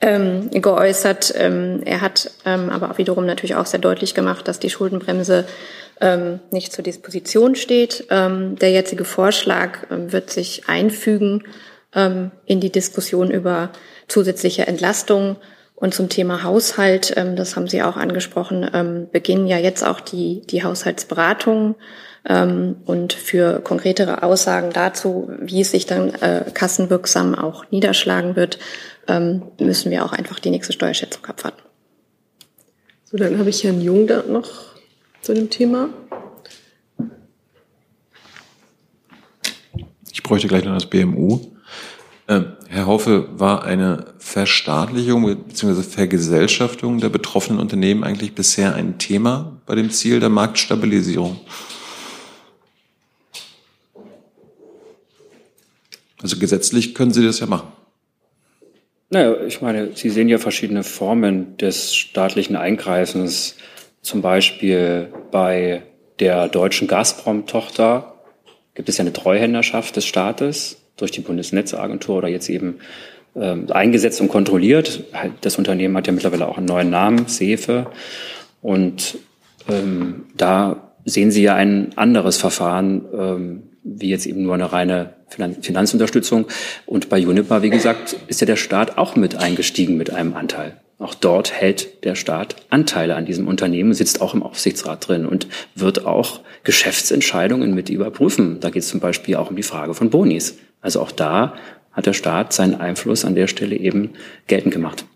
ähm, 0.00 0.50
geäußert. 0.50 1.34
Ähm, 1.36 1.82
er 1.84 2.00
hat 2.00 2.30
aber 2.44 2.90
auch 2.90 2.98
wiederum 2.98 3.26
natürlich 3.26 3.56
auch 3.56 3.66
sehr 3.66 3.80
deutlich 3.80 4.14
gemacht, 4.14 4.48
dass 4.48 4.58
die 4.58 4.70
Schuldenbremse 4.70 5.44
nicht 6.50 6.72
zur 6.72 6.82
Disposition 6.82 7.54
steht. 7.54 8.06
der 8.10 8.70
jetzige 8.70 9.04
Vorschlag 9.04 9.78
wird 9.88 10.28
sich 10.28 10.64
einfügen 10.66 11.44
ähm, 11.94 12.30
in 12.46 12.60
die 12.60 12.72
Diskussion 12.72 13.30
über 13.30 13.70
zusätzliche 14.08 14.66
Entlastung. 14.66 15.36
Und 15.76 15.92
zum 15.92 16.08
Thema 16.08 16.42
Haushalt, 16.42 17.12
ähm, 17.16 17.36
das 17.36 17.56
haben 17.56 17.66
Sie 17.66 17.82
auch 17.82 17.96
angesprochen, 17.96 18.68
ähm, 18.72 19.08
beginnen 19.10 19.46
ja 19.46 19.58
jetzt 19.58 19.82
auch 19.84 20.00
die, 20.00 20.42
die 20.46 20.62
Haushaltsberatungen. 20.62 21.74
Ähm, 22.26 22.76
und 22.86 23.12
für 23.12 23.60
konkretere 23.60 24.22
Aussagen 24.22 24.70
dazu, 24.72 25.30
wie 25.40 25.60
es 25.60 25.72
sich 25.72 25.84
dann 25.84 26.14
äh, 26.14 26.44
kassenwirksam 26.54 27.34
auch 27.34 27.70
niederschlagen 27.70 28.34
wird, 28.34 28.58
ähm, 29.08 29.42
müssen 29.60 29.90
wir 29.90 30.04
auch 30.04 30.12
einfach 30.12 30.38
die 30.38 30.50
nächste 30.50 30.72
Steuerschätzung 30.72 31.24
abwarten. 31.26 31.60
So, 33.04 33.18
dann 33.18 33.38
habe 33.38 33.50
ich 33.50 33.62
Herrn 33.62 33.82
Jung 33.82 34.06
da 34.06 34.22
noch 34.22 34.48
zu 35.20 35.34
dem 35.34 35.50
Thema. 35.50 35.90
Ich 40.12 40.22
bräuchte 40.22 40.48
gleich 40.48 40.64
noch 40.64 40.74
das 40.74 40.86
BMU. 40.86 41.53
Ähm, 42.26 42.54
Herr 42.68 42.86
Haufe, 42.86 43.28
war 43.38 43.64
eine 43.64 44.06
Verstaatlichung 44.18 45.46
bzw. 45.46 45.82
Vergesellschaftung 45.82 46.98
der 46.98 47.10
betroffenen 47.10 47.60
Unternehmen 47.60 48.02
eigentlich 48.02 48.34
bisher 48.34 48.74
ein 48.74 48.98
Thema 48.98 49.60
bei 49.66 49.74
dem 49.74 49.90
Ziel 49.90 50.20
der 50.20 50.30
Marktstabilisierung? 50.30 51.38
Also 56.22 56.38
gesetzlich 56.38 56.94
können 56.94 57.12
Sie 57.12 57.24
das 57.24 57.40
ja 57.40 57.46
machen. 57.46 57.68
Naja, 59.10 59.36
ich 59.46 59.60
meine, 59.60 59.94
Sie 59.94 60.08
sehen 60.08 60.30
ja 60.30 60.38
verschiedene 60.38 60.82
Formen 60.82 61.58
des 61.58 61.94
staatlichen 61.94 62.56
Eingreifens. 62.56 63.56
Zum 64.00 64.22
Beispiel 64.22 65.12
bei 65.30 65.82
der 66.20 66.48
deutschen 66.48 66.88
Gazprom-Tochter 66.88 68.14
gibt 68.74 68.88
es 68.88 68.96
ja 68.96 69.02
eine 69.02 69.12
Treuhänderschaft 69.12 69.96
des 69.96 70.06
Staates 70.06 70.83
durch 70.96 71.10
die 71.10 71.20
Bundesnetzagentur 71.20 72.18
oder 72.18 72.28
jetzt 72.28 72.48
eben 72.48 72.76
äh, 73.34 73.56
eingesetzt 73.70 74.20
und 74.20 74.28
kontrolliert. 74.28 75.04
Das 75.40 75.58
Unternehmen 75.58 75.96
hat 75.96 76.06
ja 76.06 76.12
mittlerweile 76.12 76.48
auch 76.48 76.56
einen 76.56 76.66
neuen 76.66 76.90
Namen, 76.90 77.26
Sefe. 77.26 77.86
Und 78.62 79.18
ähm, 79.68 80.26
da 80.36 80.92
sehen 81.04 81.30
Sie 81.30 81.42
ja 81.42 81.54
ein 81.54 81.92
anderes 81.96 82.36
Verfahren, 82.36 83.04
ähm, 83.16 83.62
wie 83.82 84.08
jetzt 84.08 84.26
eben 84.26 84.42
nur 84.42 84.54
eine 84.54 84.72
reine 84.72 85.14
Finanzunterstützung. 85.28 86.46
Und 86.86 87.08
bei 87.08 87.18
Juniper, 87.18 87.62
wie 87.62 87.70
gesagt, 87.70 88.16
ist 88.28 88.40
ja 88.40 88.46
der 88.46 88.56
Staat 88.56 88.96
auch 88.96 89.16
mit 89.16 89.36
eingestiegen 89.36 89.96
mit 89.96 90.10
einem 90.10 90.34
Anteil. 90.34 90.80
Auch 90.98 91.14
dort 91.14 91.52
hält 91.52 92.04
der 92.04 92.14
Staat 92.14 92.56
Anteile 92.70 93.16
an 93.16 93.26
diesem 93.26 93.48
Unternehmen, 93.48 93.94
sitzt 93.94 94.22
auch 94.22 94.32
im 94.32 94.42
Aufsichtsrat 94.42 95.08
drin 95.08 95.26
und 95.26 95.48
wird 95.74 96.06
auch 96.06 96.40
Geschäftsentscheidungen 96.62 97.74
mit 97.74 97.90
überprüfen. 97.90 98.60
Da 98.60 98.70
geht 98.70 98.84
es 98.84 98.88
zum 98.88 99.00
Beispiel 99.00 99.36
auch 99.36 99.50
um 99.50 99.56
die 99.56 99.64
Frage 99.64 99.94
von 99.94 100.10
Bonis. 100.10 100.56
Also 100.84 101.00
auch 101.00 101.12
da 101.12 101.54
hat 101.92 102.04
der 102.04 102.12
Staat 102.12 102.52
seinen 102.52 102.74
Einfluss 102.74 103.24
an 103.24 103.34
der 103.34 103.46
Stelle 103.46 103.74
eben 103.74 104.10
geltend 104.46 104.74
gemacht. 104.74 105.06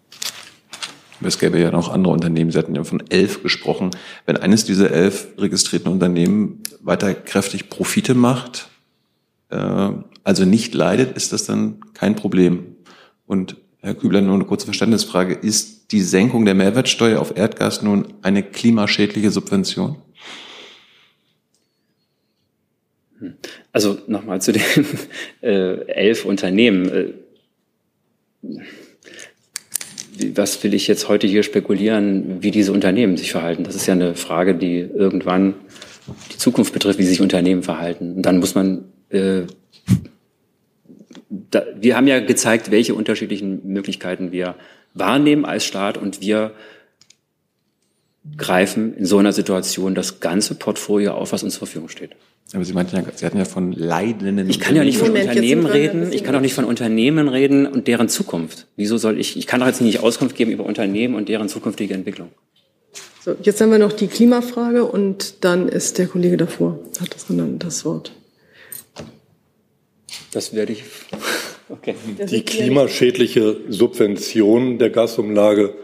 Es 1.21 1.39
gäbe 1.39 1.61
ja 1.61 1.71
noch 1.71 1.93
andere 1.93 2.14
Unternehmen, 2.14 2.51
Sie 2.51 2.59
hatten 2.59 2.75
ja 2.75 2.85
von 2.85 3.03
elf 3.11 3.43
gesprochen. 3.43 3.91
Wenn 4.25 4.39
eines 4.39 4.64
dieser 4.64 4.91
elf 4.91 5.29
registrierten 5.37 5.93
Unternehmen 5.93 6.62
weiter 6.81 7.12
kräftig 7.12 7.69
Profite 7.69 8.14
macht, 8.14 8.71
äh, 9.51 9.91
also 10.25 10.45
nicht 10.47 10.73
leidet, 10.73 11.14
ist 11.16 11.35
das 11.35 11.45
dann 11.45 11.81
kein 11.93 12.16
Problem. 12.16 12.77
Und 13.27 13.57
Herr 13.81 13.95
Kübler, 13.95 14.23
nur 14.23 14.37
eine 14.37 14.45
kurze 14.45 14.64
Verständnisfrage. 14.64 15.35
Ist 15.35 15.93
die 15.93 16.01
Senkung 16.01 16.47
der 16.47 16.55
Mehrwertsteuer 16.55 17.21
auf 17.21 17.37
Erdgas 17.37 17.83
nun 17.83 18.14
eine 18.23 18.43
klimaschädliche 18.43 19.31
Subvention? 19.31 19.97
Also 23.79 23.97
nochmal 24.09 24.43
zu 24.43 24.51
den 24.51 24.61
äh, 25.41 25.87
elf 25.87 26.24
Unternehmen. 26.24 27.14
Äh, 28.43 28.51
was 30.35 30.64
will 30.64 30.74
ich 30.74 30.89
jetzt 30.89 31.09
heute 31.09 31.29
hier 31.29 31.45
spekulieren, 31.45 32.43
wie 32.43 32.51
diese 32.51 32.72
Unternehmen 32.72 33.16
sich 33.16 33.31
verhalten? 33.31 33.62
Das 33.62 33.76
ist 33.76 33.87
ja 33.87 33.95
eine 33.95 34.16
Frage, 34.16 34.57
die 34.57 34.81
irgendwann 34.81 35.55
die 36.33 36.39
Zukunft 36.39 36.72
betrifft, 36.72 36.99
wie 36.99 37.05
sich 37.05 37.20
Unternehmen 37.20 37.62
verhalten. 37.62 38.16
Und 38.16 38.22
dann 38.22 38.41
muss 38.41 38.57
man 38.57 38.87
äh, 39.11 39.43
da, 41.29 41.62
wir 41.76 41.97
haben 41.97 42.09
ja 42.09 42.18
gezeigt, 42.18 42.72
welche 42.72 42.97
unterschiedlichen 42.97 43.61
Möglichkeiten 43.64 44.33
wir 44.33 44.57
wahrnehmen 44.95 45.45
als 45.45 45.64
Staat 45.64 45.99
und 45.99 46.20
wir 46.20 46.51
greifen 48.37 48.95
in 48.97 49.07
so 49.07 49.18
einer 49.18 49.33
Situation 49.33 49.95
das 49.95 50.20
ganze 50.20 50.55
Portfolio 50.55 51.12
auf, 51.12 51.33
was 51.33 51.43
uns 51.43 51.55
zur 51.55 51.66
Verfügung 51.66 51.89
steht. 51.89 52.11
Aber 52.55 52.64
Sie 52.64 52.72
meinten 52.72 52.97
ja, 52.97 53.03
Sie 53.14 53.26
hatten 53.26 53.37
ja 53.37 53.45
von 53.45 53.72
leidenden. 53.72 54.49
Ich 54.49 54.59
kann 54.59 54.74
ja 54.74 54.83
nicht 54.83 54.99
von 54.99 55.09
Moment, 55.09 55.29
Unternehmen 55.29 55.66
reden. 55.66 56.12
Ich 56.12 56.24
kann 56.24 56.35
auch 56.35 56.41
nicht 56.41 56.55
von 56.55 56.64
Unternehmen 56.64 57.29
reden 57.29 57.66
und 57.66 57.89
deren 57.89 58.09
Zukunft. 58.09 58.66
Wieso 58.76 58.97
soll 58.97 59.20
ich? 59.20 59.37
Ich 59.37 59.47
kann 59.47 59.61
doch 59.61 59.66
jetzt 59.66 59.83
nicht 59.83 60.01
Auskunft 60.01 60.35
geben 60.35 60.51
über 60.51 60.64
Unternehmen 60.64 61.14
und 61.14 61.29
deren 61.29 61.49
zukünftige 61.49 61.93
Entwicklung. 61.93 62.31
So, 63.20 63.35
jetzt 63.43 63.61
haben 63.61 63.70
wir 63.70 63.79
noch 63.79 63.93
die 63.93 64.07
Klimafrage 64.07 64.85
und 64.85 65.45
dann 65.45 65.68
ist 65.68 65.99
der 65.99 66.07
Kollege 66.07 66.39
davor 66.39 66.79
hat 67.01 67.14
das, 67.14 67.26
das 67.59 67.85
Wort. 67.85 68.12
Das 70.33 70.55
werde 70.55 70.72
ich. 70.72 70.85
Okay. 71.70 71.95
Die 72.31 72.47
klimaschädliche 72.47 73.59
Subvention 73.68 74.79
der 74.79 74.89
Gasumlage 74.89 75.74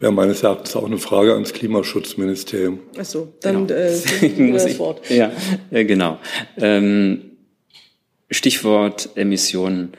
wäre 0.00 0.12
meines 0.12 0.42
Erachtens 0.42 0.76
auch 0.76 0.84
eine 0.84 0.98
Frage 0.98 1.34
ans 1.34 1.52
Klimaschutzministerium. 1.52 2.80
Ach 2.98 3.04
so, 3.04 3.32
dann 3.40 3.66
genau. 3.66 3.80
äh, 3.80 4.52
das 4.52 4.66
ich, 4.66 4.78
Wort. 4.78 5.08
Ja, 5.10 5.32
äh, 5.70 5.84
genau. 5.84 6.18
Ähm, 6.56 7.30
Stichwort 8.30 9.10
Emissionen. 9.14 9.92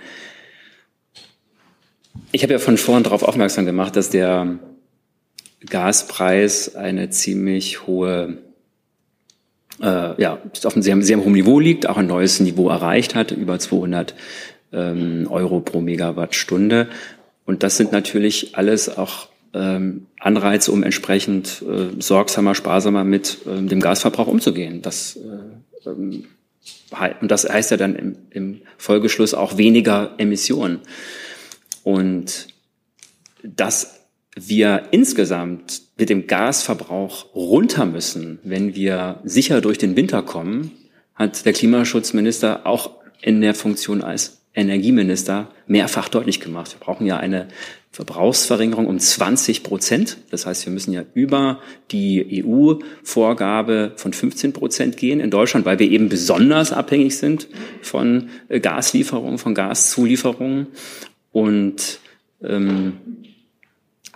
Ich 2.31 2.43
habe 2.43 2.53
ja 2.53 2.59
von 2.59 2.77
vorn 2.77 3.03
darauf 3.03 3.23
aufmerksam 3.23 3.65
gemacht, 3.65 3.95
dass 3.95 4.09
der 4.09 4.59
Gaspreis 5.69 6.75
eine 6.75 7.09
ziemlich 7.09 7.87
hohe 7.87 8.37
äh, 9.81 10.21
ja, 10.21 10.39
auf 10.63 10.73
einem 10.73 10.83
sehr, 10.83 11.01
sehr 11.01 11.17
hohen 11.17 11.33
Niveau 11.33 11.59
liegt, 11.59 11.87
auch 11.87 11.97
ein 11.97 12.07
neues 12.07 12.39
Niveau 12.39 12.69
erreicht 12.69 13.15
hat, 13.15 13.31
über 13.31 13.59
200 13.59 14.15
ähm, 14.71 15.27
Euro 15.29 15.59
pro 15.59 15.81
Megawattstunde. 15.81 16.87
Und 17.45 17.63
das 17.63 17.77
sind 17.77 17.91
natürlich 17.91 18.55
alles 18.55 18.97
auch 18.97 19.29
ähm, 19.55 20.07
Anreize, 20.19 20.71
um 20.71 20.83
entsprechend 20.83 21.63
äh, 21.63 21.99
sorgsamer, 22.01 22.55
sparsamer 22.55 23.03
mit 23.03 23.39
ähm, 23.47 23.69
dem 23.69 23.79
Gasverbrauch 23.79 24.27
umzugehen. 24.27 24.81
Das, 24.81 25.15
äh, 25.15 25.89
ähm, 25.89 26.25
und 27.21 27.31
das 27.31 27.47
heißt 27.47 27.71
ja 27.71 27.77
dann 27.77 27.95
im, 27.95 28.17
im 28.31 28.61
Folgeschluss 28.77 29.33
auch 29.33 29.57
weniger 29.57 30.13
Emissionen. 30.17 30.79
Und 31.83 32.47
dass 33.43 34.01
wir 34.35 34.89
insgesamt 34.91 35.81
mit 35.97 36.09
dem 36.09 36.27
Gasverbrauch 36.27 37.33
runter 37.33 37.85
müssen, 37.85 38.39
wenn 38.43 38.75
wir 38.75 39.21
sicher 39.23 39.61
durch 39.61 39.77
den 39.77 39.95
Winter 39.95 40.21
kommen, 40.21 40.71
hat 41.13 41.45
der 41.45 41.53
Klimaschutzminister 41.53 42.65
auch 42.65 42.91
in 43.21 43.39
der 43.39 43.55
Funktion 43.55 44.01
als 44.03 44.41
Energieminister 44.55 45.49
mehrfach 45.67 46.09
deutlich 46.09 46.39
gemacht. 46.39 46.73
Wir 46.73 46.79
brauchen 46.79 47.05
ja 47.05 47.17
eine 47.17 47.47
Verbrauchsverringerung 47.91 48.87
um 48.87 48.99
20 48.99 49.63
Prozent. 49.63 50.17
Das 50.29 50.45
heißt, 50.45 50.65
wir 50.65 50.73
müssen 50.73 50.91
ja 50.91 51.03
über 51.13 51.61
die 51.91 52.43
EU-Vorgabe 52.45 53.93
von 53.95 54.11
15 54.11 54.51
Prozent 54.53 54.97
gehen 54.97 55.19
in 55.19 55.29
Deutschland, 55.29 55.65
weil 55.65 55.79
wir 55.79 55.89
eben 55.89 56.09
besonders 56.09 56.73
abhängig 56.73 57.17
sind 57.17 57.47
von 57.81 58.29
Gaslieferungen, 58.49 59.37
von 59.37 59.55
Gaszulieferungen. 59.55 60.67
Und 61.31 61.99
ähm, 62.43 62.93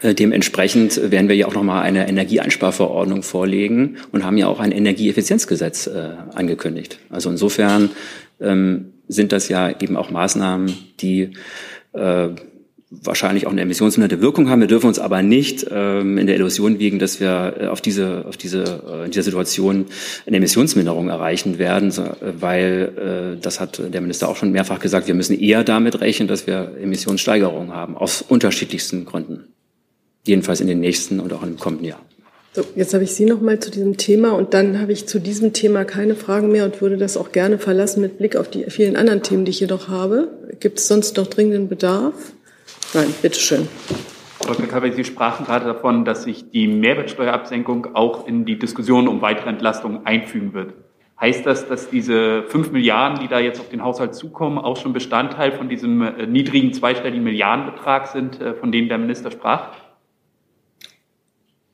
äh, 0.01 0.13
dementsprechend 0.13 1.11
werden 1.11 1.29
wir 1.29 1.35
ja 1.35 1.47
auch 1.47 1.53
nochmal 1.53 1.83
eine 1.83 2.07
Energieeinsparverordnung 2.07 3.23
vorlegen 3.23 3.97
und 4.11 4.25
haben 4.25 4.37
ja 4.37 4.47
auch 4.47 4.59
ein 4.59 4.71
Energieeffizienzgesetz 4.71 5.87
äh, 5.87 6.11
angekündigt. 6.33 6.99
Also 7.09 7.29
insofern 7.29 7.91
ähm, 8.39 8.93
sind 9.09 9.33
das 9.33 9.49
ja 9.49 9.69
eben 9.81 9.97
auch 9.97 10.11
Maßnahmen, 10.11 10.73
die 11.01 11.31
äh, 11.91 12.29
wahrscheinlich 12.91 13.45
auch 13.45 13.51
eine 13.51 13.61
emissionsmindernde 13.61 14.21
Wirkung 14.21 14.49
haben. 14.49 14.61
Wir 14.61 14.67
dürfen 14.67 14.87
uns 14.87 14.97
aber 14.97 15.21
nicht 15.21 15.65
ähm, 15.69 16.17
in 16.17 16.25
der 16.25 16.35
Illusion 16.35 16.79
wiegen, 16.79 16.97
dass 16.97 17.19
wir 17.19 17.55
äh, 17.59 17.67
auf 17.67 17.81
diese, 17.81 18.25
auf 18.27 18.37
diese, 18.37 18.81
äh, 18.87 19.05
in 19.05 19.11
dieser 19.11 19.23
Situation 19.23 19.85
eine 20.25 20.37
Emissionsminderung 20.37 21.09
erreichen 21.09 21.59
werden, 21.59 21.91
so, 21.91 22.09
weil 22.21 23.35
äh, 23.35 23.41
das 23.41 23.59
hat 23.59 23.81
der 23.93 24.01
Minister 24.01 24.27
auch 24.27 24.37
schon 24.37 24.51
mehrfach 24.51 24.79
gesagt, 24.79 25.07
wir 25.07 25.13
müssen 25.13 25.39
eher 25.39 25.63
damit 25.63 26.01
rechnen, 26.01 26.27
dass 26.27 26.47
wir 26.47 26.71
Emissionssteigerungen 26.81 27.75
haben, 27.75 27.95
aus 27.95 28.23
unterschiedlichsten 28.23 29.05
Gründen 29.05 29.49
jedenfalls 30.25 30.61
in 30.61 30.67
den 30.67 30.79
nächsten 30.79 31.19
und 31.19 31.31
auch 31.33 31.43
im 31.43 31.57
kommenden 31.57 31.85
Jahr. 31.85 32.01
So, 32.51 32.63
jetzt 32.75 32.95
habe 32.95 33.03
ich 33.03 33.13
Sie 33.13 33.25
noch 33.25 33.41
mal 33.41 33.59
zu 33.59 33.69
diesem 33.69 33.97
Thema 33.97 34.31
und 34.31 34.55
dann 34.55 34.81
habe 34.81 34.91
ich 34.91 35.07
zu 35.07 35.19
diesem 35.19 35.53
Thema 35.53 35.85
keine 35.85 36.15
Fragen 36.15 36.51
mehr 36.51 36.65
und 36.65 36.81
würde 36.81 36.97
das 36.97 37.15
auch 37.15 37.31
gerne 37.31 37.59
verlassen 37.59 38.01
mit 38.01 38.17
Blick 38.17 38.35
auf 38.35 38.49
die 38.49 38.63
vielen 38.71 38.95
anderen 38.95 39.21
Themen, 39.21 39.45
die 39.45 39.51
ich 39.51 39.59
hier 39.59 39.67
noch 39.67 39.87
habe. 39.87 40.29
Gibt 40.59 40.79
es 40.79 40.87
sonst 40.87 41.15
noch 41.17 41.27
dringenden 41.27 41.69
Bedarf? 41.69 42.15
Nein, 42.95 43.13
bitteschön. 43.21 43.67
Frau 44.39 44.53
Kalber, 44.53 44.91
Sie 44.91 45.03
sprachen 45.03 45.45
gerade 45.45 45.65
davon, 45.65 46.05
dass 46.05 46.23
sich 46.23 46.49
die 46.49 46.67
Mehrwertsteuerabsenkung 46.67 47.93
auch 47.93 48.25
in 48.25 48.45
die 48.45 48.57
Diskussion 48.57 49.07
um 49.07 49.21
weitere 49.21 49.49
Entlastungen 49.49 50.07
einfügen 50.07 50.55
wird. 50.55 50.73
Heißt 51.21 51.45
das, 51.45 51.67
dass 51.67 51.91
diese 51.91 52.43
fünf 52.47 52.71
Milliarden, 52.71 53.19
die 53.19 53.27
da 53.27 53.39
jetzt 53.39 53.59
auf 53.59 53.69
den 53.69 53.83
Haushalt 53.83 54.15
zukommen, 54.15 54.57
auch 54.57 54.77
schon 54.77 54.93
Bestandteil 54.93 55.51
von 55.51 55.69
diesem 55.69 56.01
äh, 56.01 56.25
niedrigen 56.25 56.73
zweistelligen 56.73 57.23
Milliardenbetrag 57.23 58.07
sind, 58.07 58.41
äh, 58.41 58.55
von 58.55 58.71
dem 58.71 58.89
der 58.89 58.97
Minister 58.97 59.29
sprach? 59.29 59.67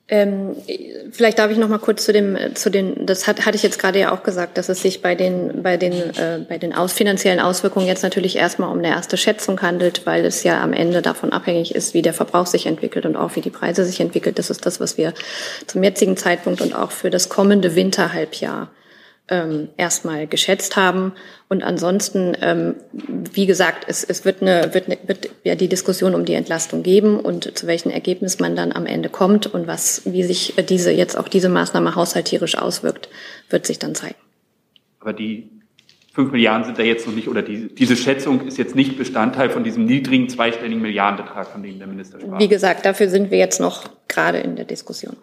Ähm, 0.08 0.56
vielleicht 1.12 1.40
darf 1.40 1.50
ich 1.50 1.58
noch 1.58 1.68
mal 1.68 1.80
kurz 1.80 2.06
zu 2.06 2.14
dem, 2.14 2.38
zu 2.54 2.70
den, 2.70 3.08
das 3.08 3.26
hat, 3.26 3.48
hatte 3.48 3.56
ich 3.56 3.64
jetzt 3.64 3.80
gerade 3.80 4.00
ja 4.00 4.14
auch 4.14 4.22
gesagt, 4.22 4.60
dass 4.60 4.70
es 4.70 4.84
sich 4.84 5.02
bei 5.02 5.16
den, 5.16 5.64
bei 5.64 5.78
den, 5.78 5.94
äh, 5.94 6.46
bei 6.48 6.60
den 6.60 6.74
aus, 6.74 6.94
finanziellen 6.94 7.40
Auswirkungen 7.40 7.88
jetzt 7.88 8.04
natürlich 8.04 8.36
erstmal 8.36 8.72
um 8.72 8.78
eine 8.78 8.90
erste 8.90 9.18
Schätzung 9.18 9.60
handelt, 9.64 10.06
weil 10.06 10.24
es 10.24 10.44
ja 10.44 10.62
am 10.62 10.74
Ende 10.74 11.02
davon 11.02 11.32
abhängig 11.32 11.74
ist, 11.74 11.96
wie 11.96 12.04
der 12.04 12.14
Verbrauch 12.14 12.46
sich 12.46 12.68
entwickelt 12.68 13.08
und 13.08 13.16
auch 13.16 13.36
wie 13.36 13.42
die 13.42 13.50
Preise 13.50 13.84
sich 13.84 14.00
entwickelt. 14.00 14.38
Das 14.38 14.52
ist 14.52 14.68
das, 14.68 14.80
was 14.80 14.96
wir 15.00 15.12
zum 15.66 15.82
jetzigen 15.82 16.18
Zeitpunkt 16.18 16.62
und 16.62 16.76
auch 16.76 16.92
für 16.92 17.10
das 17.10 17.28
kommende 17.28 17.76
Winterhalbjahr 17.76 18.70
ähm, 19.28 19.70
erstmal 19.78 20.28
geschätzt 20.28 20.76
haben. 20.76 21.14
Und 21.50 21.64
ansonsten, 21.64 22.38
ähm, 22.42 22.76
wie 22.92 23.46
gesagt, 23.46 23.86
es, 23.88 24.04
es 24.04 24.26
wird, 24.26 24.42
eine, 24.42 24.74
wird, 24.74 24.86
eine, 24.88 24.98
wird 25.08 25.30
ja 25.44 25.56
die 25.56 25.68
Diskussion 25.68 26.16
um 26.16 26.26
die 26.26 26.34
Entlastung 26.34 26.84
geben 26.84 27.20
und 27.20 27.58
zu 27.58 27.68
welchem 27.68 27.92
Ergebnis 27.92 28.40
man 28.40 28.56
dann 28.56 28.72
am 28.72 28.86
Ende 28.86 29.10
kommt 29.10 29.48
und 29.48 29.68
was, 29.68 30.02
wie 30.06 30.24
sich 30.24 30.54
diese 30.70 30.92
jetzt 30.92 31.18
auch 31.18 31.28
diese 31.28 31.50
Maßnahme 31.50 31.96
haushalterisch 31.96 32.58
auswirkt, 32.58 33.10
wird 33.50 33.66
sich 33.66 33.80
dann 33.80 33.96
zeigen. 33.96 34.16
Aber 35.00 35.14
die 35.14 35.50
fünf 36.14 36.32
Milliarden 36.32 36.66
sind 36.66 36.80
da 36.80 36.84
jetzt 36.84 37.06
noch 37.06 37.14
nicht, 37.14 37.28
oder 37.28 37.42
die, 37.42 37.74
diese 37.76 37.96
Schätzung 37.96 38.48
ist 38.48 38.58
jetzt 38.58 38.76
nicht 38.76 38.98
Bestandteil 38.98 39.50
von 39.50 39.64
diesem 39.64 39.86
niedrigen 39.86 40.30
zweistelligen 40.30 40.82
Milliardenbetrag, 40.82 41.48
von 41.48 41.62
dem 41.62 41.78
der 41.78 41.88
Minister 41.88 42.20
sprach. 42.20 42.40
Wie 42.40 42.48
gesagt, 42.48 42.86
dafür 42.86 43.10
sind 43.10 43.32
wir 43.32 43.38
jetzt 43.38 43.60
noch 43.60 43.90
gerade 44.08 44.40
in 44.40 44.56
der 44.56 44.66
Diskussion. 44.66 45.18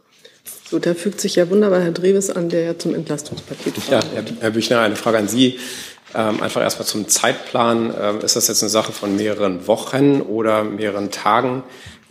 So, 0.44 0.78
da 0.78 0.94
fügt 0.94 1.20
sich 1.20 1.36
ja 1.36 1.50
wunderbar 1.50 1.80
Herr 1.80 1.92
Dreves 1.92 2.30
an, 2.30 2.48
der 2.48 2.62
ja 2.62 2.78
zum 2.78 2.94
Entlastungspaket 2.94 3.74
Ja, 3.90 4.00
Herr, 4.14 4.24
Herr 4.40 4.50
Büchner, 4.50 4.80
eine 4.80 4.96
Frage 4.96 5.18
an 5.18 5.28
Sie. 5.28 5.58
Ähm, 6.14 6.42
einfach 6.42 6.60
erstmal 6.60 6.86
zum 6.86 7.08
Zeitplan. 7.08 7.94
Ähm, 7.98 8.20
ist 8.20 8.36
das 8.36 8.48
jetzt 8.48 8.62
eine 8.62 8.70
Sache 8.70 8.92
von 8.92 9.16
mehreren 9.16 9.66
Wochen 9.66 10.20
oder 10.20 10.64
mehreren 10.64 11.10
Tagen, 11.10 11.62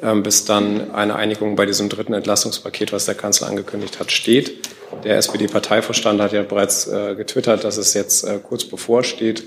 ähm, 0.02 0.24
bis 0.24 0.46
dann 0.46 0.92
eine 0.92 1.16
Einigung 1.16 1.56
bei 1.56 1.66
diesem 1.66 1.90
dritten 1.90 2.14
Entlastungspaket, 2.14 2.94
was 2.94 3.06
der 3.06 3.16
Kanzler 3.16 3.48
angekündigt 3.48 4.00
hat, 4.00 4.12
steht? 4.12 4.68
Der 5.04 5.18
SPD-Parteivorstand 5.18 6.22
hat 6.22 6.34
ja 6.34 6.44
bereits 6.44 6.88
äh, 6.88 7.16
getwittert, 7.16 7.64
dass 7.64 7.78
es 7.78 7.94
jetzt 7.94 8.24
äh, 8.24 8.40
kurz 8.42 8.66
bevorsteht. 8.66 9.44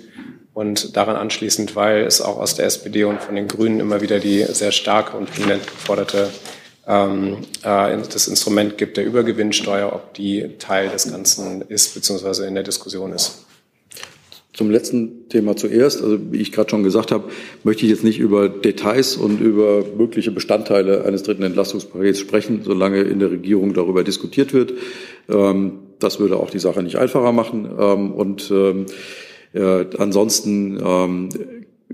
Und 0.52 0.96
daran 0.96 1.16
anschließend, 1.16 1.74
weil 1.74 2.04
es 2.04 2.20
auch 2.20 2.38
aus 2.38 2.54
der 2.54 2.66
SPD 2.66 3.02
und 3.02 3.20
von 3.20 3.34
den 3.34 3.48
Grünen 3.48 3.80
immer 3.80 4.00
wieder 4.02 4.20
die 4.20 4.44
sehr 4.44 4.70
starke 4.70 5.16
und 5.16 5.36
vehement 5.36 5.66
geforderte 5.66 6.30
das 6.86 8.28
Instrument 8.28 8.76
gibt 8.76 8.96
der 8.96 9.06
Übergewinnsteuer, 9.06 9.92
ob 9.92 10.14
die 10.14 10.50
Teil 10.58 10.90
des 10.90 11.10
Ganzen 11.10 11.62
ist, 11.62 11.94
beziehungsweise 11.94 12.46
in 12.46 12.54
der 12.54 12.62
Diskussion 12.64 13.12
ist. 13.12 13.44
Zum 14.54 14.70
letzten 14.70 15.28
Thema 15.30 15.56
zuerst. 15.56 16.00
Also 16.00 16.18
wie 16.30 16.40
ich 16.40 16.52
gerade 16.52 16.70
schon 16.70 16.84
gesagt 16.84 17.10
habe, 17.10 17.24
möchte 17.64 17.84
ich 17.84 17.90
jetzt 17.90 18.04
nicht 18.04 18.20
über 18.20 18.48
Details 18.48 19.16
und 19.16 19.40
über 19.40 19.84
mögliche 19.96 20.30
Bestandteile 20.30 21.04
eines 21.04 21.24
dritten 21.24 21.42
Entlastungspakets 21.42 22.20
sprechen, 22.20 22.62
solange 22.62 23.00
in 23.00 23.18
der 23.18 23.32
Regierung 23.32 23.74
darüber 23.74 24.04
diskutiert 24.04 24.52
wird. 24.52 24.74
Ähm, 25.28 25.80
das 25.98 26.20
würde 26.20 26.36
auch 26.36 26.50
die 26.50 26.60
Sache 26.60 26.84
nicht 26.84 26.98
einfacher 26.98 27.32
machen. 27.32 27.68
Ähm, 27.76 28.12
und 28.12 28.48
ähm, 28.52 28.86
äh, 29.54 29.86
ansonsten 29.98 30.78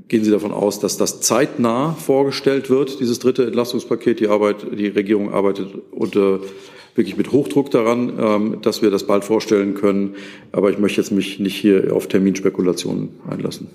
gehen 0.08 0.24
Sie 0.24 0.30
davon 0.30 0.52
aus, 0.52 0.80
dass 0.80 0.96
das 0.96 1.20
zeitnah 1.20 1.94
vorgestellt 1.94 2.70
wird, 2.70 3.00
dieses 3.00 3.18
dritte 3.18 3.46
Entlastungspaket. 3.46 4.20
Die 4.20 4.28
Arbeit, 4.28 4.66
die 4.72 4.88
Regierung 4.88 5.32
arbeitet 5.32 5.68
unter 5.90 6.40
wirklich 6.94 7.16
mit 7.16 7.32
Hochdruck 7.32 7.70
daran, 7.70 8.18
ähm, 8.18 8.58
dass 8.62 8.82
wir 8.82 8.90
das 8.90 9.04
bald 9.04 9.24
vorstellen 9.24 9.74
können. 9.74 10.16
Aber 10.52 10.70
ich 10.70 10.78
möchte 10.78 11.00
jetzt 11.00 11.12
mich 11.12 11.38
nicht 11.38 11.56
hier 11.56 11.94
auf 11.94 12.08
Terminspekulationen 12.08 13.10
einlassen. 13.28 13.68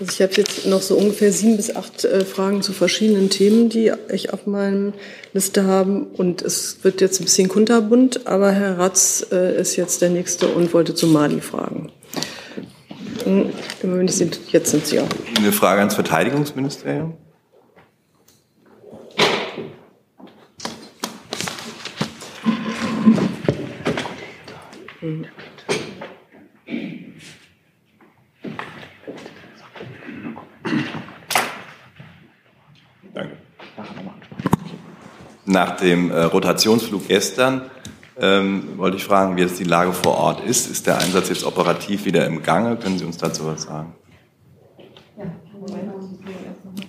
Also 0.00 0.12
ich 0.14 0.22
habe 0.22 0.32
jetzt 0.36 0.66
noch 0.66 0.82
so 0.82 0.96
ungefähr 0.96 1.32
sieben 1.32 1.56
bis 1.56 1.74
acht 1.74 2.04
äh, 2.04 2.24
Fragen 2.24 2.62
zu 2.62 2.72
verschiedenen 2.72 3.30
Themen, 3.30 3.68
die 3.68 3.92
ich 4.12 4.32
auf 4.32 4.46
meiner 4.46 4.92
Liste 5.32 5.64
habe. 5.64 6.06
Und 6.14 6.42
es 6.42 6.78
wird 6.82 7.00
jetzt 7.00 7.20
ein 7.20 7.24
bisschen 7.24 7.48
kunterbunt, 7.48 8.26
aber 8.26 8.50
Herr 8.50 8.78
Ratz 8.78 9.26
äh, 9.30 9.60
ist 9.60 9.76
jetzt 9.76 10.02
der 10.02 10.10
Nächste 10.10 10.48
und 10.48 10.74
wollte 10.74 10.94
zu 10.94 11.06
Mali 11.06 11.40
fragen. 11.40 11.92
Jetzt 14.48 14.70
sind 14.70 14.86
Sie 14.86 15.00
auch. 15.00 15.08
Eine 15.36 15.52
Frage 15.52 15.80
ans 15.80 15.94
Verteidigungsministerium. 15.94 17.16
Nach 35.44 35.76
dem 35.76 36.10
äh, 36.10 36.22
Rotationsflug 36.22 37.08
gestern 37.08 37.70
ähm, 38.22 38.78
wollte 38.78 38.96
ich 38.96 39.04
fragen, 39.04 39.36
wie 39.36 39.42
jetzt 39.42 39.58
die 39.58 39.64
Lage 39.64 39.92
vor 39.92 40.16
Ort 40.16 40.44
ist. 40.44 40.70
Ist 40.70 40.86
der 40.86 40.98
Einsatz 40.98 41.28
jetzt 41.28 41.44
operativ 41.44 42.04
wieder 42.04 42.24
im 42.26 42.42
Gange? 42.42 42.76
Können 42.76 42.98
Sie 42.98 43.04
uns 43.04 43.18
dazu 43.18 43.46
was 43.46 43.64
sagen? 43.64 43.94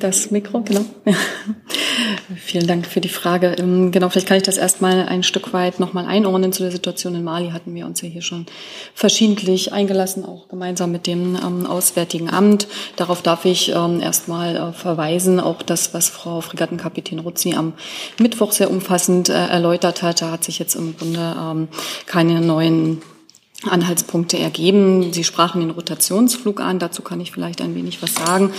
Das 0.04 0.32
Mikro, 0.32 0.60
genau. 0.60 0.84
Vielen 2.36 2.68
Dank 2.68 2.86
für 2.86 3.00
die 3.00 3.08
Frage. 3.08 3.56
Ähm, 3.58 3.90
genau, 3.94 4.10
vielleicht 4.10 4.28
kann 4.28 4.36
ich 4.36 4.44
das 4.44 4.58
erstmal 4.58 5.08
ein 5.08 5.24
Stück 5.24 5.54
weit 5.54 5.80
nochmal 5.80 6.08
einordnen. 6.08 6.52
Zu 6.52 6.64
der 6.64 6.74
Situation 6.74 7.16
in 7.16 7.24
Mali 7.24 7.52
hatten 7.52 7.74
wir 7.74 7.86
uns 7.86 8.02
ja 8.02 8.10
hier 8.10 8.22
schon 8.22 8.46
verschiedentlich 8.94 9.72
eingelassen, 9.72 10.26
auch 10.26 10.50
gemeinsam 10.50 10.92
mit 10.92 11.08
dem 11.08 11.38
ähm, 11.42 11.66
Auswärtigen 11.66 12.30
Amt. 12.30 12.68
Darauf 12.98 13.22
darf 13.22 13.46
ich 13.46 13.70
ähm, 13.74 14.02
erstmal 14.02 14.58
äh, 14.58 14.74
verweisen. 14.74 15.40
Auch 15.40 15.62
das, 15.62 15.94
was 15.94 16.10
Frau 16.10 16.42
Fregattenkapitän 16.42 17.20
Ruzzi 17.20 17.54
am 17.56 17.72
Mittwoch 18.20 18.52
sehr 18.52 18.70
umfassend 18.70 19.30
äh, 19.30 19.48
erläutert 19.48 20.04
hat, 20.04 20.22
da 20.22 20.32
hat 20.32 20.44
sich 20.44 20.60
jetzt 20.60 20.76
im 20.76 20.98
Grunde 20.98 21.70
keine 22.08 22.42
neuen 22.42 23.02
Anhaltspunkte 23.70 24.38
ergeben. 24.38 25.14
Sie 25.14 25.24
sprachen 25.24 25.62
den 25.62 25.72
Rotationsflug 25.72 26.60
an, 26.60 26.80
dazu 26.80 27.02
kann 27.02 27.20
ich 27.20 27.32
vielleicht 27.32 27.62
ein 27.62 27.76
wenig 27.76 28.02
was 28.02 28.16
sagen. 28.16 28.52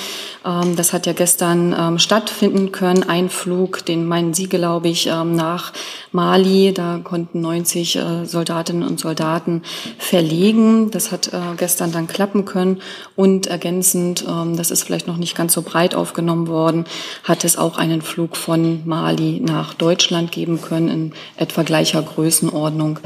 Ähm, 0.44 0.76
das 0.76 0.92
hat 0.92 1.06
ja 1.06 1.12
gestern 1.12 1.74
ähm, 1.78 1.98
stattfinden 1.98 2.72
können, 2.72 3.02
ein 3.02 3.30
Flug, 3.30 3.84
den 3.84 4.06
meinen 4.06 4.34
Sie, 4.34 4.48
glaube 4.48 4.88
ich, 4.88 5.06
ähm, 5.06 5.34
nach 5.34 5.72
Mali. 6.12 6.72
Da 6.72 7.00
konnten 7.02 7.40
90 7.40 7.96
äh, 7.96 8.24
Soldatinnen 8.24 8.86
und 8.86 9.00
Soldaten 9.00 9.62
verlegen. 9.98 10.90
Das 10.90 11.12
hat 11.12 11.32
äh, 11.32 11.38
gestern 11.56 11.92
dann 11.92 12.06
klappen 12.06 12.44
können. 12.44 12.80
Und 13.16 13.46
ergänzend, 13.46 14.24
das 14.56 14.70
ist 14.70 14.82
vielleicht 14.82 15.06
noch 15.06 15.16
nicht 15.16 15.36
ganz 15.36 15.52
so 15.52 15.62
breit 15.62 15.94
aufgenommen 15.94 16.48
worden, 16.48 16.84
hat 17.22 17.44
es 17.44 17.56
auch 17.56 17.78
einen 17.78 18.02
Flug 18.02 18.36
von 18.36 18.82
Mali 18.86 19.40
nach 19.40 19.74
Deutschland 19.74 20.32
geben 20.32 20.60
können 20.60 20.88
in 20.88 21.12
etwa 21.36 21.62
gleicher 21.62 22.02
Größenordnung 22.02 22.98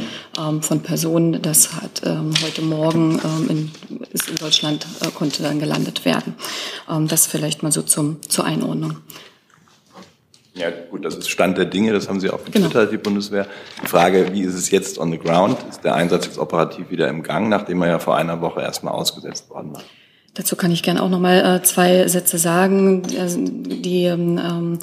von 0.61 0.80
Personen. 0.80 1.42
Das 1.42 1.70
hat 1.89 2.03
ähm, 2.05 2.32
heute 2.45 2.62
Morgen 2.62 3.20
ähm, 3.24 3.49
in, 3.49 4.07
ist 4.12 4.28
in 4.28 4.36
Deutschland, 4.36 4.86
äh, 5.01 5.11
konnte 5.11 5.43
dann 5.43 5.59
gelandet 5.59 6.05
werden. 6.05 6.34
Ähm, 6.89 7.09
das 7.09 7.26
vielleicht 7.26 7.62
mal 7.62 7.72
so 7.72 7.82
zum, 7.82 8.20
zur 8.22 8.45
Einordnung. 8.45 8.99
Ja, 10.55 10.70
gut, 10.91 11.05
das 11.05 11.14
ist 11.14 11.30
Stand 11.30 11.57
der 11.57 11.66
Dinge, 11.66 11.93
das 11.93 12.09
haben 12.09 12.18
Sie 12.18 12.30
auch 12.30 12.45
getwittert, 12.45 12.72
genau. 12.72 12.84
die 12.86 12.97
Bundeswehr. 12.97 13.47
Die 13.82 13.86
Frage, 13.86 14.32
wie 14.32 14.43
ist 14.43 14.55
es 14.55 14.70
jetzt 14.70 14.99
on 14.99 15.12
the 15.12 15.18
ground? 15.18 15.57
Ist 15.68 15.84
der 15.84 15.95
Einsatz 15.95 16.26
jetzt 16.26 16.39
operativ 16.39 16.91
wieder 16.91 17.09
im 17.09 17.22
Gang, 17.22 17.49
nachdem 17.49 17.80
er 17.82 17.89
ja 17.89 17.99
vor 18.01 18.16
einer 18.16 18.41
Woche 18.41 18.61
erstmal 18.61 18.93
ausgesetzt 18.93 19.49
worden 19.51 19.74
war? 19.74 19.82
Dazu 20.39 20.57
kann 20.57 20.70
ich 20.70 20.84
gerne 20.84 21.03
auch 21.03 21.11
noch 21.11 21.18
mal 21.18 21.57
äh, 21.57 21.62
zwei 21.64 22.07
Sätze 22.07 22.39
sagen. 22.39 23.03
Die 23.03 24.05
ähm, 24.05 24.78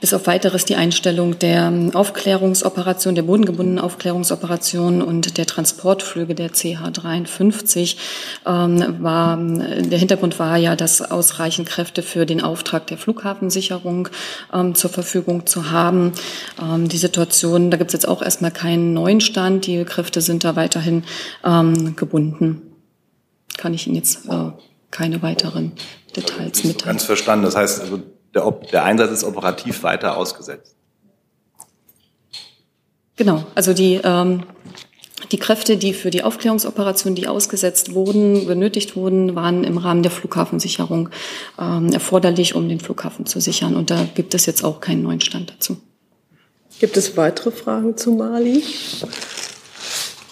bis 0.00 0.14
auf 0.14 0.26
weiteres 0.26 0.64
die 0.64 0.76
Einstellung 0.76 1.38
der 1.38 1.72
Aufklärungsoperation, 1.94 3.14
der 3.14 3.22
bodengebundenen 3.22 3.78
Aufklärungsoperation 3.78 5.02
und 5.02 5.38
der 5.38 5.46
Transportflüge 5.46 6.34
der 6.34 6.50
CH-53 6.50 7.96
ähm, 8.46 8.96
war, 9.00 9.36
der 9.36 9.98
Hintergrund 9.98 10.38
war 10.38 10.56
ja, 10.56 10.76
dass 10.76 11.02
ausreichend 11.02 11.68
Kräfte 11.68 12.02
für 12.02 12.26
den 12.26 12.42
Auftrag 12.42 12.86
der 12.86 12.98
Flughafensicherung 12.98 14.08
ähm, 14.52 14.74
zur 14.74 14.90
Verfügung 14.90 15.46
zu 15.46 15.70
haben. 15.70 16.12
Ähm, 16.62 16.88
die 16.88 16.98
Situation, 16.98 17.70
da 17.70 17.76
gibt 17.76 17.90
es 17.90 17.94
jetzt 17.94 18.08
auch 18.08 18.22
erstmal 18.22 18.50
keinen 18.50 18.94
neuen 18.94 19.20
Stand. 19.20 19.66
Die 19.66 19.84
Kräfte 19.84 20.20
sind 20.20 20.44
da 20.44 20.56
weiterhin 20.56 21.04
ähm, 21.44 21.96
gebunden. 21.96 22.62
Kann 23.56 23.72
ich 23.72 23.86
Ihnen 23.86 23.96
jetzt 23.96 24.26
äh, 24.28 24.50
keine 24.90 25.22
weiteren 25.22 25.72
Details 26.14 26.64
mitteilen. 26.64 26.96
Ganz 26.96 27.04
verstanden. 27.04 27.44
Das 27.44 27.56
heißt, 27.56 27.80
also 27.80 28.00
der, 28.34 28.50
der 28.72 28.84
Einsatz 28.84 29.10
ist 29.10 29.24
operativ 29.24 29.82
weiter 29.82 30.16
ausgesetzt. 30.16 30.74
Genau. 33.16 33.46
Also 33.54 33.72
die 33.72 34.00
ähm, 34.04 34.44
die 35.32 35.38
Kräfte, 35.38 35.76
die 35.76 35.92
für 35.92 36.10
die 36.10 36.22
Aufklärungsoperation, 36.22 37.14
die 37.14 37.26
ausgesetzt 37.26 37.94
wurden, 37.94 38.46
benötigt 38.46 38.96
wurden, 38.96 39.34
waren 39.34 39.64
im 39.64 39.78
Rahmen 39.78 40.02
der 40.02 40.12
Flughafensicherung 40.12 41.08
ähm, 41.58 41.92
erforderlich, 41.92 42.54
um 42.54 42.68
den 42.68 42.80
Flughafen 42.80 43.26
zu 43.26 43.40
sichern. 43.40 43.76
Und 43.76 43.90
da 43.90 44.06
gibt 44.14 44.34
es 44.34 44.46
jetzt 44.46 44.62
auch 44.62 44.80
keinen 44.80 45.02
neuen 45.02 45.20
Stand 45.20 45.50
dazu. 45.50 45.78
Gibt 46.78 46.96
es 46.96 47.16
weitere 47.16 47.50
Fragen 47.50 47.96
zu 47.96 48.12
Mali? 48.12 48.62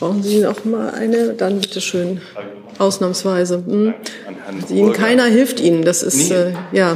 Brauchen 0.05 0.23
Sie 0.23 0.41
noch 0.41 0.67
mal 0.67 0.91
eine? 0.91 1.33
Dann 1.33 1.63
bitte 1.63 1.81
schön. 1.81 2.21
Ausnahmsweise. 2.77 3.65
Hm. 3.65 3.95
Ihnen 4.69 4.93
keiner 4.93 5.25
hilft 5.25 5.61
Ihnen. 5.61 5.83
Das 5.83 6.03
ist 6.03 6.31
äh, 6.31 6.53
ja. 6.73 6.95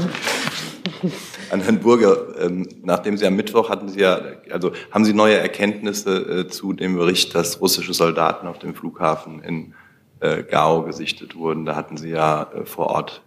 An 1.51 1.63
Herrn 1.63 1.81
Burger, 1.81 2.39
ähm, 2.39 2.69
nachdem 2.83 3.17
Sie 3.17 3.25
am 3.25 3.35
Mittwoch 3.35 3.71
hatten 3.71 3.89
Sie 3.89 4.01
ja, 4.01 4.21
also 4.51 4.73
haben 4.91 5.07
Sie 5.07 5.15
neue 5.15 5.39
Erkenntnisse 5.39 6.17
äh, 6.17 6.49
zu 6.49 6.75
dem 6.75 6.97
Bericht, 6.97 7.35
dass 7.35 7.63
russische 7.63 7.95
Soldaten 7.95 8.47
auf 8.47 8.59
dem 8.59 8.75
Flughafen 8.75 9.43
in 9.43 9.73
äh, 10.21 10.43
Gao 10.43 10.83
gesichtet 10.83 11.35
wurden? 11.35 11.65
Da 11.65 11.77
hatten 11.77 11.97
Sie 11.97 12.11
ja 12.11 12.43
äh, 12.43 12.67
vor 12.67 12.89
Ort, 12.89 13.23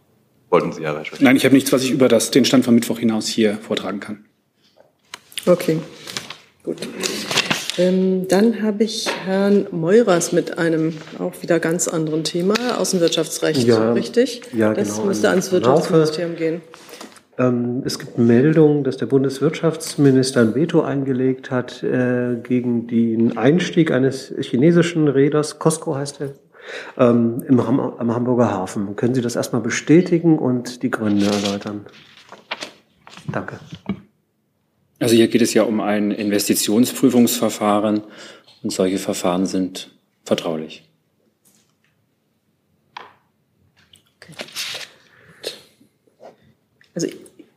wollten 0.52 0.74
Sie 0.74 0.84
ja 0.84 0.92
recherchieren. 0.92 1.26
Nein, 1.26 1.38
ich 1.38 1.46
habe 1.46 1.56
nichts, 1.56 1.72
was 1.74 1.82
ich 1.82 1.90
über 1.90 2.08
das, 2.08 2.30
den 2.30 2.46
Stand 2.46 2.66
von 2.66 2.76
Mittwoch 2.76 3.00
hinaus 3.00 3.26
hier 3.26 3.58
vortragen 3.58 4.00
kann. 4.00 4.26
Okay, 5.48 5.80
gut. 6.64 6.78
Ähm, 7.82 8.28
dann 8.28 8.62
habe 8.62 8.84
ich 8.84 9.10
Herrn 9.26 9.66
Meurers 9.72 10.32
mit 10.32 10.60
einem 10.60 10.94
auch 11.18 11.42
wieder 11.42 11.60
ganz 11.60 11.88
anderen 11.88 12.24
Thema, 12.24 12.54
Außenwirtschaftsrecht, 12.78 13.68
ja, 13.68 13.94
richtig? 13.94 14.42
Ja, 14.54 14.74
das 14.74 14.96
genau. 14.96 15.08
müsste 15.08 15.30
ans 15.30 15.52
Wirtschaftsministerium 15.52 16.36
gehen. 16.36 16.62
Ähm, 17.40 17.82
es 17.84 17.98
gibt 17.98 18.20
Meldungen, 18.20 18.84
dass 18.84 18.98
der 18.98 19.08
Bundeswirtschaftsminister 19.08 20.42
ein 20.42 20.54
Veto 20.54 20.82
eingelegt 20.82 21.50
hat 21.50 21.82
äh, 21.82 22.36
gegen 22.44 22.86
den 22.88 23.38
Einstieg 23.38 23.92
eines 23.92 24.32
chinesischen 24.40 25.08
Räders, 25.08 25.58
Costco 25.58 25.96
heißt 25.96 26.22
er, 26.22 26.30
ähm, 26.98 27.44
im, 27.48 27.60
am 27.60 28.14
Hamburger 28.14 28.52
Hafen. 28.52 28.96
Können 28.96 29.16
Sie 29.16 29.22
das 29.22 29.36
erstmal 29.36 29.62
bestätigen 29.62 30.38
und 30.38 30.84
die 30.84 30.92
Gründe 30.92 31.26
erläutern? 31.26 31.86
Danke. 33.32 33.60
Also 35.02 35.16
hier 35.16 35.28
geht 35.30 35.42
es 35.42 35.56
ja 35.56 35.64
um 35.64 35.82
ein 35.82 36.12
Investitionsprüfungsverfahren 36.12 38.04
und 38.62 38.70
solche 38.70 39.00
Verfahren 39.00 39.48
sind 39.48 39.90
vertraulich. 40.24 40.84
Also 46.94 47.08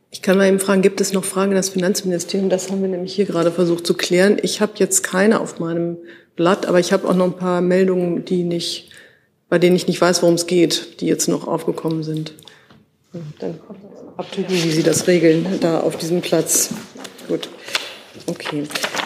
ich 0.09 0.23
kann 0.23 0.39
mal 0.39 0.47
eben 0.47 0.59
fragen, 0.59 0.81
gibt 0.81 0.99
es 0.99 1.13
noch 1.13 1.23
Fragen 1.23 1.51
an 1.51 1.57
das 1.57 1.69
Finanzministerium? 1.69 2.49
Das 2.49 2.71
haben 2.71 2.81
wir 2.81 2.89
nämlich 2.89 3.13
hier 3.13 3.25
gerade 3.25 3.51
versucht 3.51 3.85
zu 3.85 3.93
klären. 3.93 4.39
Ich 4.41 4.59
habe 4.59 4.73
jetzt 4.77 5.03
keine 5.03 5.39
auf 5.39 5.59
meinem 5.59 5.97
Blatt, 6.35 6.65
aber 6.65 6.79
ich 6.79 6.91
habe 6.93 7.07
auch 7.07 7.13
noch 7.13 7.25
ein 7.25 7.37
paar 7.37 7.61
Meldungen, 7.61 8.25
die 8.25 8.43
nicht, 8.43 8.89
bei 9.49 9.59
denen 9.59 9.75
ich 9.75 9.87
nicht 9.87 10.01
weiß, 10.01 10.23
worum 10.23 10.33
es 10.33 10.47
geht, 10.47 10.99
die 10.99 11.05
jetzt 11.05 11.27
noch 11.27 11.47
aufgekommen 11.47 12.01
sind. 12.01 12.33
Dann 13.37 13.59
ab 14.17 14.25
wie 14.35 14.71
Sie 14.71 14.81
das 14.81 15.05
regeln, 15.05 15.45
da 15.61 15.81
auf 15.81 15.95
diesem 15.95 16.21
Platz. 16.21 16.71
Gut. 17.27 17.49
Okay. 18.27 18.63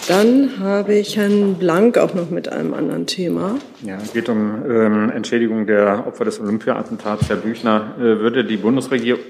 Dann 0.08 0.60
habe 0.60 0.96
ich 0.96 1.18
Herrn 1.18 1.56
Blank 1.56 1.98
auch 1.98 2.14
noch 2.14 2.30
mit 2.30 2.50
einem 2.50 2.74
anderen 2.74 3.08
Thema. 3.08 3.56
Ja, 3.82 3.98
es 4.04 4.14
geht 4.14 4.30
um 4.30 4.64
ähm, 4.70 5.10
Entschädigung 5.10 5.66
der 5.66 6.06
Opfer 6.08 6.26
des 6.26 6.40
Olympia-Attentats. 6.40 7.30
Herr 7.30 7.38
Büchner, 7.38 7.96
äh, 7.98 8.02
würde 8.02 8.46
die 8.46 8.58
Bundesregierung 8.58 9.22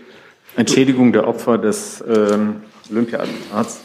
Entschädigung 0.56 1.14
der 1.14 1.28
Opfer 1.28 1.58
des 1.58 2.04
ähm, 2.08 2.58
Olympia-Attentats, 2.90 3.82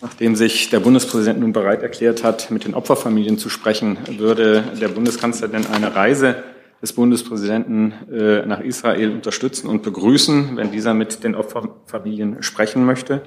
nachdem 0.00 0.34
sich 0.34 0.70
der 0.70 0.80
Bundespräsident 0.80 1.40
nun 1.40 1.52
bereit 1.52 1.82
erklärt 1.82 2.24
hat, 2.24 2.50
mit 2.50 2.64
den 2.64 2.74
Opferfamilien 2.74 3.38
zu 3.38 3.48
sprechen, 3.48 3.98
würde 4.18 4.64
der 4.80 4.88
Bundeskanzler 4.88 5.48
denn 5.48 5.66
eine 5.66 5.94
Reise 5.94 6.36
des 6.84 6.92
Bundespräsidenten 6.92 7.94
äh, 8.12 8.44
nach 8.44 8.60
Israel 8.60 9.10
unterstützen 9.10 9.68
und 9.68 9.82
begrüßen, 9.82 10.58
wenn 10.58 10.70
dieser 10.70 10.92
mit 10.92 11.24
den 11.24 11.34
Opferfamilien 11.34 12.42
sprechen 12.42 12.84
möchte? 12.84 13.22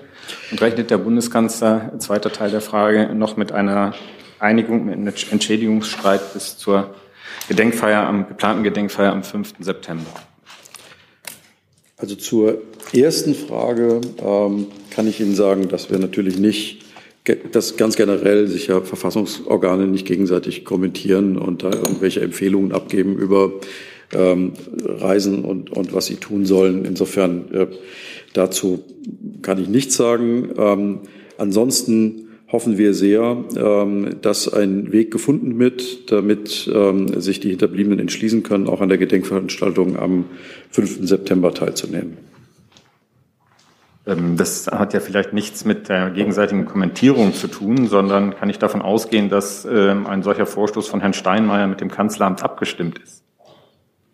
Und 0.52 0.62
rechnet 0.62 0.92
der 0.92 1.00
Bundeskanzler, 1.00 1.94
zweiter 1.98 2.32
Teil 2.32 2.52
der 2.52 2.62
Frage, 2.62 3.16
noch 3.16 3.36
mit 3.36 3.52
einer 3.52 3.96
Einigung, 4.38 4.86
mit 4.86 4.94
einem 4.94 5.12
Entschädigungsstreit 5.32 6.36
bis 6.36 6.60
zur 6.60 6.94
Gedenkfeier 7.48 8.06
am 8.06 8.28
geplanten 8.28 8.62
Gedenkfeier 8.62 9.12
am 9.12 9.24
5. 9.24 9.56
September? 9.58 10.06
Also 11.98 12.14
zur 12.14 12.62
ersten 12.94 13.34
Frage 13.34 14.02
ähm, 14.20 14.68
kann 14.92 15.08
ich 15.08 15.20
Ihnen 15.20 15.34
sagen, 15.34 15.68
dass 15.68 15.90
wir 15.90 15.98
natürlich 15.98 16.38
nicht 16.38 16.84
dass 17.52 17.78
ganz 17.78 17.96
generell 17.96 18.48
sich 18.48 18.68
ja 18.68 18.82
Verfassungsorgane 18.82 19.88
nicht 19.88 20.06
gegenseitig 20.06 20.66
kommentieren 20.66 21.38
und 21.38 21.64
da 21.64 21.72
irgendwelche 21.72 22.22
Empfehlungen 22.22 22.72
abgeben 22.72 23.18
über 23.18 23.54
ähm, 24.14 24.54
Reisen 24.84 25.44
und, 25.44 25.72
und 25.72 25.94
was 25.94 26.06
sie 26.06 26.16
tun 26.16 26.46
sollen. 26.46 26.86
Insofern 26.86 27.52
äh, 27.52 27.68
dazu 28.34 28.84
kann 29.42 29.62
ich 29.62 29.68
nichts 29.68 29.96
sagen. 29.96 30.50
Ähm, 30.58 31.00
ansonsten 31.38 32.28
hoffen 32.52 32.78
wir 32.78 32.94
sehr, 32.94 33.44
ähm, 33.58 34.16
dass 34.22 34.52
ein 34.52 34.92
Weg 34.94 35.12
gefunden 35.12 35.60
wird, 35.60 36.12
damit 36.12 36.70
ähm, 36.74 37.20
sich 37.20 37.40
die 37.40 37.50
Hinterbliebenen 37.50 38.00
entschließen 38.00 38.44
können, 38.44 38.68
auch 38.68 38.82
an 38.82 38.90
der 38.90 38.98
Gedenkveranstaltung 38.98 39.98
am 39.98 40.26
5. 40.72 41.00
September 41.02 41.54
teilzunehmen. 41.54 42.27
Ähm, 44.08 44.38
das 44.38 44.68
hat 44.68 44.94
ja 44.94 45.00
vielleicht 45.00 45.34
nichts 45.34 45.66
mit 45.66 45.90
der 45.90 46.10
gegenseitigen 46.12 46.66
Kommentierung 46.66 47.34
zu 47.34 47.48
tun, 47.48 47.88
sondern 47.88 48.36
kann 48.36 48.50
ich 48.50 48.60
davon 48.60 48.82
ausgehen, 48.82 49.30
dass 49.30 49.66
ähm, 49.66 50.08
ein 50.08 50.24
solcher 50.24 50.46
Vorstoß 50.46 50.88
von 50.88 51.02
Herrn 51.02 51.14
Steinmeier 51.14 51.68
mit 51.68 51.82
dem 51.82 51.92
Kanzleramt 51.92 52.44
abgestimmt 52.44 53.00
ist. 53.00 53.24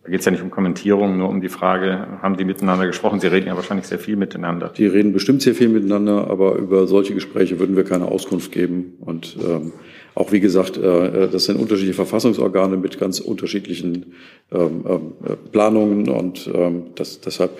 Da 0.03 0.09
geht 0.09 0.19
es 0.19 0.25
ja 0.25 0.33
nicht 0.33 0.43
um 0.43 0.51
Kommentierung, 0.51 1.17
nur 1.17 1.29
um 1.29 1.39
die 1.39 1.47
Frage, 1.47 2.19
haben 2.21 2.35
die 2.35 2.43
miteinander 2.43 2.85
gesprochen? 2.85 3.21
Sie 3.21 3.27
reden 3.27 3.47
ja 3.47 3.55
wahrscheinlich 3.55 3.87
sehr 3.87 3.99
viel 3.99 4.17
miteinander. 4.17 4.67
Die 4.75 4.85
reden 4.85 5.13
bestimmt 5.13 5.41
sehr 5.41 5.55
viel 5.55 5.69
miteinander, 5.69 6.29
aber 6.29 6.55
über 6.55 6.87
solche 6.87 7.13
Gespräche 7.13 7.57
würden 7.57 7.77
wir 7.77 7.85
keine 7.85 8.09
Auskunft 8.09 8.51
geben. 8.51 8.97
Und 8.99 9.37
ähm, 9.41 9.71
auch 10.13 10.33
wie 10.33 10.41
gesagt, 10.41 10.75
äh, 10.75 11.29
das 11.29 11.45
sind 11.45 11.57
unterschiedliche 11.57 11.93
Verfassungsorgane 11.93 12.75
mit 12.75 12.99
ganz 12.99 13.21
unterschiedlichen 13.21 14.15
ähm, 14.51 14.83
äh, 15.25 15.35
Planungen 15.53 16.09
und 16.09 16.51
ähm, 16.53 16.87
das, 16.95 17.21
deshalb 17.21 17.51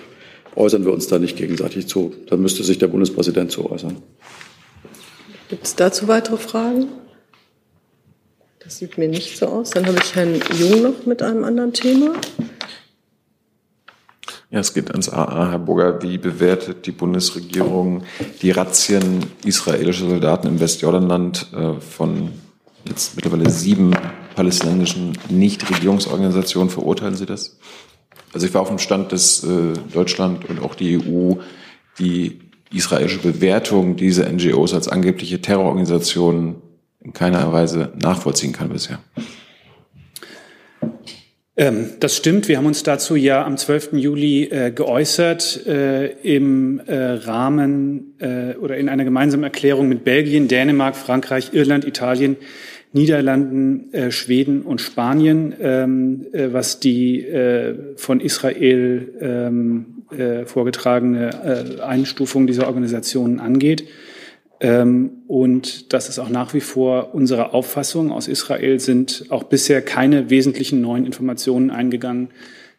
äußern 0.56 0.84
wir 0.84 0.92
uns 0.92 1.06
da 1.06 1.18
nicht 1.18 1.36
gegenseitig 1.36 1.86
zu. 1.86 2.12
Da 2.28 2.36
müsste 2.36 2.62
sich 2.64 2.78
der 2.78 2.88
Bundespräsident 2.88 3.50
zu 3.50 3.70
äußern. 3.70 3.96
Gibt 5.48 5.64
es 5.66 5.76
dazu 5.76 6.08
weitere 6.08 6.36
Fragen? 6.36 6.88
Das 8.60 8.78
sieht 8.78 8.96
mir 8.96 9.08
nicht 9.08 9.36
so 9.36 9.46
aus. 9.46 9.70
Dann 9.70 9.86
habe 9.86 9.98
ich 10.02 10.14
Herrn 10.14 10.40
Jung 10.58 10.82
noch 10.82 11.06
mit 11.06 11.22
einem 11.22 11.44
anderen 11.44 11.72
Thema. 11.72 12.12
Ja, 14.50 14.60
es 14.60 14.72
geht 14.72 14.90
ans 14.90 15.08
AA. 15.08 15.50
Herr 15.50 15.58
Burger, 15.58 16.00
wie 16.02 16.16
bewertet 16.16 16.86
die 16.86 16.92
Bundesregierung 16.92 18.04
die 18.40 18.52
Razzien 18.52 19.26
israelischer 19.44 20.08
Soldaten 20.08 20.46
im 20.46 20.60
Westjordanland 20.60 21.48
äh, 21.52 21.80
von 21.80 22.30
jetzt 22.84 23.16
mittlerweile 23.16 23.50
sieben 23.50 23.92
palästinensischen 24.34 25.18
Nichtregierungsorganisationen? 25.28 26.70
Verurteilen 26.70 27.16
Sie 27.16 27.26
das? 27.26 27.58
Also 28.34 28.46
ich 28.46 28.52
war 28.52 28.60
auf 28.60 28.68
dem 28.68 28.78
Stand, 28.78 29.12
dass 29.12 29.44
äh, 29.44 29.74
Deutschland 29.92 30.48
und 30.50 30.60
auch 30.60 30.74
die 30.74 30.98
EU 30.98 31.36
die 32.00 32.40
israelische 32.72 33.20
Bewertung 33.20 33.94
dieser 33.94 34.28
NGOs 34.30 34.74
als 34.74 34.88
angebliche 34.88 35.40
Terrororganisationen 35.40 36.56
in 37.00 37.12
keiner 37.12 37.52
Weise 37.52 37.92
nachvollziehen 37.94 38.52
kann 38.52 38.70
bisher. 38.70 38.98
Ähm, 41.56 41.90
das 42.00 42.16
stimmt. 42.16 42.48
Wir 42.48 42.56
haben 42.56 42.66
uns 42.66 42.82
dazu 42.82 43.14
ja 43.14 43.44
am 43.44 43.56
12. 43.56 43.92
Juli 43.92 44.44
äh, 44.44 44.72
geäußert 44.72 45.64
äh, 45.68 46.06
im 46.06 46.80
äh, 46.80 46.96
Rahmen 46.96 48.16
äh, 48.18 48.56
oder 48.56 48.76
in 48.76 48.88
einer 48.88 49.04
gemeinsamen 49.04 49.44
Erklärung 49.44 49.88
mit 49.88 50.02
Belgien, 50.02 50.48
Dänemark, 50.48 50.96
Frankreich, 50.96 51.50
Irland, 51.52 51.84
Italien, 51.84 52.36
Niederlanden, 52.94 53.92
äh, 53.92 54.12
Schweden 54.12 54.62
und 54.62 54.80
Spanien, 54.80 55.52
ähm, 55.60 56.26
äh, 56.32 56.52
was 56.52 56.78
die 56.78 57.22
äh, 57.22 57.74
von 57.96 58.20
Israel 58.20 59.08
ähm, 59.20 60.04
äh, 60.16 60.46
vorgetragene 60.46 61.78
äh, 61.78 61.82
Einstufung 61.82 62.46
dieser 62.46 62.68
Organisationen 62.68 63.40
angeht. 63.40 63.84
Ähm, 64.60 65.10
und 65.26 65.92
das 65.92 66.08
ist 66.08 66.20
auch 66.20 66.28
nach 66.28 66.54
wie 66.54 66.60
vor 66.60 67.14
unsere 67.16 67.52
Auffassung. 67.52 68.12
Aus 68.12 68.28
Israel 68.28 68.78
sind 68.78 69.24
auch 69.30 69.42
bisher 69.42 69.82
keine 69.82 70.30
wesentlichen 70.30 70.80
neuen 70.80 71.04
Informationen 71.04 71.70
eingegangen, 71.72 72.28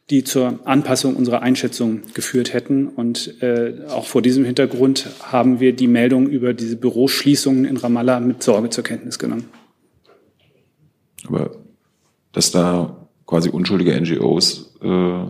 die 0.10 0.24
zur 0.24 0.62
Anpassung 0.64 1.18
unserer 1.18 1.42
Einschätzung 1.42 2.04
geführt 2.14 2.54
hätten. 2.54 2.88
Und 2.88 3.42
äh, 3.42 3.74
auch 3.90 4.06
vor 4.06 4.22
diesem 4.22 4.46
Hintergrund 4.46 5.10
haben 5.24 5.60
wir 5.60 5.74
die 5.74 5.88
Meldung 5.88 6.30
über 6.30 6.54
diese 6.54 6.78
Büroschließungen 6.78 7.66
in 7.66 7.76
Ramallah 7.76 8.22
mit 8.22 8.44
Sorge 8.44 8.70
zur 8.70 8.86
Kenntnis 8.86 9.20
genommen. 9.20 9.50
Aber 11.28 11.52
dass 12.32 12.52
da 12.52 13.08
quasi 13.26 13.50
unschuldige 13.50 14.00
NGOs 14.00 14.76
äh, 14.82 15.26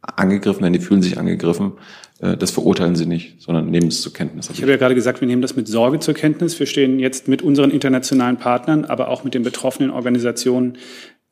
angegriffen 0.00 0.62
werden, 0.62 0.72
die 0.72 0.80
fühlen 0.80 1.02
sich 1.02 1.18
angegriffen, 1.18 1.72
äh, 2.20 2.36
das 2.36 2.50
verurteilen 2.50 2.96
sie 2.96 3.06
nicht, 3.06 3.40
sondern 3.40 3.70
nehmen 3.70 3.88
es 3.88 4.02
zur 4.02 4.12
Kenntnis. 4.12 4.50
Ich 4.50 4.62
habe 4.62 4.72
ja 4.72 4.78
gerade 4.78 4.94
gesagt, 4.94 5.20
wir 5.20 5.28
nehmen 5.28 5.42
das 5.42 5.56
mit 5.56 5.68
Sorge 5.68 5.98
zur 6.00 6.14
Kenntnis. 6.14 6.58
Wir 6.58 6.66
stehen 6.66 6.98
jetzt 6.98 7.28
mit 7.28 7.42
unseren 7.42 7.70
internationalen 7.70 8.36
Partnern, 8.36 8.84
aber 8.84 9.08
auch 9.08 9.24
mit 9.24 9.34
den 9.34 9.42
betroffenen 9.42 9.90
Organisationen 9.90 10.78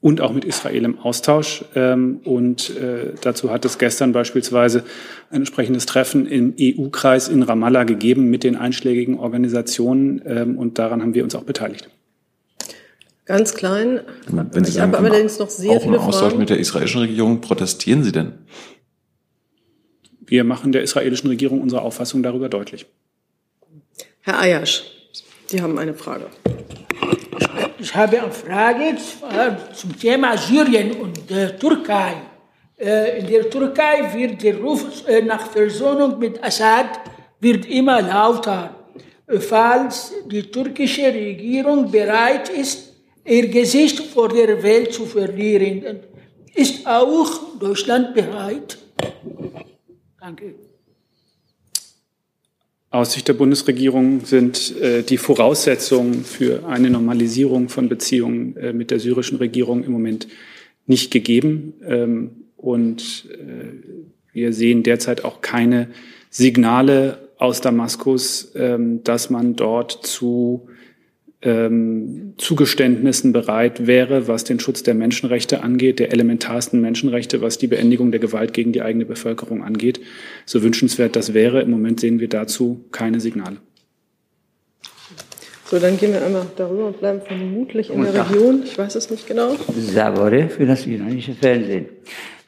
und 0.01 0.20
auch 0.20 0.34
mit 0.34 0.45
Israel 0.45 0.84
im 0.84 0.99
Austausch. 0.99 1.64
Ähm, 1.74 2.20
und 2.24 2.76
äh, 2.76 3.14
dazu 3.22 3.51
hat 3.51 3.64
es 3.64 3.78
gestern 3.78 4.12
beispielsweise 4.12 4.84
ein 5.30 5.36
entsprechendes 5.36 5.86
Treffen 5.86 6.26
im 6.26 6.55
EU-Kreis 6.61 7.28
in 7.28 7.42
Ramallah 7.42 7.84
gegeben 7.84 8.28
mit 8.28 8.45
den 8.45 8.55
einschlägigen 8.55 9.18
Organisationen. 9.18 10.20
Ähm, 10.26 10.59
und 10.59 10.78
daran 10.78 11.01
haben 11.01 11.14
wir 11.14 11.24
uns 11.24 11.34
auch 11.34 11.45
beteiligt. 11.45 11.88
Ganz 13.27 13.55
klein. 13.55 14.01
Wenn 14.27 14.64
Sie 14.64 14.70
ich 14.70 14.77
sagen, 14.77 14.93
habe 14.93 15.07
allerdings 15.07 15.39
noch 15.39 15.49
sehr 15.49 15.70
auch 15.72 15.83
viele 15.83 15.99
Austausch 15.99 16.29
Fragen. 16.29 16.39
mit 16.39 16.51
der 16.51 16.59
israelischen 16.59 17.01
Regierung 17.01 17.41
protestieren 17.41 18.05
Sie 18.05 18.12
denn? 18.12 18.33
Wir 20.27 20.45
machen 20.45 20.72
der 20.72 20.83
israelischen 20.83 21.29
Regierung 21.29 21.61
unsere 21.61 21.83
Auffassung 21.83 22.22
darüber 22.22 22.49
deutlich. 22.49 22.87
Herr 24.20 24.41
Ayasch, 24.41 24.85
Sie 25.47 25.61
haben 25.62 25.79
eine 25.79 25.95
Frage. 25.95 26.27
Ich 27.79 27.95
habe 27.95 28.22
eine 28.22 28.33
Frage 28.33 28.85
äh, 28.85 29.75
zum 29.75 29.99
Thema 29.99 30.37
Syrien 30.39 30.93
und 30.93 31.29
der 31.29 31.59
Türkei. 31.59 32.14
Äh, 32.79 33.20
In 33.20 33.27
der 33.27 33.49
Türkei 33.51 34.11
wird 34.14 34.43
der 34.43 34.57
Ruf 34.59 35.07
äh, 35.07 35.22
nach 35.22 35.51
Versöhnung 35.51 36.18
mit 36.18 36.43
Assad 36.43 37.01
wird 37.41 37.66
immer 37.66 38.01
lauter. 38.01 38.75
Äh, 39.27 39.39
Falls 39.39 40.12
die 40.27 40.43
türkische 40.51 41.03
Regierung 41.12 41.91
bereit 41.91 42.49
ist, 42.49 42.93
ihr 43.25 43.49
Gesicht 43.49 43.99
vor 44.01 44.29
der 44.29 44.62
Welt 44.62 44.93
zu 44.93 45.07
verlieren, 45.07 46.01
ist 46.55 46.87
auch 46.87 47.59
Deutschland 47.59 48.14
bereit? 48.14 48.79
Danke. 50.20 50.55
Aus 52.91 53.14
Sicht 53.14 53.27
der 53.27 53.33
Bundesregierung 53.33 54.25
sind 54.25 54.81
äh, 54.81 55.03
die 55.03 55.16
Voraussetzungen 55.16 56.25
für 56.25 56.64
eine 56.66 56.91
Normalisierung 56.91 57.68
von 57.68 57.89
Beziehungen 57.89 58.57
äh, 58.57 58.72
mit 58.72 58.93
der 58.93 59.01
syrischen 59.01 59.39
Regierung 59.39 59.83
im 59.83 59.91
Moment 59.91 60.29
nicht 60.87 61.11
gegeben. 61.11 61.75
Ähm, 61.85 62.31
und 62.57 63.29
äh, 63.33 64.05
wir 64.33 64.53
sehen 64.53 64.85
derzeit 64.85 65.25
auch 65.25 65.41
keine 65.41 65.89
Signale 66.31 67.31
aus 67.37 67.61
Damaskus, 67.61 68.53
ähm, 68.55 69.03
dass 69.03 69.29
man 69.29 69.57
dort 69.57 70.07
zu 70.07 70.68
ähm, 71.45 72.34
Zugeständnissen 72.38 73.32
bereit 73.32 73.86
wäre, 73.86 74.28
was 74.28 74.45
den 74.45 74.59
Schutz 74.59 74.82
der 74.82 74.95
Menschenrechte 74.95 75.62
angeht, 75.62 75.99
der 75.99 76.12
elementarsten 76.12 76.80
Menschenrechte, 76.80 77.42
was 77.42 77.59
die 77.59 77.66
Beendigung 77.66 78.11
der 78.11 78.20
Gewalt 78.20 78.55
gegen 78.55 78.72
die 78.72 78.82
eigene 78.82 79.05
Bevölkerung 79.05 79.62
angeht. 79.62 80.01
So 80.47 80.62
wünschenswert 80.62 81.16
das 81.16 81.34
wäre, 81.34 81.61
im 81.61 81.70
Moment 81.70 82.01
sehen 82.01 82.18
wir 82.18 82.28
dazu 82.28 82.84
keine 82.90 83.20
Signale. 83.20 83.59
So, 85.66 85.78
dann 85.78 85.99
gehen 85.99 86.12
wir 86.12 86.24
einmal 86.24 86.47
darüber 86.57 86.88
und 86.88 86.99
bleiben 86.99 87.20
vermutlich 87.26 87.90
in 87.90 88.03
der. 88.03 88.28
Region. 88.28 88.62
Ich 88.64 88.76
weiß 88.76 88.95
es 88.97 89.11
nicht 89.11 89.26
genau. 89.26 89.57
Sabore 89.76 90.49
für 90.49 90.66
das 90.66 90.86
iranische 90.86 91.32
Fernsehen. 91.32 91.86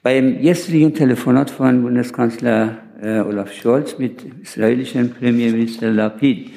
Beim 0.02 0.40
gestrigen 0.40 0.94
Telefonat 0.94 1.50
von 1.50 1.82
Bundeskanzler 1.82 2.78
äh, 3.02 3.20
Olaf 3.20 3.52
Scholz 3.52 3.98
mit 3.98 4.24
israelischen 4.42 5.10
Premierminister 5.10 5.90
Lapid 5.90 6.50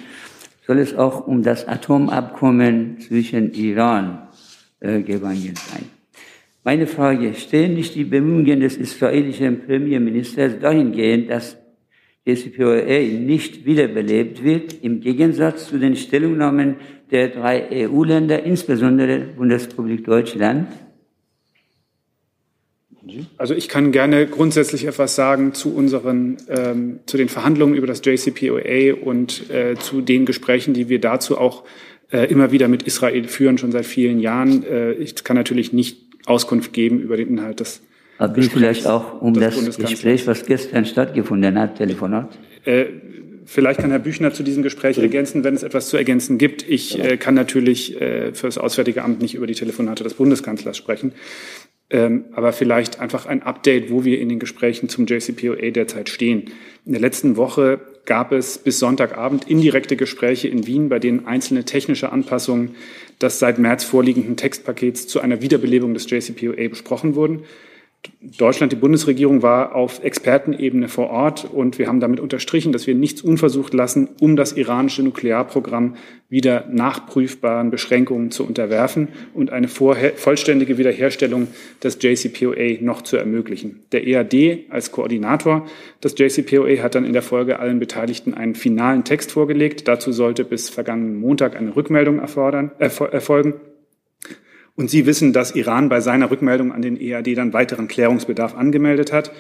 soll 0.70 0.78
es 0.78 0.96
auch 0.96 1.26
um 1.26 1.42
das 1.42 1.68
Atomabkommen 1.68 3.00
zwischen 3.00 3.54
Iran 3.54 4.28
äh, 4.80 5.02
gegangen 5.02 5.56
sein. 5.56 5.86
Meine 6.64 6.86
Frage, 6.86 7.34
stehen 7.34 7.74
nicht 7.74 7.96
die 7.96 8.04
Bemühungen 8.04 8.60
des 8.60 8.78
israelischen 8.78 9.66
Premierministers 9.66 10.60
dahingehend, 10.60 11.32
dass 11.32 11.58
JCPOA 12.24 13.00
nicht 13.18 13.66
wiederbelebt 13.66 14.44
wird, 14.44 14.76
im 14.84 15.02
Gegensatz 15.02 15.70
zu 15.70 15.80
den 15.80 15.96
Stellungnahmen 15.96 16.76
der 17.10 17.30
drei 17.30 17.88
EU-Länder, 17.88 18.44
insbesondere 18.44 19.22
Bundesrepublik 19.22 20.06
Deutschland? 20.06 20.68
Also 23.38 23.54
ich 23.54 23.70
kann 23.70 23.92
gerne 23.92 24.28
grundsätzlich 24.28 24.86
etwas 24.86 25.16
sagen 25.16 25.54
zu 25.54 25.74
unseren, 25.74 26.38
ähm, 26.50 27.00
zu 27.06 27.18
den 27.18 27.30
Verhandlungen 27.30 27.76
über 27.76 27.88
das 27.88 28.02
JCPOA 28.04 28.94
und 29.04 29.50
äh, 29.50 29.76
zu 29.76 30.02
den 30.02 30.26
Gesprächen, 30.26 30.74
die 30.74 30.90
wir 30.90 31.00
dazu 31.00 31.38
auch 31.38 31.64
äh, 32.12 32.26
immer 32.32 32.52
wieder 32.52 32.68
mit 32.68 32.84
Israel 32.84 33.28
führen, 33.28 33.58
schon 33.58 33.72
seit 33.72 33.86
vielen 33.86 34.20
Jahren. 34.20 34.64
Äh, 34.64 34.94
ich 34.94 35.24
kann 35.24 35.36
natürlich 35.36 35.74
nicht 35.74 35.98
Auskunft 36.26 36.74
geben 36.74 37.00
über 37.00 37.18
den 37.18 37.30
Inhalt 37.30 37.60
des 37.60 37.82
Aber 38.18 38.34
Gesprächs, 38.34 38.54
vielleicht 38.54 38.88
auch 38.88 39.22
um 39.22 39.34
das 39.34 39.78
Gespräch, 39.78 40.28
was 40.28 40.46
gestern 40.46 40.86
stattgefunden 40.86 41.58
hat, 41.60 41.78
Telefonat? 41.78 42.38
Äh, 42.66 42.86
Vielleicht 43.52 43.80
kann 43.80 43.90
Herr 43.90 43.98
Büchner 43.98 44.32
zu 44.32 44.44
diesem 44.44 44.62
Gespräch 44.62 45.00
ergänzen, 45.00 45.44
wenn 45.44 45.56
es 45.56 45.64
etwas 45.64 45.90
zu 45.90 45.98
ergänzen 45.98 46.38
gibt. 46.38 46.70
Ich 46.70 47.04
äh, 47.04 47.18
kann 47.18 47.34
natürlich 47.34 48.00
äh, 48.00 48.32
für 48.32 48.46
das 48.46 48.60
Auswärtige 48.60 49.04
Amt 49.04 49.24
nicht 49.24 49.34
über 49.34 49.48
die 49.48 49.56
Telefonate 49.56 50.04
des 50.04 50.14
Bundeskanzlers 50.14 50.78
sprechen. 50.78 51.14
Ähm, 51.92 52.26
aber 52.34 52.54
vielleicht 52.54 53.00
einfach 53.00 53.26
ein 53.26 53.42
Update, 53.42 53.90
wo 53.90 54.06
wir 54.06 54.20
in 54.20 54.30
den 54.30 54.38
Gesprächen 54.38 54.90
zum 54.90 55.08
JCPOA 55.08 55.72
derzeit 55.72 56.10
stehen. 56.10 56.52
In 56.86 56.92
der 56.92 57.02
letzten 57.02 57.36
Woche 57.36 57.80
gab 58.06 58.32
es 58.32 58.60
bis 58.60 58.80
Sonntagabend 58.80 59.50
indirekte 59.50 59.96
Gespräche 59.96 60.48
in 60.48 60.68
Wien, 60.68 60.90
bei 60.90 61.00
denen 61.00 61.26
einzelne 61.26 61.66
technische 61.66 62.12
Anpassungen 62.12 62.76
des 63.22 63.40
seit 63.40 63.58
März 63.58 63.84
vorliegenden 63.84 64.38
Textpakets 64.38 65.08
zu 65.08 65.20
einer 65.20 65.42
Wiederbelebung 65.42 65.94
des 65.94 66.10
JCPOA 66.10 66.68
besprochen 66.70 67.16
wurden. 67.16 67.44
Deutschland, 68.22 68.72
die 68.72 68.78
Bundesregierung 68.78 69.42
war 69.42 69.76
auf 69.76 70.04
Expertenebene 70.04 70.88
vor 70.88 71.10
Ort 71.10 71.46
und 71.46 71.80
wir 71.80 71.88
haben 71.88 72.00
damit 72.00 72.20
unterstrichen, 72.20 72.72
dass 72.72 72.88
wir 72.88 72.96
nichts 72.96 73.22
unversucht 73.22 73.74
lassen, 73.74 74.10
um 74.22 74.36
das 74.36 74.54
iranische 74.54 75.04
Nuklearprogramm 75.04 75.96
wieder 76.30 76.66
nachprüfbaren 76.72 77.72
Beschränkungen 77.72 78.32
zu 78.32 78.46
unterwerfen 78.46 79.10
und 79.34 79.52
eine 79.52 79.68
vollständige 79.68 80.78
Wiederherstellung 80.78 81.48
des 81.84 81.98
JCPOA 82.02 82.82
noch 82.82 83.02
zu 83.02 83.18
ermöglichen. 83.18 83.84
Der 83.92 84.06
EAD 84.08 84.66
als 84.70 84.92
Koordinator 84.92 85.66
des 86.04 86.16
JCPOA 86.18 86.82
hat 86.84 86.96
dann 86.96 87.06
in 87.06 87.14
der 87.14 87.22
Folge 87.22 87.60
allen 87.60 87.80
Beteiligten 87.80 88.34
einen 88.34 88.56
finalen 88.56 89.04
Text 89.04 89.32
vorgelegt. 89.32 89.88
Dazu 89.88 90.12
sollte 90.12 90.46
bis 90.46 90.70
vergangenen 90.70 91.20
Montag 91.20 91.58
eine 91.58 91.76
Rückmeldung 91.76 92.20
erfordern, 92.20 92.72
erfolgen. 92.78 93.56
Und 94.80 94.90
Sie 94.90 95.06
wissen, 95.06 95.34
dass 95.34 95.56
Iran 95.56 95.90
bei 95.90 96.00
seiner 96.00 96.32
Rückmeldung 96.32 96.72
an 96.72 96.82
den 96.82 96.98
EAD 96.98 97.36
dann 97.36 97.52
weiteren 97.52 97.90
Klärungsbedarf 97.90 98.56
angemeldet 98.56 99.12
hat. 99.12 99.34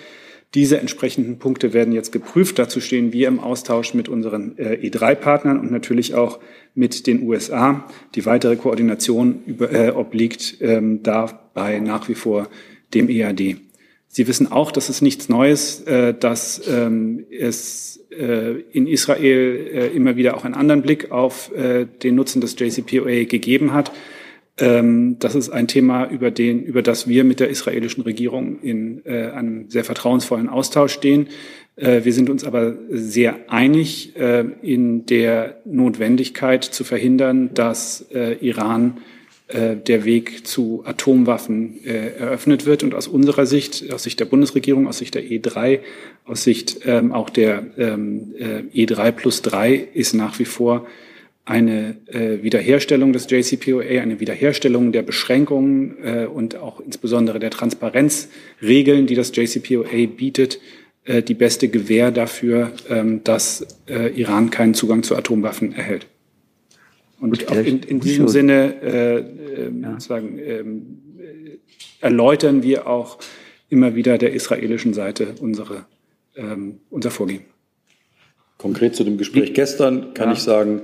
Diese 0.53 0.81
entsprechenden 0.81 1.39
Punkte 1.39 1.71
werden 1.71 1.93
jetzt 1.93 2.11
geprüft. 2.11 2.59
Dazu 2.59 2.81
stehen 2.81 3.13
wir 3.13 3.29
im 3.29 3.39
Austausch 3.39 3.93
mit 3.93 4.09
unseren 4.09 4.57
äh, 4.57 4.75
E3-Partnern 4.85 5.57
und 5.57 5.71
natürlich 5.71 6.13
auch 6.13 6.39
mit 6.75 7.07
den 7.07 7.21
USA. 7.21 7.89
Die 8.15 8.25
weitere 8.25 8.57
Koordination 8.57 9.39
über, 9.45 9.71
äh, 9.71 9.91
obliegt 9.91 10.57
ähm, 10.59 11.03
dabei 11.03 11.79
nach 11.79 12.09
wie 12.09 12.15
vor 12.15 12.49
dem 12.93 13.07
EAD. 13.09 13.55
Sie 14.09 14.27
wissen 14.27 14.51
auch, 14.51 14.73
dass 14.73 14.89
es 14.89 15.01
nichts 15.01 15.29
Neues, 15.29 15.79
äh, 15.83 16.13
dass 16.13 16.61
ähm, 16.67 17.25
es 17.31 18.03
äh, 18.11 18.59
in 18.73 18.87
Israel 18.87 19.69
äh, 19.73 19.87
immer 19.95 20.17
wieder 20.17 20.35
auch 20.35 20.43
einen 20.43 20.55
anderen 20.55 20.81
Blick 20.81 21.11
auf 21.11 21.55
äh, 21.55 21.85
den 22.03 22.15
Nutzen 22.15 22.41
des 22.41 22.59
JCPOA 22.59 23.23
gegeben 23.23 23.71
hat. 23.71 23.93
Ähm, 24.59 25.17
das 25.19 25.35
ist 25.35 25.49
ein 25.49 25.67
Thema, 25.67 26.09
über, 26.09 26.31
den, 26.31 26.63
über 26.63 26.81
das 26.81 27.07
wir 27.07 27.23
mit 27.23 27.39
der 27.39 27.49
israelischen 27.49 28.03
Regierung 28.03 28.61
in 28.61 29.01
äh, 29.05 29.29
einem 29.31 29.69
sehr 29.69 29.83
vertrauensvollen 29.83 30.49
Austausch 30.49 30.93
stehen. 30.93 31.27
Äh, 31.75 32.03
wir 32.03 32.13
sind 32.13 32.29
uns 32.29 32.43
aber 32.43 32.75
sehr 32.89 33.37
einig 33.47 34.15
äh, 34.17 34.45
in 34.61 35.05
der 35.05 35.59
Notwendigkeit 35.65 36.63
zu 36.63 36.83
verhindern, 36.83 37.51
dass 37.53 38.05
äh, 38.13 38.33
Iran 38.45 38.97
äh, 39.47 39.77
der 39.77 40.03
Weg 40.03 40.45
zu 40.45 40.83
Atomwaffen 40.85 41.83
äh, 41.85 42.19
eröffnet 42.19 42.65
wird. 42.65 42.83
Und 42.83 42.93
aus 42.93 43.07
unserer 43.07 43.45
Sicht, 43.45 43.91
aus 43.93 44.03
Sicht 44.03 44.19
der 44.19 44.25
Bundesregierung, 44.25 44.87
aus 44.87 44.97
Sicht 44.97 45.15
der 45.15 45.23
E3, 45.23 45.79
aus 46.25 46.43
Sicht 46.43 46.81
ähm, 46.85 47.13
auch 47.13 47.29
der 47.29 47.65
ähm, 47.77 48.33
E3 48.75 49.11
plus 49.11 49.41
3 49.41 49.87
ist 49.93 50.13
nach 50.13 50.37
wie 50.37 50.45
vor 50.45 50.85
eine 51.45 51.97
äh, 52.07 52.43
Wiederherstellung 52.43 53.11
des 53.11 53.29
JCPOA, 53.29 54.01
eine 54.01 54.19
Wiederherstellung 54.19 54.91
der 54.91 55.01
Beschränkungen 55.01 55.97
äh, 56.03 56.25
und 56.25 56.55
auch 56.55 56.79
insbesondere 56.79 57.39
der 57.39 57.49
Transparenzregeln, 57.49 59.07
die 59.07 59.15
das 59.15 59.35
JCPOA 59.35 60.07
bietet, 60.15 60.59
äh, 61.05 61.23
die 61.23 61.33
beste 61.33 61.69
Gewähr 61.69 62.11
dafür, 62.11 62.71
ähm, 62.89 63.23
dass 63.23 63.65
äh, 63.87 64.09
Iran 64.09 64.51
keinen 64.51 64.75
Zugang 64.75 65.01
zu 65.01 65.15
Atomwaffen 65.15 65.73
erhält. 65.73 66.07
Und 67.19 67.31
Gut, 67.31 67.51
in, 67.51 67.83
in, 67.83 67.99
diesem. 67.99 68.27
Sinne 68.27 68.81
äh, 68.81 69.17
äh, 69.17 69.71
ja. 69.81 69.91
sozusagen, 69.93 70.39
ähm, 70.39 70.99
erläutern 71.99 72.63
wir 72.63 72.87
auch 72.87 73.17
immer 73.69 73.95
wieder 73.95 74.17
der 74.17 74.33
israelischen 74.33 74.93
Seite 74.93 75.35
unsere, 75.39 75.85
ähm, 76.35 76.79
unser 76.89 77.11
Vorgehen. 77.11 77.41
Konkret 78.57 78.95
zu 78.95 79.03
dem 79.03 79.17
Gespräch 79.17 79.53
gestern 79.53 80.13
kann 80.13 80.29
ja. 80.29 80.33
ich 80.33 80.39
sagen, 80.39 80.81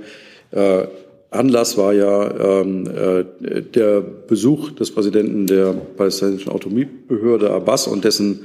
äh, 0.50 0.86
Anlass 1.30 1.76
war 1.76 1.92
ja 1.92 2.60
ähm, 2.60 2.86
äh, 2.86 3.62
der 3.62 4.00
Besuch 4.00 4.70
des 4.70 4.90
Präsidenten 4.90 5.46
der 5.46 5.74
palästinensischen 5.96 6.52
Autonomiebehörde 6.52 7.50
Abbas 7.50 7.86
und 7.86 8.04
dessen 8.04 8.44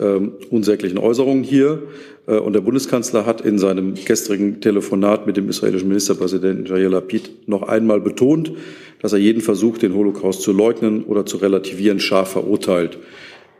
ähm, 0.00 0.32
unsäglichen 0.50 0.98
Äußerungen 0.98 1.44
hier. 1.44 1.82
Äh, 2.26 2.38
und 2.38 2.54
der 2.54 2.60
Bundeskanzler 2.60 3.26
hat 3.26 3.40
in 3.42 3.58
seinem 3.58 3.94
gestrigen 3.94 4.60
Telefonat 4.60 5.26
mit 5.26 5.36
dem 5.36 5.48
israelischen 5.48 5.88
Ministerpräsidenten 5.88 6.66
Jair 6.66 6.88
Lapid 6.88 7.48
noch 7.48 7.62
einmal 7.62 8.00
betont, 8.00 8.52
dass 9.00 9.12
er 9.12 9.18
jeden 9.18 9.42
Versuch, 9.42 9.78
den 9.78 9.94
Holocaust 9.94 10.42
zu 10.42 10.52
leugnen 10.52 11.04
oder 11.04 11.26
zu 11.26 11.36
relativieren, 11.36 12.00
scharf 12.00 12.30
verurteilt. 12.30 12.98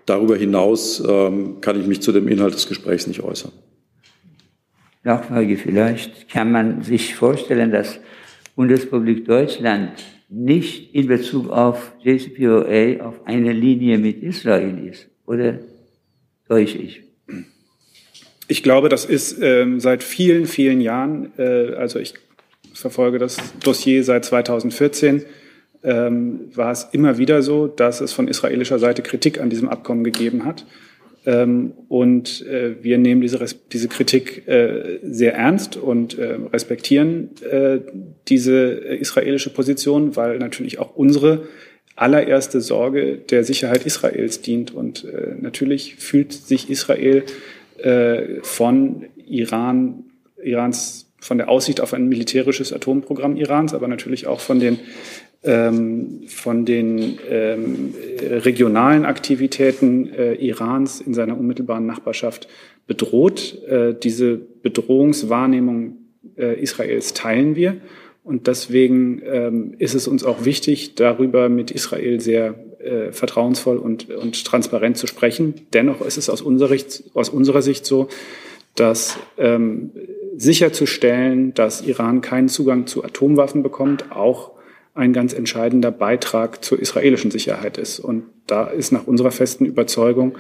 Darüber 0.06 0.36
hinaus 0.36 1.02
ähm, 1.06 1.60
kann 1.60 1.80
ich 1.80 1.86
mich 1.86 2.00
zu 2.00 2.12
dem 2.12 2.26
Inhalt 2.26 2.54
des 2.54 2.68
Gesprächs 2.68 3.06
nicht 3.06 3.22
äußern. 3.22 3.52
Nachfrage 5.04 5.56
vielleicht, 5.56 6.28
kann 6.28 6.52
man 6.52 6.82
sich 6.82 7.14
vorstellen, 7.14 7.72
dass 7.72 7.98
Bundesrepublik 8.54 9.24
Deutschland 9.24 9.92
nicht 10.28 10.94
in 10.94 11.08
Bezug 11.08 11.50
auf 11.50 11.92
JCPOA 12.02 13.04
auf 13.04 13.26
einer 13.26 13.52
Linie 13.52 13.98
mit 13.98 14.22
Israel 14.22 14.86
ist? 14.86 15.08
Oder 15.26 15.58
täusche 16.48 16.78
ich? 16.78 17.02
Ich 18.48 18.62
glaube, 18.62 18.88
das 18.88 19.04
ist 19.04 19.38
ähm, 19.40 19.80
seit 19.80 20.02
vielen, 20.02 20.46
vielen 20.46 20.80
Jahren, 20.80 21.32
äh, 21.38 21.74
also 21.74 21.98
ich 21.98 22.14
verfolge 22.74 23.18
das 23.18 23.38
Dossier 23.60 24.04
seit 24.04 24.24
2014, 24.24 25.24
ähm, 25.84 26.50
war 26.54 26.70
es 26.70 26.88
immer 26.92 27.18
wieder 27.18 27.42
so, 27.42 27.66
dass 27.66 28.00
es 28.00 28.12
von 28.12 28.28
israelischer 28.28 28.78
Seite 28.78 29.02
Kritik 29.02 29.40
an 29.40 29.50
diesem 29.50 29.68
Abkommen 29.68 30.04
gegeben 30.04 30.44
hat. 30.44 30.66
Ähm, 31.24 31.72
und 31.88 32.44
äh, 32.46 32.82
wir 32.82 32.98
nehmen 32.98 33.20
diese, 33.20 33.44
diese 33.72 33.88
Kritik 33.88 34.46
äh, 34.48 34.98
sehr 35.02 35.34
ernst 35.34 35.76
und 35.76 36.18
äh, 36.18 36.38
respektieren 36.52 37.30
diese 38.28 38.70
israelische 38.70 39.50
Position, 39.50 40.16
weil 40.16 40.38
natürlich 40.38 40.78
auch 40.78 40.96
unsere 40.96 41.46
allererste 41.96 42.60
Sorge 42.60 43.18
der 43.18 43.44
Sicherheit 43.44 43.84
Israels 43.84 44.40
dient. 44.40 44.72
Und 44.72 45.06
natürlich 45.40 45.96
fühlt 45.96 46.32
sich 46.32 46.70
Israel 46.70 47.24
von 48.42 49.06
Iran, 49.26 50.04
Irans, 50.42 51.12
von 51.20 51.38
der 51.38 51.48
Aussicht 51.48 51.80
auf 51.80 51.92
ein 51.92 52.08
militärisches 52.08 52.72
Atomprogramm 52.72 53.36
Irans, 53.36 53.74
aber 53.74 53.88
natürlich 53.88 54.26
auch 54.26 54.40
von 54.40 54.60
den 54.60 54.78
von 55.44 56.64
den 56.64 57.18
ähm, 57.28 57.94
regionalen 58.20 59.04
Aktivitäten 59.04 60.08
äh, 60.08 60.34
Irans 60.34 61.00
in 61.00 61.14
seiner 61.14 61.36
unmittelbaren 61.36 61.84
Nachbarschaft 61.84 62.46
bedroht. 62.86 63.60
Äh, 63.66 63.94
diese 64.00 64.36
Bedrohungswahrnehmung 64.36 65.96
äh, 66.36 66.60
Israels 66.60 67.12
teilen 67.12 67.56
wir. 67.56 67.78
Und 68.22 68.46
deswegen 68.46 69.20
ähm, 69.24 69.74
ist 69.78 69.94
es 69.94 70.06
uns 70.06 70.22
auch 70.22 70.44
wichtig, 70.44 70.94
darüber 70.94 71.48
mit 71.48 71.70
Israel 71.70 72.20
sehr 72.20 72.54
vertrauensvoll 73.12 73.76
und, 73.76 74.10
und 74.10 74.44
transparent 74.44 74.96
zu 74.96 75.06
sprechen. 75.06 75.54
Dennoch 75.72 76.00
ist 76.04 76.16
es 76.16 76.28
aus 76.28 76.42
unserer, 76.42 76.70
Sicht, 76.70 77.04
aus 77.14 77.28
unserer 77.28 77.62
Sicht 77.62 77.86
so, 77.86 78.08
dass 78.74 79.18
ähm, 79.38 79.92
sicherzustellen, 80.36 81.54
dass 81.54 81.86
Iran 81.86 82.22
keinen 82.22 82.48
Zugang 82.48 82.88
zu 82.88 83.04
Atomwaffen 83.04 83.62
bekommt, 83.62 84.10
auch 84.10 84.50
ein 84.94 85.12
ganz 85.12 85.32
entscheidender 85.32 85.90
Beitrag 85.90 86.64
zur 86.64 86.78
israelischen 86.78 87.30
Sicherheit 87.30 87.78
ist. 87.78 87.98
Und 87.98 88.24
da 88.46 88.66
ist 88.66 88.92
nach 88.92 89.06
unserer 89.06 89.30
festen 89.30 89.64
Überzeugung 89.64 90.36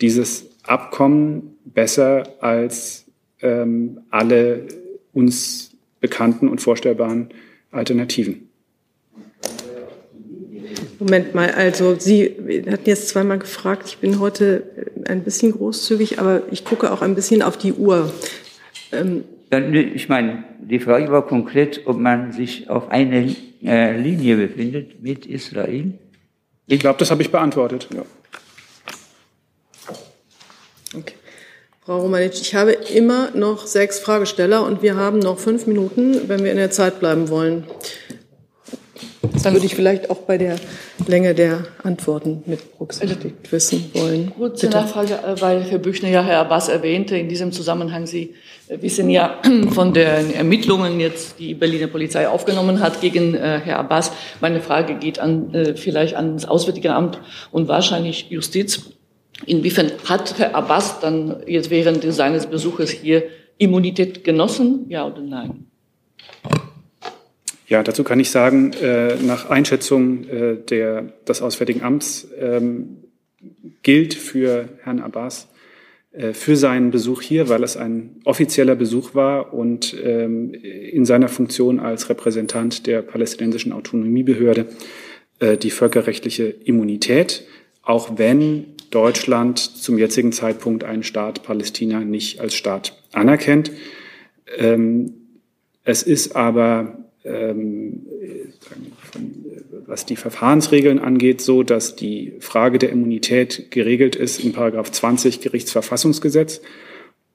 dieses 0.00 0.46
Abkommen 0.62 1.56
besser 1.64 2.24
als 2.40 3.06
ähm, 3.40 4.00
alle 4.10 4.66
uns 5.12 5.70
bekannten 6.00 6.48
und 6.48 6.60
vorstellbaren 6.60 7.30
Alternativen. 7.70 8.48
Moment 10.98 11.34
mal, 11.34 11.50
also 11.50 11.96
Sie 11.98 12.36
hatten 12.70 12.86
jetzt 12.88 13.08
zweimal 13.08 13.38
gefragt, 13.38 13.84
ich 13.88 13.98
bin 13.98 14.20
heute 14.20 14.62
ein 15.06 15.22
bisschen 15.22 15.52
großzügig, 15.52 16.18
aber 16.18 16.42
ich 16.50 16.64
gucke 16.64 16.92
auch 16.92 17.02
ein 17.02 17.14
bisschen 17.14 17.42
auf 17.42 17.56
die 17.56 17.72
Uhr. 17.72 18.12
Ähm 18.92 19.24
ich 19.50 20.08
meine, 20.08 20.44
die 20.60 20.78
Frage 20.78 21.10
war 21.10 21.26
konkret, 21.26 21.82
ob 21.86 21.98
man 21.98 22.32
sich 22.32 22.68
auf 22.70 22.90
einer 22.90 23.26
äh, 23.62 23.96
Linie 23.96 24.36
befindet 24.36 25.02
mit 25.02 25.26
Israel. 25.26 25.92
Ich 26.66 26.80
glaube, 26.80 26.98
das 26.98 27.10
habe 27.10 27.22
ich 27.22 27.30
beantwortet. 27.30 27.88
Ja. 27.94 28.02
Okay. 30.96 31.14
Frau 31.84 32.00
Romanitsch, 32.00 32.40
ich 32.40 32.54
habe 32.54 32.72
immer 32.72 33.30
noch 33.32 33.66
sechs 33.66 33.98
Fragesteller 33.98 34.64
und 34.64 34.82
wir 34.82 34.96
haben 34.96 35.18
noch 35.18 35.38
fünf 35.38 35.66
Minuten, 35.66 36.28
wenn 36.28 36.42
wir 36.42 36.50
in 36.50 36.56
der 36.56 36.70
Zeit 36.70 36.98
bleiben 36.98 37.28
wollen. 37.28 37.64
Das 39.34 39.52
würde 39.52 39.66
ich 39.66 39.74
vielleicht 39.74 40.10
auch 40.10 40.18
bei 40.18 40.38
der 40.38 40.56
Länge 41.06 41.34
der 41.34 41.64
Antworten 41.82 42.42
mit 42.46 42.72
berücksichtigt 42.72 43.50
wissen 43.50 43.90
wollen. 43.92 44.32
Kurze 44.36 44.66
Bitte. 44.66 44.78
Nachfrage, 44.78 45.14
äh, 45.14 45.40
weil 45.40 45.62
Herr 45.62 45.78
Büchner 45.78 46.08
ja 46.08 46.22
Herr 46.22 46.38
Abbas 46.38 46.68
erwähnte, 46.68 47.16
in 47.16 47.28
diesem 47.28 47.50
Zusammenhang, 47.50 48.06
Sie 48.06 48.34
äh, 48.68 48.80
wissen 48.80 49.10
ja 49.10 49.40
von 49.70 49.92
den 49.92 50.32
Ermittlungen 50.32 51.00
jetzt, 51.00 51.38
die 51.40 51.54
Berliner 51.54 51.88
Polizei 51.88 52.28
aufgenommen 52.28 52.80
hat 52.80 53.00
gegen 53.00 53.34
äh, 53.34 53.60
Herr 53.62 53.80
Abbas. 53.80 54.12
Meine 54.40 54.60
Frage 54.60 54.94
geht 54.94 55.18
an, 55.18 55.74
vielleicht 55.76 56.14
ans 56.14 56.44
Auswärtige 56.44 56.94
Amt 56.94 57.18
und 57.50 57.68
wahrscheinlich 57.68 58.30
Justiz. 58.30 58.90
Inwiefern 59.46 59.92
hat 60.08 60.38
Herr 60.38 60.54
Abbas 60.54 61.00
dann 61.00 61.42
jetzt 61.46 61.70
während 61.70 62.04
seines 62.14 62.46
Besuches 62.46 62.90
hier 62.90 63.24
Immunität 63.58 64.24
genossen, 64.24 64.86
ja 64.88 65.06
oder 65.06 65.20
nein? 65.20 65.66
Ja, 67.66 67.82
dazu 67.82 68.04
kann 68.04 68.20
ich 68.20 68.30
sagen, 68.30 68.72
äh, 68.74 69.16
nach 69.16 69.48
Einschätzung 69.48 70.28
äh, 70.28 70.56
der, 70.56 71.02
des 71.26 71.40
Auswärtigen 71.40 71.82
Amts 71.82 72.28
ähm, 72.38 73.04
gilt 73.82 74.14
für 74.14 74.68
Herrn 74.82 75.00
Abbas 75.00 75.48
äh, 76.12 76.32
für 76.32 76.56
seinen 76.56 76.90
Besuch 76.90 77.22
hier, 77.22 77.48
weil 77.48 77.64
es 77.64 77.76
ein 77.76 78.20
offizieller 78.24 78.76
Besuch 78.76 79.14
war 79.14 79.54
und 79.54 79.96
ähm, 80.04 80.52
in 80.52 81.04
seiner 81.06 81.28
Funktion 81.28 81.80
als 81.80 82.08
Repräsentant 82.08 82.86
der 82.86 83.02
palästinensischen 83.02 83.72
Autonomiebehörde 83.72 84.66
äh, 85.40 85.56
die 85.56 85.70
völkerrechtliche 85.70 86.44
Immunität, 86.44 87.44
auch 87.82 88.18
wenn 88.18 88.66
Deutschland 88.90 89.58
zum 89.58 89.98
jetzigen 89.98 90.32
Zeitpunkt 90.32 90.84
einen 90.84 91.02
Staat 91.02 91.42
Palästina 91.42 92.00
nicht 92.00 92.40
als 92.40 92.54
Staat 92.54 93.02
anerkennt. 93.12 93.72
Ähm, 94.56 95.14
es 95.82 96.02
ist 96.02 96.36
aber 96.36 97.03
was 99.86 100.04
die 100.04 100.16
Verfahrensregeln 100.16 100.98
angeht, 100.98 101.40
so, 101.40 101.62
dass 101.62 101.96
die 101.96 102.34
Frage 102.40 102.78
der 102.78 102.90
Immunität 102.90 103.70
geregelt 103.70 104.14
ist 104.14 104.44
in 104.44 104.52
Paragraph 104.52 104.90
20 104.90 105.40
Gerichtsverfassungsgesetz 105.40 106.60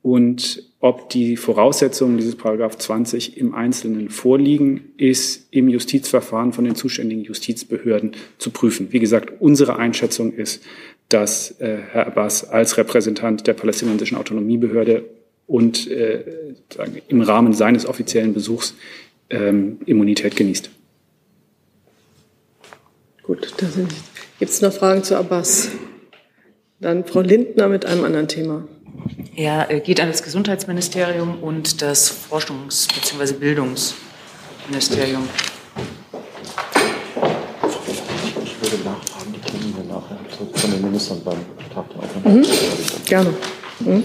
und 0.01 0.63
ob 0.79 1.09
die 1.09 1.35
Voraussetzungen 1.35 2.17
dieses 2.17 2.35
Paragraph 2.35 2.77
20 2.77 3.37
im 3.37 3.53
Einzelnen 3.53 4.09
vorliegen, 4.09 4.93
ist 4.95 5.47
im 5.51 5.67
Justizverfahren 5.67 6.53
von 6.53 6.63
den 6.63 6.75
zuständigen 6.75 7.23
Justizbehörden 7.23 8.13
zu 8.37 8.51
prüfen. 8.51 8.87
Wie 8.91 8.99
gesagt, 8.99 9.33
unsere 9.41 9.75
Einschätzung 9.75 10.31
ist, 10.31 10.63
dass 11.09 11.59
äh, 11.59 11.79
Herr 11.91 12.07
Abbas 12.07 12.47
als 12.47 12.77
Repräsentant 12.77 13.45
der 13.45 13.53
palästinensischen 13.53 14.17
Autonomiebehörde 14.17 15.03
und 15.47 15.89
äh, 15.89 16.23
im 17.07 17.21
Rahmen 17.21 17.53
seines 17.53 17.85
offiziellen 17.85 18.33
Besuchs 18.33 18.75
ähm, 19.29 19.79
Immunität 19.85 20.35
genießt. 20.35 20.69
Gut, 23.23 23.53
da 23.57 23.67
gibt 24.39 24.51
es 24.51 24.61
noch 24.61 24.73
Fragen 24.73 25.03
zu 25.03 25.15
Abbas. 25.17 25.69
Dann 26.79 27.05
Frau 27.05 27.21
Lindner 27.21 27.67
mit 27.67 27.85
einem 27.85 28.03
anderen 28.05 28.27
Thema. 28.27 28.67
Ja, 29.35 29.65
geht 29.65 30.01
an 30.01 30.07
das 30.07 30.23
Gesundheitsministerium 30.23 31.41
und 31.43 31.81
das 31.81 32.11
Forschungs- 32.11 32.87
bzw. 32.87 33.33
Bildungsministerium. 33.33 35.27
Ich 38.43 38.61
würde 38.61 38.83
nachfragen, 38.83 39.33
die 39.33 39.39
Termine 39.39 39.83
nachher 39.87 40.17
von 40.53 40.71
den 40.71 40.81
Ministern 40.81 41.21
beim 41.23 41.37
Tag 41.73 41.85
der 41.89 41.99
Aufnahme. 41.99 42.39
Mhm. 42.39 42.45
Gerne. 43.05 43.33
Mhm 43.79 44.03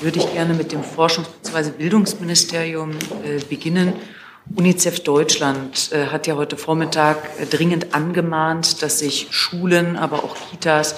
würde 0.00 0.18
ich 0.18 0.32
gerne 0.32 0.54
mit 0.54 0.72
dem 0.72 0.82
Forschungs- 0.82 1.26
bzw. 1.50 1.70
Bildungsministerium 1.70 2.90
äh, 2.90 3.42
beginnen. 3.48 3.92
UNICEF 4.56 5.00
Deutschland 5.00 5.90
äh, 5.92 6.06
hat 6.06 6.26
ja 6.26 6.34
heute 6.36 6.56
Vormittag 6.56 7.18
äh, 7.38 7.46
dringend 7.46 7.94
angemahnt, 7.94 8.82
dass 8.82 8.98
sich 8.98 9.28
Schulen, 9.30 9.96
aber 9.96 10.24
auch 10.24 10.36
Kitas 10.50 10.96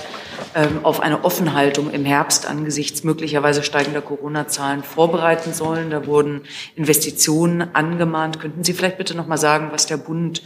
ähm, 0.55 0.81
auf 0.85 1.01
eine 1.01 1.25
Offenhaltung 1.25 1.91
im 1.91 2.05
Herbst 2.05 2.47
angesichts 2.47 3.05
möglicherweise 3.05 3.63
steigender 3.63 4.01
Corona-Zahlen 4.01 4.83
vorbereiten 4.83 5.53
sollen. 5.53 5.91
Da 5.91 6.07
wurden 6.07 6.43
Investitionen 6.77 7.75
angemahnt. 7.75 8.41
Könnten 8.41 8.65
Sie 8.65 8.73
vielleicht 8.73 8.99
bitte 8.99 9.17
noch 9.17 9.27
mal 9.27 9.39
sagen, 9.39 9.69
was 9.73 9.87
der 9.87 9.97
Bund 9.97 10.43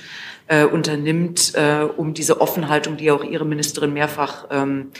unternimmt, 0.72 1.54
um 1.96 2.14
diese 2.14 2.40
Offenhaltung, 2.40 2.96
die 2.96 3.10
auch 3.10 3.24
Ihre 3.24 3.44
Ministerin 3.44 3.92
mehrfach 3.92 4.46
ähm, 4.52 4.92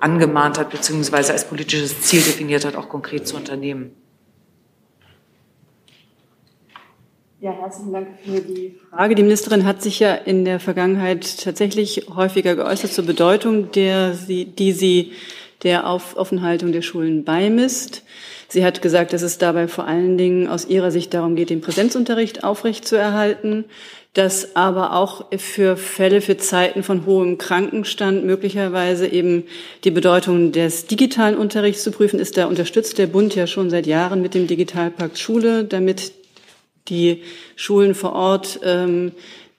angemahnt 0.00 0.58
hat, 0.58 0.70
beziehungsweise 0.70 1.32
als 1.32 1.46
politisches 1.46 2.00
Ziel 2.02 2.22
definiert 2.22 2.64
hat, 2.64 2.74
auch 2.74 2.88
konkret 2.88 3.28
zu 3.28 3.36
unternehmen. 3.36 3.92
Ja, 7.40 7.52
herzlichen 7.52 7.92
Dank 7.92 8.08
für 8.24 8.40
die 8.40 8.74
Frage. 8.90 9.14
Die 9.14 9.22
Ministerin 9.22 9.64
hat 9.64 9.80
sich 9.80 10.00
ja 10.00 10.14
in 10.14 10.44
der 10.44 10.58
Vergangenheit 10.58 11.44
tatsächlich 11.44 12.06
häufiger 12.14 12.56
geäußert 12.56 12.92
zur 12.92 13.06
Bedeutung, 13.06 13.70
der 13.70 14.14
sie, 14.14 14.44
die 14.44 14.72
sie 14.72 15.12
der 15.62 15.88
Auf 15.88 16.16
Offenhaltung 16.16 16.72
der 16.72 16.82
Schulen 16.82 17.22
beimisst. 17.22 18.02
Sie 18.48 18.64
hat 18.64 18.82
gesagt, 18.82 19.12
dass 19.12 19.22
es 19.22 19.38
dabei 19.38 19.68
vor 19.68 19.86
allen 19.86 20.18
Dingen 20.18 20.48
aus 20.48 20.66
ihrer 20.66 20.90
Sicht 20.90 21.14
darum 21.14 21.36
geht, 21.36 21.50
den 21.50 21.60
Präsenzunterricht 21.60 22.42
aufrechtzuerhalten 22.42 23.66
dass 24.18 24.56
aber 24.56 24.94
auch 24.94 25.26
für 25.36 25.76
Fälle, 25.76 26.20
für 26.20 26.36
Zeiten 26.36 26.82
von 26.82 27.06
hohem 27.06 27.38
Krankenstand 27.38 28.24
möglicherweise 28.24 29.06
eben 29.06 29.44
die 29.84 29.92
Bedeutung 29.92 30.50
des 30.50 30.86
digitalen 30.86 31.36
Unterrichts 31.36 31.84
zu 31.84 31.92
prüfen 31.92 32.18
ist. 32.18 32.36
Da 32.36 32.46
unterstützt 32.46 32.98
der 32.98 33.06
Bund 33.06 33.36
ja 33.36 33.46
schon 33.46 33.70
seit 33.70 33.86
Jahren 33.86 34.20
mit 34.20 34.34
dem 34.34 34.48
Digitalpakt 34.48 35.20
Schule, 35.20 35.62
damit 35.62 36.17
die 36.88 37.22
Schulen 37.56 37.94
vor 37.94 38.12
Ort 38.12 38.60
ähm, 38.64 39.12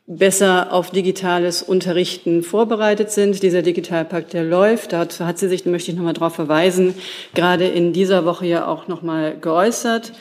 besser 0.09 0.73
auf 0.73 0.89
digitales 0.89 1.61
Unterrichten 1.61 2.41
vorbereitet 2.41 3.11
sind. 3.11 3.43
Dieser 3.43 3.61
Digitalpakt, 3.61 4.33
der 4.33 4.43
läuft, 4.43 4.91
dazu 4.91 5.25
hat 5.25 5.37
sie 5.37 5.47
sich, 5.47 5.65
möchte 5.65 5.91
ich 5.91 5.97
nochmal 5.97 6.13
darauf 6.13 6.33
verweisen, 6.33 6.95
gerade 7.35 7.67
in 7.67 7.93
dieser 7.93 8.25
Woche 8.25 8.47
ja 8.47 8.67
auch 8.67 8.87
nochmal 8.87 9.37
geäußert. 9.39 10.11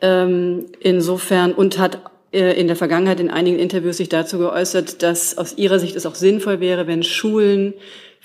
Ähm, 0.00 0.66
insofern 0.80 1.52
und 1.52 1.78
hat 1.78 1.98
äh, 2.32 2.58
in 2.58 2.66
der 2.66 2.76
Vergangenheit 2.76 3.20
in 3.20 3.30
einigen 3.30 3.58
Interviews 3.58 3.98
sich 3.98 4.08
dazu 4.08 4.38
geäußert, 4.38 5.02
dass 5.02 5.36
aus 5.36 5.58
ihrer 5.58 5.78
Sicht 5.78 5.94
es 5.94 6.06
auch 6.06 6.14
sinnvoll 6.14 6.60
wäre, 6.60 6.86
wenn 6.86 7.02
Schulen 7.02 7.74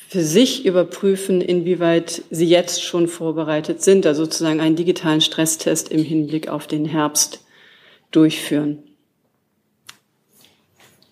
für 0.07 0.21
sich 0.21 0.65
überprüfen, 0.65 1.41
inwieweit 1.41 2.23
sie 2.31 2.47
jetzt 2.47 2.81
schon 2.81 3.07
vorbereitet 3.07 3.83
sind, 3.83 4.07
also 4.07 4.23
sozusagen 4.23 4.61
einen 4.61 4.77
digitalen 4.77 5.21
Stresstest 5.21 5.91
im 5.91 6.03
Hinblick 6.03 6.47
auf 6.47 6.65
den 6.65 6.85
Herbst 6.85 7.41
durchführen. 8.11 8.83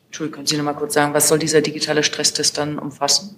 Entschuldigung, 0.08 0.36
können 0.36 0.48
Sie 0.48 0.58
noch 0.58 0.64
mal 0.64 0.74
kurz 0.74 0.94
sagen, 0.94 1.14
was 1.14 1.28
soll 1.28 1.40
dieser 1.40 1.62
digitale 1.62 2.02
Stresstest 2.04 2.58
dann 2.58 2.80
umfassen? 2.80 3.38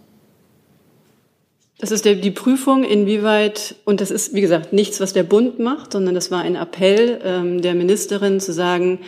Das 1.79 1.91
ist 1.91 2.03
der, 2.03 2.15
die 2.15 2.31
Prüfung, 2.31 2.83
inwieweit, 2.83 3.75
und 3.85 4.01
das 4.01 4.11
ist, 4.11 4.33
wie 4.33 4.41
gesagt, 4.41 4.73
nichts, 4.73 4.99
was 4.99 5.13
der 5.13 5.23
Bund 5.23 5.59
macht, 5.59 5.93
sondern 5.93 6.13
das 6.13 6.29
war 6.29 6.41
ein 6.41 6.55
Appell 6.55 7.21
ähm, 7.23 7.61
der 7.61 7.73
Ministerin 7.73 8.39
zu 8.39 8.51
sagen, 8.51 8.99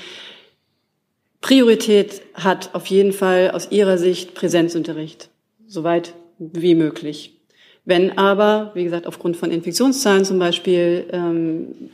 Priorität 1.42 2.22
hat 2.34 2.74
auf 2.74 2.86
jeden 2.88 3.14
Fall 3.14 3.52
aus 3.52 3.72
ihrer 3.72 3.98
Sicht 3.98 4.36
Präsenzunterricht, 4.36 5.30
soweit 5.68 6.14
wie 6.38 6.76
möglich. 6.76 7.42
Wenn 7.84 8.18
aber, 8.18 8.72
wie 8.74 8.84
gesagt, 8.84 9.08
aufgrund 9.08 9.38
von 9.38 9.52
Infektionszahlen 9.52 10.24
zum 10.24 10.40
Beispiel 10.40 11.08
ähm, 11.12 11.90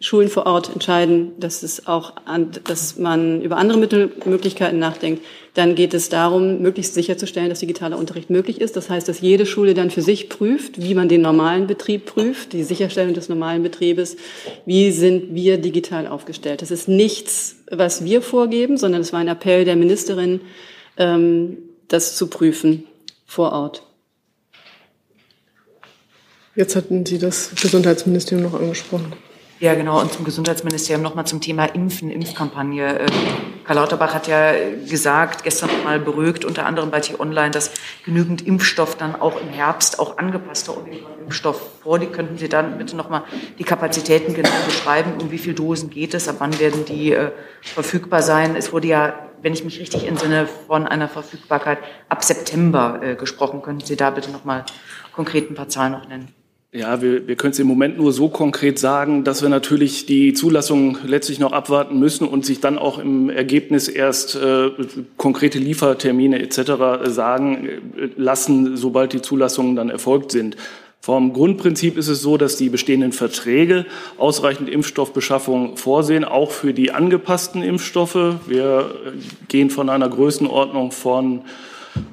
Schulen 0.00 0.28
vor 0.28 0.46
Ort 0.46 0.70
entscheiden, 0.72 1.32
dass 1.38 1.62
es 1.62 1.86
auch, 1.86 2.12
an, 2.24 2.50
dass 2.64 2.98
man 2.98 3.40
über 3.40 3.56
andere 3.56 3.78
Mittelmöglichkeiten 3.78 4.78
nachdenkt, 4.78 5.24
dann 5.54 5.74
geht 5.74 5.94
es 5.94 6.08
darum, 6.08 6.60
möglichst 6.60 6.94
sicherzustellen, 6.94 7.48
dass 7.48 7.60
digitaler 7.60 7.96
Unterricht 7.96 8.28
möglich 8.28 8.60
ist. 8.60 8.76
Das 8.76 8.90
heißt, 8.90 9.08
dass 9.08 9.20
jede 9.20 9.46
Schule 9.46 9.74
dann 9.74 9.90
für 9.90 10.02
sich 10.02 10.28
prüft, 10.28 10.82
wie 10.82 10.94
man 10.94 11.08
den 11.08 11.22
normalen 11.22 11.66
Betrieb 11.66 12.06
prüft, 12.06 12.52
die 12.52 12.64
Sicherstellung 12.64 13.14
des 13.14 13.28
normalen 13.28 13.62
Betriebes, 13.62 14.16
wie 14.66 14.90
sind 14.90 15.34
wir 15.34 15.58
digital 15.58 16.06
aufgestellt. 16.06 16.60
Das 16.60 16.70
ist 16.70 16.88
nichts, 16.88 17.56
was 17.70 18.04
wir 18.04 18.20
vorgeben, 18.20 18.76
sondern 18.76 19.00
es 19.00 19.12
war 19.12 19.20
ein 19.20 19.28
Appell 19.28 19.64
der 19.64 19.76
Ministerin, 19.76 20.40
ähm, 20.96 21.58
das 21.88 22.16
zu 22.16 22.26
prüfen 22.26 22.84
vor 23.26 23.52
Ort. 23.52 23.82
Jetzt 26.56 26.76
hatten 26.76 27.04
Sie 27.04 27.18
das 27.18 27.50
Gesundheitsministerium 27.60 28.50
noch 28.50 28.60
angesprochen. 28.60 29.12
Ja, 29.60 29.74
genau. 29.74 30.00
Und 30.00 30.12
zum 30.12 30.24
Gesundheitsministerium 30.24 31.02
nochmal 31.02 31.26
zum 31.26 31.40
Thema 31.40 31.66
Impfen, 31.66 32.10
Impfkampagne. 32.10 32.98
Äh, 32.98 33.06
Karl 33.64 33.76
Lauterbach 33.76 34.12
hat 34.12 34.26
ja 34.26 34.52
gesagt, 34.88 35.44
gestern 35.44 35.70
nochmal 35.70 36.00
beruhigt, 36.00 36.44
unter 36.44 36.66
anderem 36.66 36.90
bei 36.90 37.00
T-Online, 37.00 37.52
dass 37.52 37.70
genügend 38.04 38.46
Impfstoff 38.46 38.96
dann 38.96 39.14
auch 39.14 39.40
im 39.40 39.48
Herbst, 39.48 40.00
auch 40.00 40.18
angepasster 40.18 40.74
Impfstoff 41.22 41.80
vorliegt. 41.82 42.14
Könnten 42.14 42.36
Sie 42.36 42.48
dann 42.48 42.78
bitte 42.78 42.96
nochmal 42.96 43.22
die 43.58 43.64
Kapazitäten 43.64 44.34
genau 44.34 44.50
beschreiben? 44.66 45.12
Um 45.20 45.30
wie 45.30 45.38
viele 45.38 45.54
Dosen 45.54 45.88
geht 45.88 46.14
es? 46.14 46.28
Ab 46.28 46.36
wann 46.40 46.58
werden 46.58 46.84
die 46.84 47.12
äh, 47.12 47.30
verfügbar 47.62 48.22
sein? 48.22 48.56
Es 48.56 48.72
wurde 48.72 48.88
ja, 48.88 49.14
wenn 49.40 49.54
ich 49.54 49.64
mich 49.64 49.78
richtig 49.78 50.08
entsinne, 50.08 50.48
von 50.66 50.86
einer 50.86 51.08
Verfügbarkeit 51.08 51.78
ab 52.08 52.24
September 52.24 52.98
äh, 53.02 53.14
gesprochen. 53.14 53.62
Könnten 53.62 53.86
Sie 53.86 53.96
da 53.96 54.10
bitte 54.10 54.32
nochmal 54.32 54.64
konkret 55.14 55.48
ein 55.48 55.54
paar 55.54 55.68
Zahlen 55.68 55.92
noch 55.92 56.08
nennen? 56.08 56.43
Ja, 56.76 57.00
wir, 57.00 57.28
wir 57.28 57.36
können 57.36 57.52
es 57.52 57.60
im 57.60 57.68
Moment 57.68 57.98
nur 57.98 58.12
so 58.12 58.28
konkret 58.28 58.80
sagen, 58.80 59.22
dass 59.22 59.42
wir 59.42 59.48
natürlich 59.48 60.06
die 60.06 60.32
Zulassung 60.32 60.98
letztlich 61.06 61.38
noch 61.38 61.52
abwarten 61.52 62.00
müssen 62.00 62.26
und 62.26 62.44
sich 62.44 62.58
dann 62.58 62.78
auch 62.78 62.98
im 62.98 63.30
Ergebnis 63.30 63.86
erst 63.86 64.34
äh, 64.34 64.70
konkrete 65.16 65.60
Liefertermine 65.60 66.42
etc. 66.42 67.04
sagen 67.04 67.68
äh, 67.68 68.08
lassen, 68.16 68.76
sobald 68.76 69.12
die 69.12 69.22
Zulassungen 69.22 69.76
dann 69.76 69.88
erfolgt 69.88 70.32
sind. 70.32 70.56
Vom 71.00 71.32
Grundprinzip 71.32 71.96
ist 71.96 72.08
es 72.08 72.22
so, 72.22 72.38
dass 72.38 72.56
die 72.56 72.70
bestehenden 72.70 73.12
Verträge 73.12 73.86
ausreichend 74.18 74.68
Impfstoffbeschaffung 74.68 75.76
vorsehen, 75.76 76.24
auch 76.24 76.50
für 76.50 76.74
die 76.74 76.90
angepassten 76.90 77.62
Impfstoffe. 77.62 78.40
Wir 78.48 78.96
gehen 79.46 79.70
von 79.70 79.88
einer 79.88 80.08
Größenordnung 80.08 80.90
von 80.90 81.42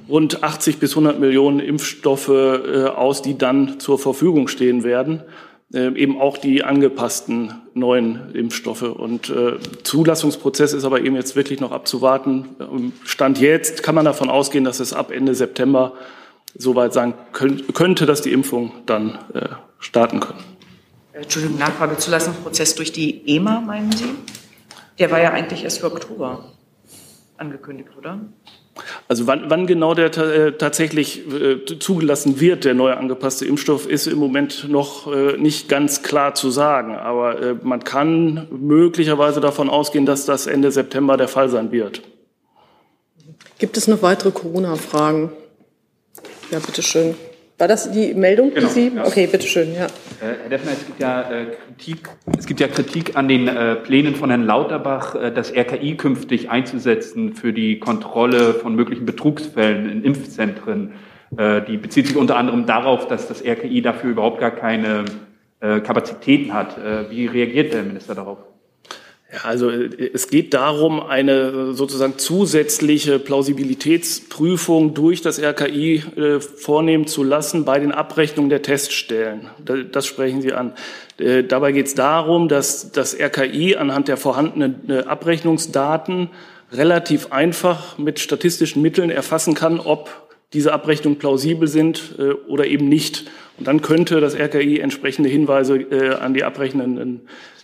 rund 0.10 0.44
80 0.44 0.80
bis 0.80 0.92
100 0.92 1.20
Millionen 1.20 1.60
Impfstoffe 1.60 2.30
äh, 2.30 2.86
aus, 2.86 3.22
die 3.22 3.38
dann 3.38 3.80
zur 3.80 3.98
Verfügung 4.00 4.48
stehen 4.48 4.84
werden. 4.84 5.24
Äh, 5.74 5.96
eben 5.96 6.20
auch 6.20 6.38
die 6.38 6.64
angepassten 6.64 7.54
neuen 7.74 8.36
Impfstoffe. 8.36 8.82
Und 8.82 9.30
äh, 9.30 9.58
Zulassungsprozess 9.84 10.74
ist 10.74 10.84
aber 10.84 11.02
eben 11.02 11.16
jetzt 11.16 11.36
wirklich 11.36 11.62
noch 11.62 11.72
abzuwarten. 11.72 12.92
Stand 13.06 13.40
jetzt 13.40 13.82
kann 13.82 13.96
man 13.96 14.06
davon 14.06 14.30
ausgehen, 14.30 14.66
dass 14.66 14.80
es 14.80 14.94
ab 14.94 15.12
Ende 15.12 15.34
September 15.34 15.94
soweit 16.58 16.94
sein 16.94 17.14
könnte, 17.32 18.06
dass 18.06 18.22
die 18.22 18.34
Impfung 18.34 18.74
dann 18.86 19.18
äh, 19.34 19.48
starten 19.80 20.20
können. 20.20 20.40
Entschuldigung, 21.14 21.58
Nachfrage, 21.58 21.98
Zulassungsprozess 21.98 22.76
durch 22.76 22.92
die 22.92 23.22
EMA, 23.28 23.62
meinen 23.62 23.92
Sie? 23.92 24.10
Der 25.00 25.12
war 25.12 25.22
ja 25.22 25.32
eigentlich 25.32 25.64
erst 25.64 25.80
für 25.80 25.88
Oktober 25.88 26.52
angekündigt, 27.38 27.90
oder? 27.98 28.20
Also 29.08 29.28
wann, 29.28 29.50
wann 29.50 29.68
genau 29.68 29.94
der 29.94 30.16
äh, 30.18 30.54
tatsächlich 30.54 31.22
äh, 31.32 31.66
zugelassen 31.80 32.40
wird, 32.40 32.64
der 32.64 32.74
neu 32.74 32.94
angepasste 32.94 33.46
Impfstoff, 33.46 33.88
ist 33.88 34.08
im 34.08 34.18
Moment 34.18 34.70
noch 34.70 35.12
äh, 35.12 35.38
nicht 35.38 35.68
ganz 35.68 36.04
klar 36.04 36.36
zu 36.36 36.50
sagen. 36.50 36.96
Aber 36.96 37.42
äh, 37.42 37.56
man 37.62 37.84
kann 37.84 38.48
möglicherweise 38.50 39.42
davon 39.42 39.70
ausgehen, 39.70 40.06
dass 40.06 40.26
das 40.26 40.48
Ende 40.48 40.72
September 40.72 41.18
der 41.18 41.28
Fall 41.28 41.50
sein 41.50 41.72
wird. 41.72 42.02
Gibt 43.60 43.78
es 43.78 43.88
noch 43.88 44.02
weitere 44.02 44.32
Corona-Fragen? 44.32 45.32
Ja, 46.50 46.60
bitteschön. 46.60 47.16
War 47.62 47.68
das 47.68 47.92
die 47.92 48.16
Meldung, 48.16 48.52
genau, 48.56 48.68
die 48.68 48.74
Sie? 48.74 48.92
Ja. 48.96 49.06
Okay, 49.06 49.28
bitteschön, 49.28 49.76
ja. 49.76 49.86
Äh, 49.86 50.34
Herr 50.42 50.50
Deffner, 50.50 50.72
es 50.72 50.84
gibt 50.84 51.00
ja, 51.00 51.22
äh, 51.30 51.46
Kritik, 51.46 52.10
es 52.36 52.48
gibt 52.48 52.60
ja 52.60 52.68
Kritik 52.68 53.16
an 53.16 53.28
den 53.28 53.48
äh, 53.48 53.76
Plänen 53.76 54.16
von 54.16 54.32
Herrn 54.32 54.48
Lauterbach, 54.48 55.14
äh, 55.14 55.32
das 55.32 55.54
RKI 55.56 55.96
künftig 55.96 56.50
einzusetzen 56.50 57.36
für 57.36 57.54
die 57.54 57.78
Kontrolle 57.78 58.56
von 58.56 58.74
möglichen 58.74 59.06
Betrugsfällen 59.06 59.92
in 59.92 60.04
Impfzentren. 60.04 60.94
Äh, 61.38 61.62
die 61.62 61.78
bezieht 61.78 62.08
sich 62.08 62.18
unter 62.18 62.36
anderem 62.36 62.66
darauf, 62.66 63.08
dass 63.08 63.28
das 63.28 63.46
RKI 63.46 63.84
dafür 63.84 64.10
überhaupt 64.10 64.40
gar 64.40 64.52
keine 64.52 65.06
Kapazitäten 65.60 66.56
hat. 66.56 66.76
wie 67.12 67.28
reagiert 67.28 67.72
der 67.72 67.84
Minister 67.84 68.16
darauf? 68.16 68.40
Ja, 69.34 69.42
also 69.44 69.70
äh, 69.70 70.12
es 70.14 70.28
geht 70.28 70.54
darum, 70.54 71.00
eine 71.02 71.74
sozusagen 71.74 72.18
zusätzliche 72.18 73.20
Plausibilitätsprüfung 73.20 74.94
durch 74.94 75.22
das 75.22 75.42
RKI 75.42 76.04
äh, 76.16 76.40
vornehmen 76.40 77.08
zu 77.08 77.24
lassen 77.24 77.64
bei 77.64 77.80
den 77.80 77.92
Abrechnungen 77.92 78.50
der 78.50 78.62
Teststellen. 78.62 79.50
Das 79.92 80.06
sprechen 80.06 80.42
Sie 80.42 80.54
an. 80.54 80.74
Äh, 81.18 81.44
dabei 81.44 81.72
geht 81.72 81.88
es 81.88 81.96
darum, 81.96 82.50
dass 82.50 82.92
das 82.92 83.18
RKI 83.18 83.78
anhand 83.78 84.08
der 84.08 84.18
vorhandenen 84.18 84.90
äh, 84.90 85.00
Abrechnungsdaten 85.04 86.30
relativ 86.74 87.32
einfach 87.32 87.98
mit 87.98 88.20
statistischen 88.20 88.82
Mitteln 88.82 89.10
erfassen 89.10 89.54
kann, 89.54 89.80
ob 89.80 90.10
diese 90.54 90.74
Abrechnungen 90.74 91.20
plausibel 91.20 91.68
sind 91.68 92.16
äh, 92.18 92.32
oder 92.50 92.66
eben 92.66 92.90
nicht. 92.90 93.30
Und 93.58 93.68
dann 93.68 93.82
könnte 93.82 94.20
das 94.20 94.36
RKI 94.36 94.80
entsprechende 94.80 95.30
Hinweise 95.30 95.78
äh, 95.78 96.16
an 96.16 96.34
die 96.34 96.44
abrechnenden 96.44 97.22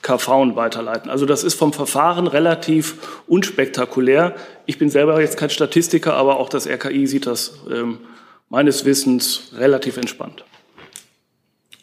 KV 0.07 0.55
weiterleiten. 0.55 1.11
Also 1.11 1.25
das 1.25 1.43
ist 1.43 1.55
vom 1.55 1.73
Verfahren 1.73 2.27
relativ 2.27 3.21
unspektakulär. 3.27 4.35
Ich 4.65 4.77
bin 4.77 4.89
selber 4.89 5.19
jetzt 5.19 5.35
kein 5.37 5.49
Statistiker, 5.49 6.13
aber 6.13 6.39
auch 6.39 6.47
das 6.47 6.65
RKI 6.65 7.07
sieht 7.07 7.25
das 7.25 7.59
ähm, 7.69 7.99
meines 8.47 8.85
Wissens 8.85 9.51
relativ 9.57 9.97
entspannt. 9.97 10.45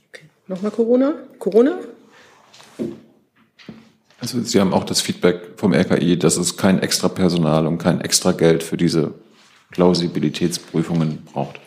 Okay. 0.08 0.24
Nochmal 0.46 0.70
Corona? 0.70 1.14
Corona? 1.38 1.78
Also 4.20 4.40
Sie 4.40 4.58
haben 4.58 4.72
auch 4.72 4.84
das 4.84 5.02
Feedback 5.02 5.58
vom 5.58 5.74
RKI, 5.74 6.18
dass 6.18 6.38
es 6.38 6.56
kein 6.56 6.78
extra 6.78 7.08
Personal 7.08 7.66
und 7.66 7.76
kein 7.76 8.00
extra 8.00 8.32
Geld 8.32 8.62
für 8.62 8.78
diese 8.78 9.12
Plausibilitätsprüfungen 9.72 11.26
braucht. 11.30 11.60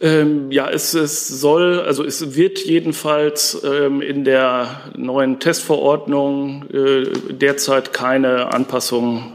Ähm, 0.00 0.52
ja, 0.52 0.70
es, 0.70 0.94
es 0.94 1.26
soll, 1.26 1.80
also 1.80 2.04
es 2.04 2.36
wird 2.36 2.60
jedenfalls 2.60 3.60
ähm, 3.64 4.00
in 4.00 4.24
der 4.24 4.92
neuen 4.96 5.40
Testverordnung 5.40 6.66
äh, 6.70 7.32
derzeit 7.32 7.92
keine 7.92 8.52
Anpassung 8.54 9.34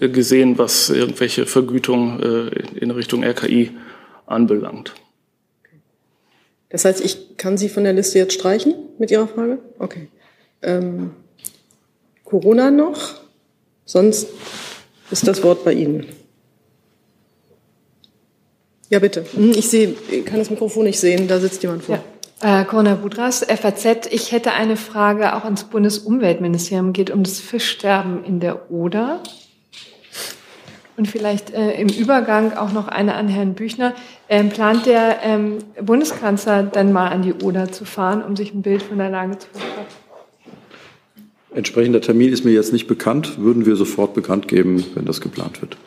äh, 0.00 0.08
gesehen, 0.08 0.56
was 0.56 0.88
irgendwelche 0.88 1.46
Vergütung 1.46 2.20
äh, 2.20 2.78
in 2.78 2.92
Richtung 2.92 3.24
RKI 3.24 3.72
anbelangt. 4.26 4.94
Das 6.68 6.84
heißt, 6.84 7.04
ich 7.04 7.36
kann 7.36 7.58
Sie 7.58 7.68
von 7.68 7.82
der 7.82 7.92
Liste 7.92 8.18
jetzt 8.18 8.34
streichen 8.34 8.74
mit 8.98 9.10
Ihrer 9.10 9.26
Frage? 9.26 9.58
Okay. 9.80 10.08
Ähm, 10.62 11.10
Corona 12.24 12.70
noch? 12.70 13.14
Sonst 13.84 14.28
ist 15.10 15.26
das 15.26 15.42
Wort 15.42 15.64
bei 15.64 15.72
Ihnen. 15.72 16.06
Ja, 18.92 18.98
bitte. 18.98 19.24
Hm, 19.34 19.52
ich 19.52 19.70
sehe, 19.70 19.94
ich 20.10 20.26
kann 20.26 20.38
das 20.38 20.50
Mikrofon 20.50 20.84
nicht 20.84 21.00
sehen, 21.00 21.26
da 21.26 21.40
sitzt 21.40 21.62
jemand 21.62 21.84
vor. 21.84 21.98
Ja. 22.42 22.60
Äh, 22.60 22.66
Corona 22.66 22.94
Budras, 22.94 23.42
FAZ. 23.42 24.06
Ich 24.10 24.32
hätte 24.32 24.52
eine 24.52 24.76
Frage 24.76 25.34
auch 25.34 25.44
ans 25.44 25.64
Bundesumweltministerium. 25.64 26.92
Geht 26.92 27.10
um 27.10 27.22
das 27.22 27.40
Fischsterben 27.40 28.22
in 28.22 28.38
der 28.38 28.70
Oder. 28.70 29.20
Und 30.98 31.08
vielleicht 31.08 31.54
äh, 31.54 31.80
im 31.80 31.88
Übergang 31.88 32.52
auch 32.52 32.74
noch 32.74 32.86
eine 32.86 33.14
an 33.14 33.28
Herrn 33.28 33.54
Büchner. 33.54 33.94
Ähm, 34.28 34.50
plant 34.50 34.84
der 34.84 35.20
ähm, 35.22 35.58
Bundeskanzler 35.80 36.62
dann 36.62 36.92
mal 36.92 37.08
an 37.08 37.22
die 37.22 37.32
Oder 37.32 37.72
zu 37.72 37.86
fahren, 37.86 38.22
um 38.22 38.36
sich 38.36 38.52
ein 38.52 38.60
Bild 38.60 38.82
von 38.82 38.98
der 38.98 39.08
Lage 39.08 39.38
zu 39.38 39.46
verschaffen? 39.52 39.86
Entsprechender 41.54 42.02
Termin 42.02 42.30
ist 42.30 42.44
mir 42.44 42.52
jetzt 42.52 42.74
nicht 42.74 42.88
bekannt, 42.88 43.38
würden 43.38 43.64
wir 43.64 43.76
sofort 43.76 44.12
bekannt 44.12 44.48
geben, 44.48 44.84
wenn 44.94 45.06
das 45.06 45.22
geplant 45.22 45.62
wird. 45.62 45.78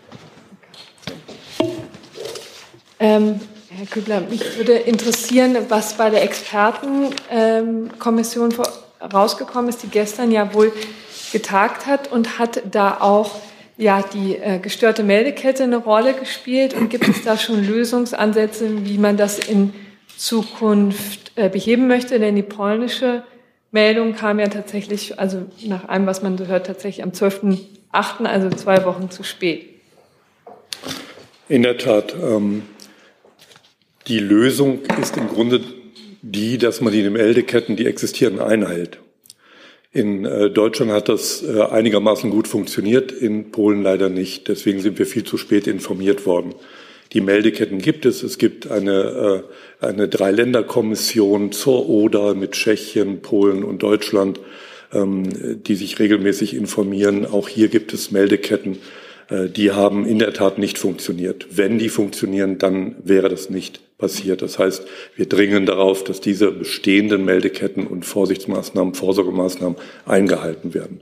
Ähm, 3.00 3.40
Herr 3.70 3.86
Kübler, 3.88 4.22
mich 4.22 4.58
würde 4.58 4.74
interessieren, 4.74 5.58
was 5.68 5.98
bei 5.98 6.10
der 6.10 6.24
Expertenkommission 6.24 8.54
rausgekommen 9.02 9.68
ist, 9.70 9.84
die 9.84 9.88
gestern 9.88 10.32
ja 10.32 10.54
wohl 10.54 10.72
getagt 11.34 11.86
hat 11.86 12.10
und 12.12 12.40
hat 12.40 12.62
da 12.72 13.02
auch 13.02 13.32
ja, 13.78 14.02
die 14.02 14.38
äh, 14.38 14.60
gestörte 14.60 15.04
Meldekette 15.04 15.64
eine 15.64 15.76
Rolle 15.78 16.14
gespielt 16.14 16.74
und 16.74 16.90
gibt 16.90 17.10
es 17.10 17.24
da 17.24 17.38
schon 17.38 17.66
Lösungsansätze, 17.66 18.86
wie 18.86 18.98
man 18.98 19.18
das 19.18 19.40
in 19.40 19.74
Zukunft 20.16 21.34
äh, 21.36 21.50
beheben 21.50 21.88
möchte? 21.88 22.18
Denn 22.20 22.38
die 22.38 22.44
polnische 22.44 23.24
Meldung 23.72 24.16
kam 24.16 24.40
ja 24.40 24.48
tatsächlich, 24.48 25.20
also 25.20 25.42
nach 25.66 25.90
allem, 25.90 26.06
was 26.06 26.24
man 26.24 26.38
so 26.38 26.48
hört, 26.48 26.68
tatsächlich 26.68 27.04
am 27.04 27.10
12.8., 27.10 28.24
also 28.24 28.50
zwei 28.52 28.86
Wochen 28.86 29.12
zu 29.12 29.24
spät. 29.24 29.68
In 31.50 31.64
der 31.64 31.78
Tat. 31.78 32.16
Ähm 32.16 32.64
die 34.08 34.20
Lösung 34.20 34.80
ist 35.02 35.18
im 35.18 35.28
Grunde 35.28 35.62
die, 36.22 36.58
dass 36.58 36.82
man 36.82 36.94
die 36.94 37.10
Meldeketten, 37.10 37.76
die 37.76 37.86
existieren, 37.86 38.40
einhält. 38.40 39.00
In 39.92 40.26
äh, 40.26 40.50
Deutschland 40.50 40.92
hat 40.92 41.08
das 41.08 41.42
äh, 41.42 41.62
einigermaßen 41.62 42.30
gut 42.30 42.48
funktioniert, 42.48 43.12
in 43.12 43.52
Polen 43.52 43.82
leider 43.82 44.10
nicht. 44.10 44.48
Deswegen 44.50 44.82
sind 44.82 45.00
wir 45.00 45.06
viel 45.06 45.24
zu 45.24 45.38
spät 45.38 45.68
informiert 45.68 46.26
worden. 46.26 46.54
Die 47.14 47.22
Meldeketten 47.22 47.80
gibt 47.80 48.06
es. 48.06 48.22
Es 48.22 48.38
gibt 48.38 48.70
eine, 48.70 49.44
äh, 49.82 49.86
eine 49.86 50.10
Dreiländerkommission 50.10 51.54
zur 51.54 51.88
ODA 51.90 52.34
mit 52.34 52.52
Tschechien, 52.52 53.22
Polen 53.22 53.64
und 53.64 53.84
Deutschland, 53.84 54.42
ähm, 54.92 55.64
die 55.64 55.76
sich 55.76 55.98
regelmäßig 55.98 56.56
informieren. 56.56 57.26
Auch 57.26 57.48
hier 57.48 57.70
gibt 57.70 57.94
es 57.94 58.12
Meldeketten. 58.12 58.78
Die 59.28 59.72
haben 59.72 60.06
in 60.06 60.20
der 60.20 60.34
Tat 60.34 60.60
nicht 60.60 60.78
funktioniert. 60.78 61.48
Wenn 61.50 61.80
die 61.80 61.90
funktionieren, 61.90 62.60
dann 62.60 62.96
wäre 63.04 63.28
das 63.28 63.50
nicht 63.50 63.82
passiert. 63.98 64.42
Das 64.42 64.60
heißt, 64.60 64.86
wir 65.16 65.28
dringen 65.28 65.66
darauf, 65.66 66.04
dass 66.04 66.22
diese 66.22 66.52
bestehenden 66.52 67.26
Meldeketten 67.26 67.88
und 67.88 68.06
Vorsichtsmaßnahmen, 68.06 68.94
Vorsorgemaßnahmen 68.94 69.78
eingehalten 70.06 70.74
werden. 70.74 71.02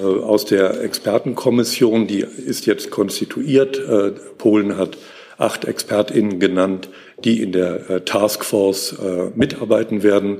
Äh, 0.00 0.04
aus 0.04 0.44
der 0.44 0.82
Expertenkommission, 0.82 2.06
die 2.06 2.20
ist 2.20 2.66
jetzt 2.66 2.90
konstituiert. 2.90 3.78
Äh, 3.78 4.12
Polen 4.38 4.76
hat 4.76 4.96
acht 5.36 5.64
ExpertInnen 5.64 6.38
genannt, 6.40 6.88
die 7.24 7.42
in 7.42 7.52
der 7.52 7.90
äh, 7.90 8.00
Taskforce 8.02 8.96
mitarbeiten 9.34 10.02
werden. 10.02 10.38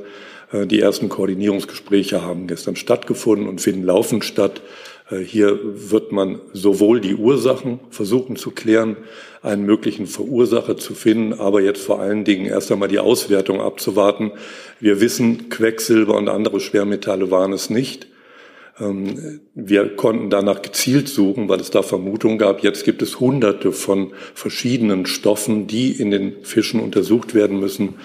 Die 0.53 0.79
ersten 0.79 1.09
Koordinierungsgespräche 1.09 2.23
haben 2.23 2.47
gestern 2.47 2.77
stattgefunden 2.77 3.49
und 3.49 3.61
finden 3.61 3.83
laufend 3.83 4.25
statt. 4.25 4.63
Hier 5.11 5.59
wird 5.91 6.13
man 6.13 6.41
sowohl 6.55 6.99
die 7.01 7.15
Ursachen 7.15 7.81
versuchen 7.91 8.37
zu 8.37 8.53
klären, 8.53 8.97
einen 9.43 9.67
möglichen 9.67 10.07
Verursacher 10.07 10.79
zu 10.79 10.95
finden, 10.95 11.35
aber 11.35 11.61
jetzt 11.61 11.85
vor 11.85 12.01
allen 12.01 12.25
Dingen 12.25 12.47
erst 12.47 12.73
einmal 12.73 12.89
die 12.89 12.99
Auswertung 12.99 13.61
abzuwarten. 13.61 14.33
Wir 14.81 15.03
wissen, 15.03 15.51
Quecksilber 15.51 16.17
und 16.17 16.31
andere 16.31 16.59
Schwermetalle 16.59 17.31
waren 17.31 17.53
es 17.53 17.69
nicht. 17.69 18.07
Ähm, 18.81 19.41
wir 19.55 19.95
konnten 19.95 20.31
danach 20.31 20.63
gezielt 20.63 21.09
suchen, 21.09 21.51
weil 21.51 21.61
es 21.61 21.71
da 21.71 21.83
Vermutungen 21.83 22.39
gab. 22.39 22.63
Jetzt 22.63 22.85
gibt 22.85 23.03
es 23.03 23.21
hunderte 23.21 23.73
von 23.73 24.13
verschiedenen 24.35 25.05
Stoffen, 25.05 25.67
die 25.67 25.93
in 25.93 26.11
den 26.11 26.45
Fischen 26.45 26.81
untersucht 26.81 27.35
werden 27.35 27.61
müssen. 27.61 27.97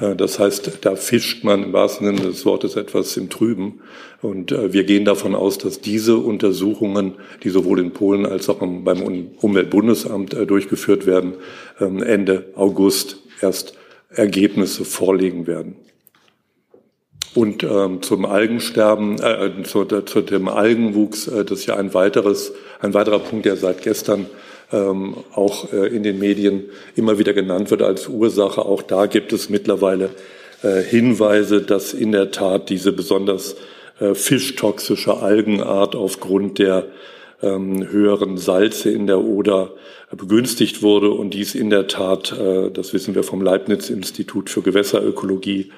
Äh, 0.00 0.16
das 0.16 0.38
heißt, 0.38 0.78
da 0.82 0.96
fischt 0.96 1.44
man 1.44 1.64
im 1.64 1.72
wahrsten 1.72 2.06
Sinne 2.06 2.28
des 2.28 2.44
Wortes 2.44 2.76
etwas 2.76 3.16
im 3.16 3.30
Trüben. 3.30 3.80
Und 4.22 4.52
äh, 4.52 4.72
wir 4.72 4.84
gehen 4.84 5.04
davon 5.04 5.34
aus, 5.34 5.58
dass 5.58 5.80
diese 5.80 6.16
Untersuchungen, 6.18 7.14
die 7.42 7.50
sowohl 7.50 7.80
in 7.80 7.92
Polen 7.92 8.26
als 8.26 8.48
auch 8.48 8.58
beim 8.58 9.02
Umweltbundesamt 9.40 10.34
äh, 10.34 10.46
durchgeführt 10.46 11.06
werden, 11.06 11.34
ähm, 11.80 12.02
Ende 12.02 12.46
August 12.54 13.18
erst 13.40 13.74
Ergebnisse 14.08 14.84
vorlegen 14.84 15.46
werden. 15.46 15.76
Und 17.34 17.62
ähm, 17.64 18.00
zum 18.00 18.24
Algensterben, 18.24 19.18
äh, 19.18 19.62
zu, 19.64 19.84
zu 19.84 20.22
dem 20.22 20.48
Algenwuchs, 20.48 21.28
äh, 21.28 21.44
das 21.44 21.60
ist 21.60 21.66
ja 21.66 21.76
ein 21.76 21.92
weiteres, 21.92 22.54
ein 22.80 22.94
weiterer 22.94 23.18
Punkt, 23.18 23.44
der 23.44 23.56
seit 23.56 23.82
gestern 23.82 24.24
ähm, 24.72 25.16
auch 25.32 25.72
äh, 25.72 25.86
in 25.94 26.02
den 26.02 26.18
Medien 26.18 26.64
immer 26.94 27.18
wieder 27.18 27.32
genannt 27.32 27.70
wird 27.70 27.82
als 27.82 28.08
Ursache. 28.08 28.64
Auch 28.64 28.82
da 28.82 29.06
gibt 29.06 29.32
es 29.32 29.48
mittlerweile 29.48 30.10
äh, 30.62 30.80
Hinweise, 30.82 31.62
dass 31.62 31.94
in 31.94 32.12
der 32.12 32.30
Tat 32.30 32.68
diese 32.70 32.92
besonders 32.92 33.56
äh, 34.00 34.14
fischtoxische 34.14 35.18
Algenart 35.18 35.94
aufgrund 35.94 36.58
der 36.58 36.86
ähm, 37.42 37.88
höheren 37.88 38.38
Salze 38.38 38.90
in 38.90 39.06
der 39.06 39.20
Oder 39.20 39.72
begünstigt 40.10 40.82
wurde 40.82 41.10
und 41.10 41.34
dies 41.34 41.54
in 41.54 41.70
der 41.70 41.86
Tat, 41.86 42.32
äh, 42.32 42.70
das 42.70 42.92
wissen 42.92 43.14
wir 43.14 43.22
vom 43.22 43.42
Leibniz-Institut 43.42 44.50
für 44.50 44.62
Gewässerökologie, 44.62 45.70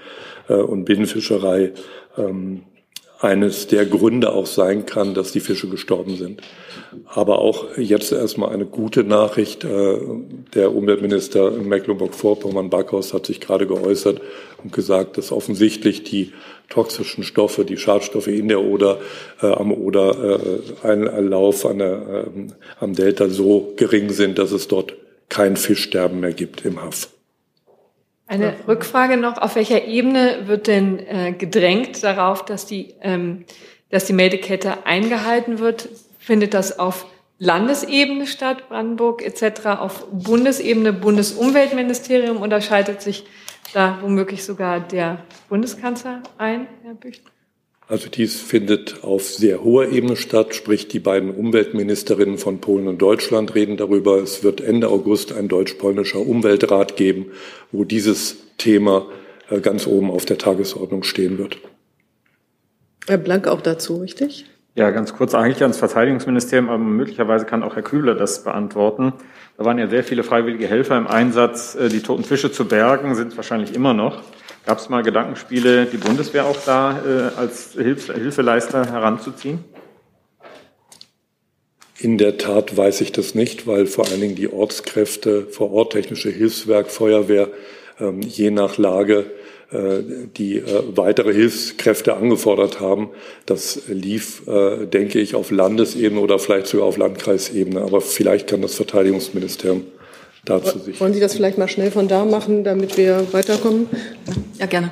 äh, 0.49 0.55
und 0.55 0.85
Binnenfischerei 0.85 1.73
ähm, 2.17 2.63
eines 3.21 3.67
der 3.67 3.85
Gründe 3.85 4.33
auch 4.33 4.47
sein 4.47 4.87
kann, 4.87 5.15
dass 5.15 5.33
die 5.33 5.41
Fische 5.41 5.69
gestorben 5.69 6.17
sind. 6.17 6.41
Aber 7.07 7.41
auch 7.41 7.77
jetzt 7.77 8.13
erstmal 8.13 8.51
eine 8.51 8.65
gute 8.65 9.03
Nachricht. 9.03 9.65
Äh, 9.65 9.99
der 10.55 10.75
Umweltminister 10.75 11.53
in 11.55 11.69
Mecklenburg-Vorpommern, 11.69 12.71
Backhaus, 12.71 13.13
hat 13.13 13.27
sich 13.27 13.41
gerade 13.41 13.67
geäußert 13.67 14.21
und 14.63 14.73
gesagt, 14.73 15.19
dass 15.19 15.33
offensichtlich 15.33 16.05
die 16.05 16.33
toxischen 16.69 17.25
Stoffe, 17.25 17.65
die 17.65 17.77
Schadstoffe 17.77 18.29
in 18.29 18.49
der 18.49 18.63
Oder, 18.63 18.99
äh, 19.43 19.47
am 19.47 19.73
Oder, 19.73 20.39
äh, 20.85 20.89
an 20.89 21.79
der, 21.79 21.91
äh, 21.91 22.25
am 22.79 22.95
Delta 22.95 23.29
so 23.29 23.73
gering 23.77 24.11
sind, 24.11 24.39
dass 24.39 24.53
es 24.53 24.69
dort 24.69 24.95
kein 25.29 25.57
Fischsterben 25.57 26.21
mehr 26.21 26.33
gibt 26.33 26.65
im 26.65 26.81
Haff. 26.81 27.09
Eine 28.29 28.55
Rückfrage 28.69 29.17
noch, 29.17 29.39
auf 29.39 29.57
welcher 29.57 29.85
Ebene 29.87 30.47
wird 30.47 30.67
denn 30.67 30.99
äh, 30.99 31.33
gedrängt 31.33 32.03
darauf, 32.05 32.45
dass 32.45 32.67
die, 32.67 32.95
ähm, 33.01 33.47
dass 33.91 34.05
die 34.05 34.13
Meldekette 34.13 34.87
eingehalten 34.87 35.59
wird? 35.59 35.89
Findet 36.19 36.53
das 36.53 36.79
auf 36.79 37.07
Landesebene 37.39 38.27
statt, 38.27 38.69
Brandenburg 38.69 39.23
etc., 39.23 39.67
auf 39.79 40.07
Bundesebene, 40.13 40.93
Bundesumweltministerium 40.93 42.43
oder 42.43 42.61
schaltet 42.61 43.01
sich 43.01 43.25
da 43.73 43.99
womöglich 44.03 44.45
sogar 44.45 44.81
der 44.81 45.25
Bundeskanzler 45.49 46.23
ein, 46.37 46.67
Herr 46.83 46.95
Büchner? 46.95 47.28
Also 47.89 48.11
dies 48.11 48.39
findet 48.39 49.03
auf 49.03 49.23
sehr 49.23 49.65
hoher 49.65 49.89
Ebene 49.89 50.17
statt, 50.17 50.55
sprich 50.55 50.89
die 50.89 51.01
beiden 51.01 51.31
Umweltministerinnen 51.31 52.37
von 52.37 52.61
Polen 52.61 52.87
und 52.87 53.01
Deutschland 53.01 53.55
reden 53.55 53.79
darüber. 53.79 54.19
Es 54.23 54.45
wird 54.45 54.61
Ende 54.61 54.89
August 54.89 55.33
ein 55.33 55.49
deutsch-polnischer 55.49 56.21
Umweltrat 56.21 56.97
geben, 56.97 57.33
wo 57.73 57.85
dieses 57.85 58.37
Thema 58.59 59.07
äh, 59.49 59.61
ganz 59.61 59.87
oben 59.87 60.11
auf 60.11 60.27
der 60.27 60.37
Tagesordnung 60.37 61.03
stehen 61.03 61.39
wird. 61.39 61.59
Herr 63.07 63.17
Blank 63.17 63.49
auch 63.49 63.63
dazu, 63.63 63.97
richtig? 63.97 64.45
Ja, 64.75 64.91
ganz 64.91 65.15
kurz 65.15 65.35
eigentlich 65.35 65.63
ans 65.63 65.79
Verteidigungsministerium, 65.79 66.69
aber 66.69 66.79
möglicherweise 66.79 67.47
kann 67.47 67.63
auch 67.63 67.75
Herr 67.75 67.83
Kübler 67.83 68.15
das 68.15 68.45
beantworten. 68.45 69.15
Da 69.59 69.65
waren 69.65 69.77
ja 69.77 69.89
sehr 69.89 70.05
viele 70.05 70.23
freiwillige 70.23 70.69
Helfer 70.69 70.97
im 70.97 71.09
Einsatz, 71.09 71.75
äh, 71.75 71.89
die 71.89 72.01
toten 72.01 72.23
Fische 72.23 72.53
zu 72.53 72.67
bergen, 72.67 73.17
sind 73.17 73.37
wahrscheinlich 73.37 73.75
immer 73.75 73.93
noch. 73.93 74.23
Gab 74.65 74.79
es 74.79 74.89
mal 74.89 75.03
Gedankenspiele, 75.03 75.87
die 75.87 75.97
Bundeswehr 75.97 76.47
auch 76.47 76.57
da 76.65 77.03
äh, 77.05 77.37
als 77.37 77.73
Hilf 77.73 78.13
Hilfeleister 78.13 78.87
heranzuziehen? 78.93 79.65
In 81.99 82.19
der 82.19 82.39
Tat 82.39 82.77
weiß 82.77 83.01
ich 83.01 83.11
das 83.11 83.35
nicht, 83.35 83.67
weil 83.67 83.87
vor 83.87 84.07
allen 84.07 84.21
Dingen 84.21 84.37
die 84.37 84.53
Ortskräfte 84.53 85.49
vor 85.51 85.73
Ort, 85.73 85.95
technische 85.95 86.31
Hilfswerk, 86.31 86.89
Feuerwehr, 86.93 87.49
ähm, 87.99 88.21
je 88.23 88.53
nach 88.53 88.79
Lage 88.79 89.27
die 89.71 90.57
äh, 90.57 90.83
weitere 90.97 91.35
Hilfskräfte 91.35 92.17
angefordert 92.17 92.81
haben. 92.81 93.11
Das 93.45 93.83
lief, 93.89 94.47
äh, 94.49 94.87
denke 94.87 95.19
ich, 95.19 95.35
auf 95.35 95.51
Landesebene 95.51 96.21
oder 96.21 96.39
vielleicht 96.39 96.69
sogar 96.69 96.87
auf 96.87 96.97
Landkreisebene. 96.97 97.83
Aber 97.83 98.01
vielleicht 98.01 98.49
kann 98.49 98.63
das 98.63 98.75
Verteidigungsministerium 98.77 99.85
dazu 100.49 100.79
sich. 100.79 101.01
Wollen 101.01 101.13
Sie 101.13 101.21
das 101.21 101.35
vielleicht 101.35 101.59
mal 101.59 101.69
schnell 101.69 101.91
von 101.91 102.09
da 102.09 102.25
machen, 102.25 102.65
damit 102.65 102.97
wir 102.97 103.33
weiterkommen? 103.33 103.89
Ja, 104.59 104.67
gerne. 104.67 104.91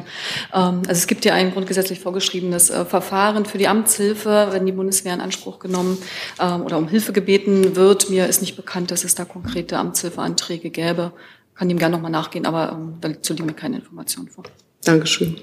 Ähm, 0.53 0.83
also 0.87 0.93
es 0.93 1.07
gibt 1.07 1.25
ja 1.25 1.35
ein 1.35 1.53
grundgesetzlich 1.53 2.01
vorgeschriebenes 2.01 2.71
äh, 2.71 2.85
Verfahren 2.85 3.47
für 3.47 3.59
die 3.59 3.69
Amtshilfe, 3.69 4.49
wenn 4.51 4.67
die 4.67 4.73
Bundeswehr 4.73 5.15
in 5.15 5.21
Anspruch 5.21 5.59
genommen 5.59 5.99
ähm, 6.41 6.63
oder 6.63 6.79
um 6.79 6.89
Hilfe 6.89 7.13
gebeten 7.13 7.77
wird. 7.77 8.11
Mir 8.11 8.27
ist 8.27 8.41
nicht 8.41 8.57
bekannt, 8.57 8.91
dass 8.91 9.05
es 9.05 9.15
da 9.15 9.25
konkrete 9.25 9.79
Amtshilfeanträge 9.79 10.71
gäbe. 10.71 11.13
Kann 11.55 11.69
dem 11.69 11.79
gerne 11.79 11.97
nochmal 11.97 12.11
nachgehen, 12.11 12.45
aber 12.45 12.73
ähm, 12.73 12.99
dazu 13.01 13.33
liegen 13.33 13.47
mir 13.47 13.55
keine 13.55 13.77
Informationen 13.77 14.29
vor. 14.29 14.45
Dankeschön. 14.87 15.37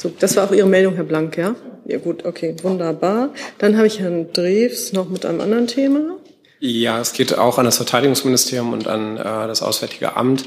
So, 0.00 0.10
das 0.18 0.36
war 0.36 0.48
auch 0.48 0.52
Ihre 0.52 0.68
Meldung, 0.68 0.94
Herr 0.94 1.04
Blank, 1.04 1.36
ja? 1.36 1.56
Ja, 1.84 1.98
gut, 1.98 2.24
okay, 2.24 2.54
wunderbar. 2.62 3.30
Dann 3.58 3.76
habe 3.76 3.88
ich 3.88 3.98
Herrn 3.98 4.32
Drews 4.32 4.92
noch 4.92 5.08
mit 5.08 5.26
einem 5.26 5.40
anderen 5.40 5.66
Thema. 5.66 6.16
Ja, 6.60 7.00
es 7.00 7.12
geht 7.12 7.36
auch 7.36 7.58
an 7.58 7.64
das 7.64 7.78
Verteidigungsministerium 7.78 8.72
und 8.72 8.86
an 8.86 9.16
äh, 9.16 9.22
das 9.22 9.62
Auswärtige 9.62 10.16
Amt. 10.16 10.44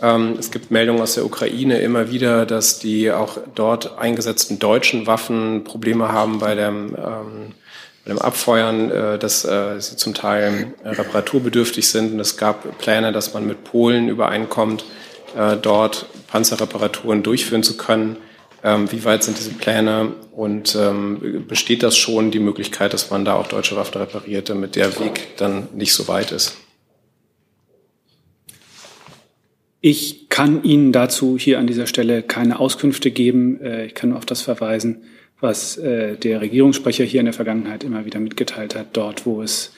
Ähm, 0.00 0.36
es 0.38 0.50
gibt 0.50 0.70
Meldungen 0.70 1.00
aus 1.02 1.14
der 1.14 1.24
Ukraine 1.24 1.80
immer 1.80 2.12
wieder, 2.12 2.46
dass 2.46 2.78
die 2.78 3.10
auch 3.10 3.38
dort 3.54 3.98
eingesetzten 3.98 4.58
deutschen 4.58 5.06
Waffen 5.06 5.64
Probleme 5.64 6.12
haben 6.12 6.38
bei 6.38 6.54
dem, 6.54 6.94
ähm, 6.96 7.52
bei 8.04 8.10
dem 8.10 8.18
Abfeuern, 8.18 8.90
äh, 8.90 9.18
dass 9.18 9.44
äh, 9.44 9.80
sie 9.80 9.96
zum 9.96 10.14
Teil 10.14 10.74
äh, 10.84 10.90
reparaturbedürftig 10.90 11.88
sind. 11.88 12.12
Und 12.12 12.20
es 12.20 12.36
gab 12.36 12.78
Pläne, 12.78 13.10
dass 13.10 13.34
man 13.34 13.46
mit 13.46 13.64
Polen 13.64 14.08
übereinkommt, 14.08 14.84
äh, 15.36 15.56
dort 15.56 16.06
Panzerreparaturen 16.28 17.22
durchführen 17.22 17.62
zu 17.62 17.76
können. 17.76 18.16
Ähm, 18.62 18.90
wie 18.90 19.04
weit 19.04 19.22
sind 19.22 19.38
diese 19.38 19.52
Pläne 19.52 20.14
und 20.32 20.74
ähm, 20.74 21.44
besteht 21.46 21.82
das 21.82 21.96
schon 21.96 22.30
die 22.30 22.38
Möglichkeit, 22.38 22.94
dass 22.94 23.10
man 23.10 23.24
da 23.24 23.34
auch 23.34 23.46
deutsche 23.46 23.76
Waffen 23.76 23.98
repariert, 23.98 24.48
damit 24.48 24.74
der 24.74 24.98
Weg 24.98 25.36
dann 25.36 25.68
nicht 25.74 25.92
so 25.92 26.08
weit 26.08 26.32
ist? 26.32 26.56
Ich 29.86 30.30
kann 30.30 30.64
Ihnen 30.64 30.92
dazu 30.92 31.36
hier 31.38 31.58
an 31.58 31.66
dieser 31.66 31.86
Stelle 31.86 32.22
keine 32.22 32.58
Auskünfte 32.58 33.10
geben. 33.10 33.60
Äh, 33.60 33.84
ich 33.84 33.94
kann 33.94 34.08
nur 34.08 34.18
auf 34.18 34.24
das 34.24 34.40
verweisen, 34.40 35.02
was 35.40 35.76
äh, 35.76 36.16
der 36.16 36.40
Regierungssprecher 36.40 37.04
hier 37.04 37.20
in 37.20 37.26
der 37.26 37.34
Vergangenheit 37.34 37.84
immer 37.84 38.06
wieder 38.06 38.18
mitgeteilt 38.18 38.74
hat, 38.74 38.96
dort, 38.96 39.26
wo 39.26 39.42
es 39.42 39.74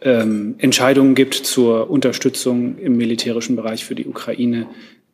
ähm, 0.00 0.54
Entscheidungen 0.56 1.14
gibt 1.14 1.34
zur 1.34 1.90
Unterstützung 1.90 2.78
im 2.78 2.96
militärischen 2.96 3.54
Bereich 3.54 3.84
für 3.84 3.94
die 3.94 4.06
Ukraine, 4.06 4.68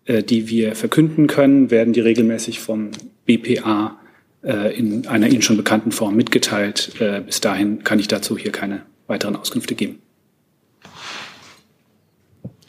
die 0.08 0.48
wir 0.48 0.74
verkünden 0.74 1.26
können, 1.26 1.70
werden 1.70 1.92
die 1.92 2.00
regelmäßig 2.00 2.60
vom 2.60 2.90
BPA 3.26 3.98
äh, 4.42 4.76
in 4.76 5.06
einer 5.06 5.28
Ihnen 5.28 5.42
schon 5.42 5.56
bekannten 5.56 5.92
Form 5.92 6.16
mitgeteilt. 6.16 6.92
Äh, 7.00 7.20
bis 7.20 7.40
dahin 7.40 7.84
kann 7.84 7.98
ich 7.98 8.08
dazu 8.08 8.38
hier 8.38 8.52
keine 8.52 8.82
weiteren 9.06 9.36
Auskünfte 9.36 9.74
geben. 9.74 10.00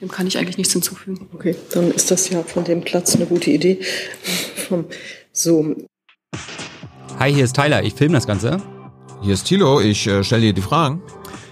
Dem 0.01 0.09
kann 0.09 0.27
ich 0.27 0.37
eigentlich 0.37 0.57
nichts 0.57 0.73
hinzufügen. 0.73 1.27
Okay, 1.33 1.55
dann 1.73 1.91
ist 1.91 2.09
das 2.09 2.29
ja 2.29 2.41
von 2.43 2.63
dem 2.63 2.81
Platz 2.81 3.15
eine 3.15 3.25
gute 3.25 3.51
Idee. 3.51 3.79
So. 5.31 5.75
Hi, 7.17 7.33
hier 7.33 7.43
ist 7.43 7.55
Tyler. 7.55 7.83
Ich 7.83 7.93
filme 7.93 8.13
das 8.13 8.27
Ganze. 8.27 8.61
Hier 9.21 9.33
ist 9.33 9.45
Thilo. 9.45 9.81
Ich 9.81 10.07
äh, 10.07 10.23
stelle 10.23 10.41
dir 10.43 10.53
die 10.53 10.61
Fragen. 10.61 11.01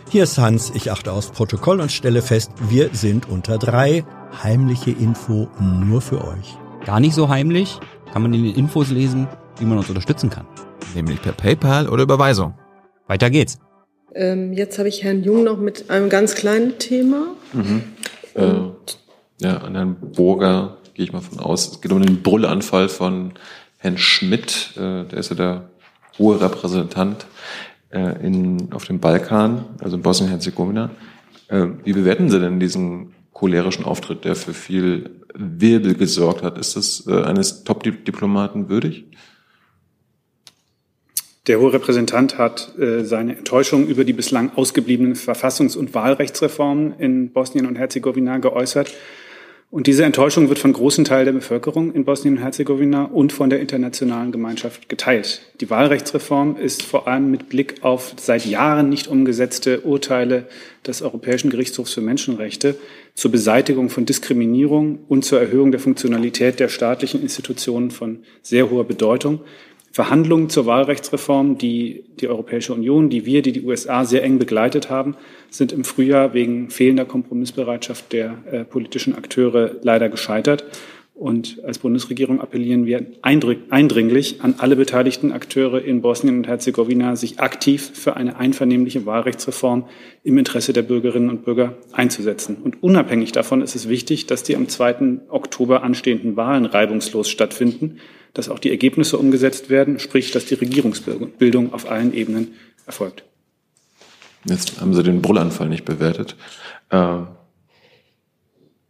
Hier 0.10 0.24
ist 0.24 0.38
Hans, 0.38 0.72
ich 0.74 0.90
achte 0.90 1.12
aufs 1.12 1.32
Protokoll 1.32 1.82
und 1.82 1.92
stelle 1.92 2.22
fest, 2.22 2.52
wir 2.70 2.92
sind 2.94 3.28
unter 3.28 3.58
drei. 3.58 4.06
Heimliche 4.42 4.92
Info 4.92 5.50
nur 5.60 6.00
für 6.00 6.24
euch. 6.24 6.58
Gar 6.86 7.02
nicht 7.02 7.14
so 7.14 7.28
heimlich, 7.28 7.78
kann 8.14 8.22
man 8.22 8.34
in 8.34 8.46
den 8.46 8.56
Infos 8.56 8.90
lesen, 8.90 9.28
wie 9.60 9.66
man 9.66 9.78
uns 9.78 9.90
unterstützen 9.90 10.30
kann. 10.30 10.48
Nämlich 10.96 11.22
per 11.22 11.34
PayPal 11.34 11.90
oder 11.90 12.04
Überweisung. 12.04 12.54
Weiter 13.08 13.30
geht's. 13.30 13.60
Ähm, 14.16 14.54
jetzt 14.54 14.80
habe 14.80 14.88
ich 14.88 15.04
Herrn 15.04 15.24
Jung 15.24 15.44
noch 15.44 15.58
mit 15.58 15.90
einem 15.90 16.08
ganz 16.08 16.36
kleinen 16.36 16.80
Thema. 16.80 17.28
Mhm. 17.52 17.84
Äh, 18.34 18.46
ja, 19.42 19.58
an 19.58 19.76
Herrn 19.76 19.98
Burger 20.16 20.78
gehe 20.94 21.04
ich 21.04 21.12
mal 21.12 21.22
von 21.22 21.42
aus. 21.42 21.70
Es 21.74 21.82
geht 21.82 21.92
um 21.92 22.02
den 22.02 22.24
Brüllanfall 22.24 22.88
von 22.88 23.34
Herrn 23.78 23.98
Schmidt, 23.98 24.72
äh, 24.78 25.04
der 25.04 25.18
ist 25.18 25.32
ja 25.32 25.36
der 25.36 25.70
hohe 26.18 26.40
Repräsentant 26.40 27.26
äh, 27.90 28.26
in, 28.26 28.72
auf 28.72 28.86
dem 28.86 29.00
Balkan, 29.00 29.66
also 29.80 29.96
in 29.96 30.02
Bosnien-Herzegowina. 30.02 30.92
Äh, 31.48 31.68
wie 31.84 31.94
bewerten 31.94 32.30
Sie 32.30 32.40
denn 32.40 32.60
diesen 32.60 33.14
cholerischen 33.34 33.86
Auftritt, 33.86 34.26
der 34.26 34.36
für 34.36 34.54
viel 34.54 35.22
Wirbel 35.34 35.96
gesorgt 35.96 36.44
hat? 36.44 36.58
Ist 36.58 36.76
das 36.76 37.06
äh, 37.08 37.24
eines 37.24 37.64
Top-Diplomaten 37.64 38.70
würdig? 38.70 39.06
Der 41.48 41.60
hohe 41.60 41.72
Repräsentant 41.72 42.38
hat 42.38 42.78
äh, 42.78 43.06
seine 43.06 43.38
Enttäuschung 43.38 43.88
über 43.88 44.04
die 44.04 44.12
bislang 44.12 44.52
ausgebliebenen 44.56 45.16
Verfassungs- 45.16 45.78
und 45.78 45.94
Wahlrechtsreformen 45.94 47.00
in 47.00 47.32
Bosnien 47.32 47.68
und 47.68 47.78
Herzegowina 47.78 48.40
geäußert. 48.40 48.94
Und 49.70 49.88
diese 49.88 50.06
Enttäuschung 50.06 50.48
wird 50.48 50.60
von 50.60 50.72
großen 50.72 51.04
Teilen 51.04 51.26
der 51.26 51.34
Bevölkerung 51.34 51.94
in 51.94 52.06
Bosnien 52.06 52.38
und 52.38 52.42
Herzegowina 52.42 53.04
und 53.04 53.34
von 53.34 53.50
der 53.50 53.60
internationalen 53.60 54.32
Gemeinschaft 54.32 54.88
geteilt. 54.88 55.42
Die 55.60 55.70
Wahlrechtsreform 55.70 56.56
ist 56.56 56.84
vor 56.84 57.10
allem 57.10 57.30
mit 57.30 57.50
Blick 57.50 57.84
auf 57.84 58.14
seit 58.18 58.46
Jahren 58.46 58.88
nicht 58.88 59.10
umgesetzte 59.10 59.82
Urteile 59.82 60.48
des 60.86 61.02
Europäischen 61.02 61.50
Gerichtshofs 61.50 61.94
für 61.94 62.00
Menschenrechte 62.00 62.78
zur 63.14 63.30
Beseitigung 63.32 63.90
von 63.90 64.06
Diskriminierung 64.06 65.00
und 65.10 65.26
zur 65.26 65.42
Erhöhung 65.42 65.72
der 65.72 65.82
Funktionalität 65.82 66.62
der 66.62 66.70
staatlichen 66.70 67.22
Institutionen 67.22 67.92
von 67.92 68.20
sehr 68.42 68.70
hoher 68.70 68.86
Bedeutung. 68.86 69.42
Verhandlungen 69.98 70.48
zur 70.52 70.68
Wahlrechtsreform, 70.68 71.58
die 71.58 72.04
die 72.20 72.28
Europäische 72.28 72.72
Union, 72.72 73.10
die 73.10 73.26
wir, 73.26 73.42
die 73.42 73.52
die 73.52 73.64
USA 73.64 74.06
sehr 74.06 74.24
eng 74.24 74.38
begleitet 74.38 74.92
haben, 74.92 75.16
sind 75.50 75.72
im 75.72 75.84
Frühjahr 75.84 76.36
wegen 76.36 76.70
fehlender 76.70 77.04
Kompromissbereitschaft 77.04 78.14
der 78.14 78.38
äh, 78.52 78.64
politischen 78.64 79.16
Akteure 79.16 79.72
leider 79.82 80.10
gescheitert. 80.10 80.66
Und 81.16 81.64
als 81.66 81.80
Bundesregierung 81.80 82.42
appellieren 82.42 82.86
wir 82.86 83.08
eindringlich 83.24 84.42
an 84.44 84.54
alle 84.60 84.76
beteiligten 84.76 85.32
Akteure 85.32 85.84
in 85.84 86.04
Bosnien 86.04 86.38
und 86.38 86.48
Herzegowina, 86.48 87.16
sich 87.16 87.40
aktiv 87.40 87.90
für 87.96 88.16
eine 88.16 88.38
einvernehmliche 88.38 89.08
Wahlrechtsreform 89.08 89.90
im 90.24 90.38
Interesse 90.38 90.74
der 90.74 90.84
Bürgerinnen 90.84 91.32
und 91.32 91.44
Bürger 91.44 91.76
einzusetzen. 91.92 92.58
Und 92.64 92.84
unabhängig 92.84 93.32
davon 93.32 93.64
ist 93.64 93.76
es 93.76 93.90
wichtig, 93.90 94.28
dass 94.28 94.44
die 94.44 94.56
am 94.56 94.68
2. 94.70 95.22
Oktober 95.30 95.82
anstehenden 95.82 96.38
Wahlen 96.38 96.68
reibungslos 96.68 97.32
stattfinden 97.32 97.98
dass 98.34 98.50
auch 98.50 98.60
die 98.60 98.70
Ergebnisse 98.70 99.18
umgesetzt 99.18 99.70
werden, 99.70 100.00
sprich, 100.00 100.32
dass 100.32 100.46
die 100.46 100.56
Regierungsbildung 100.56 101.74
auf 101.74 101.90
allen 101.90 102.14
Ebenen 102.14 102.54
erfolgt. 102.86 103.24
Jetzt 104.46 104.80
haben 104.80 104.94
Sie 104.94 105.04
den 105.04 105.22
Brüllanfall 105.22 105.70
nicht 105.70 105.86
bewertet. 105.86 106.36
Äh, 106.90 107.18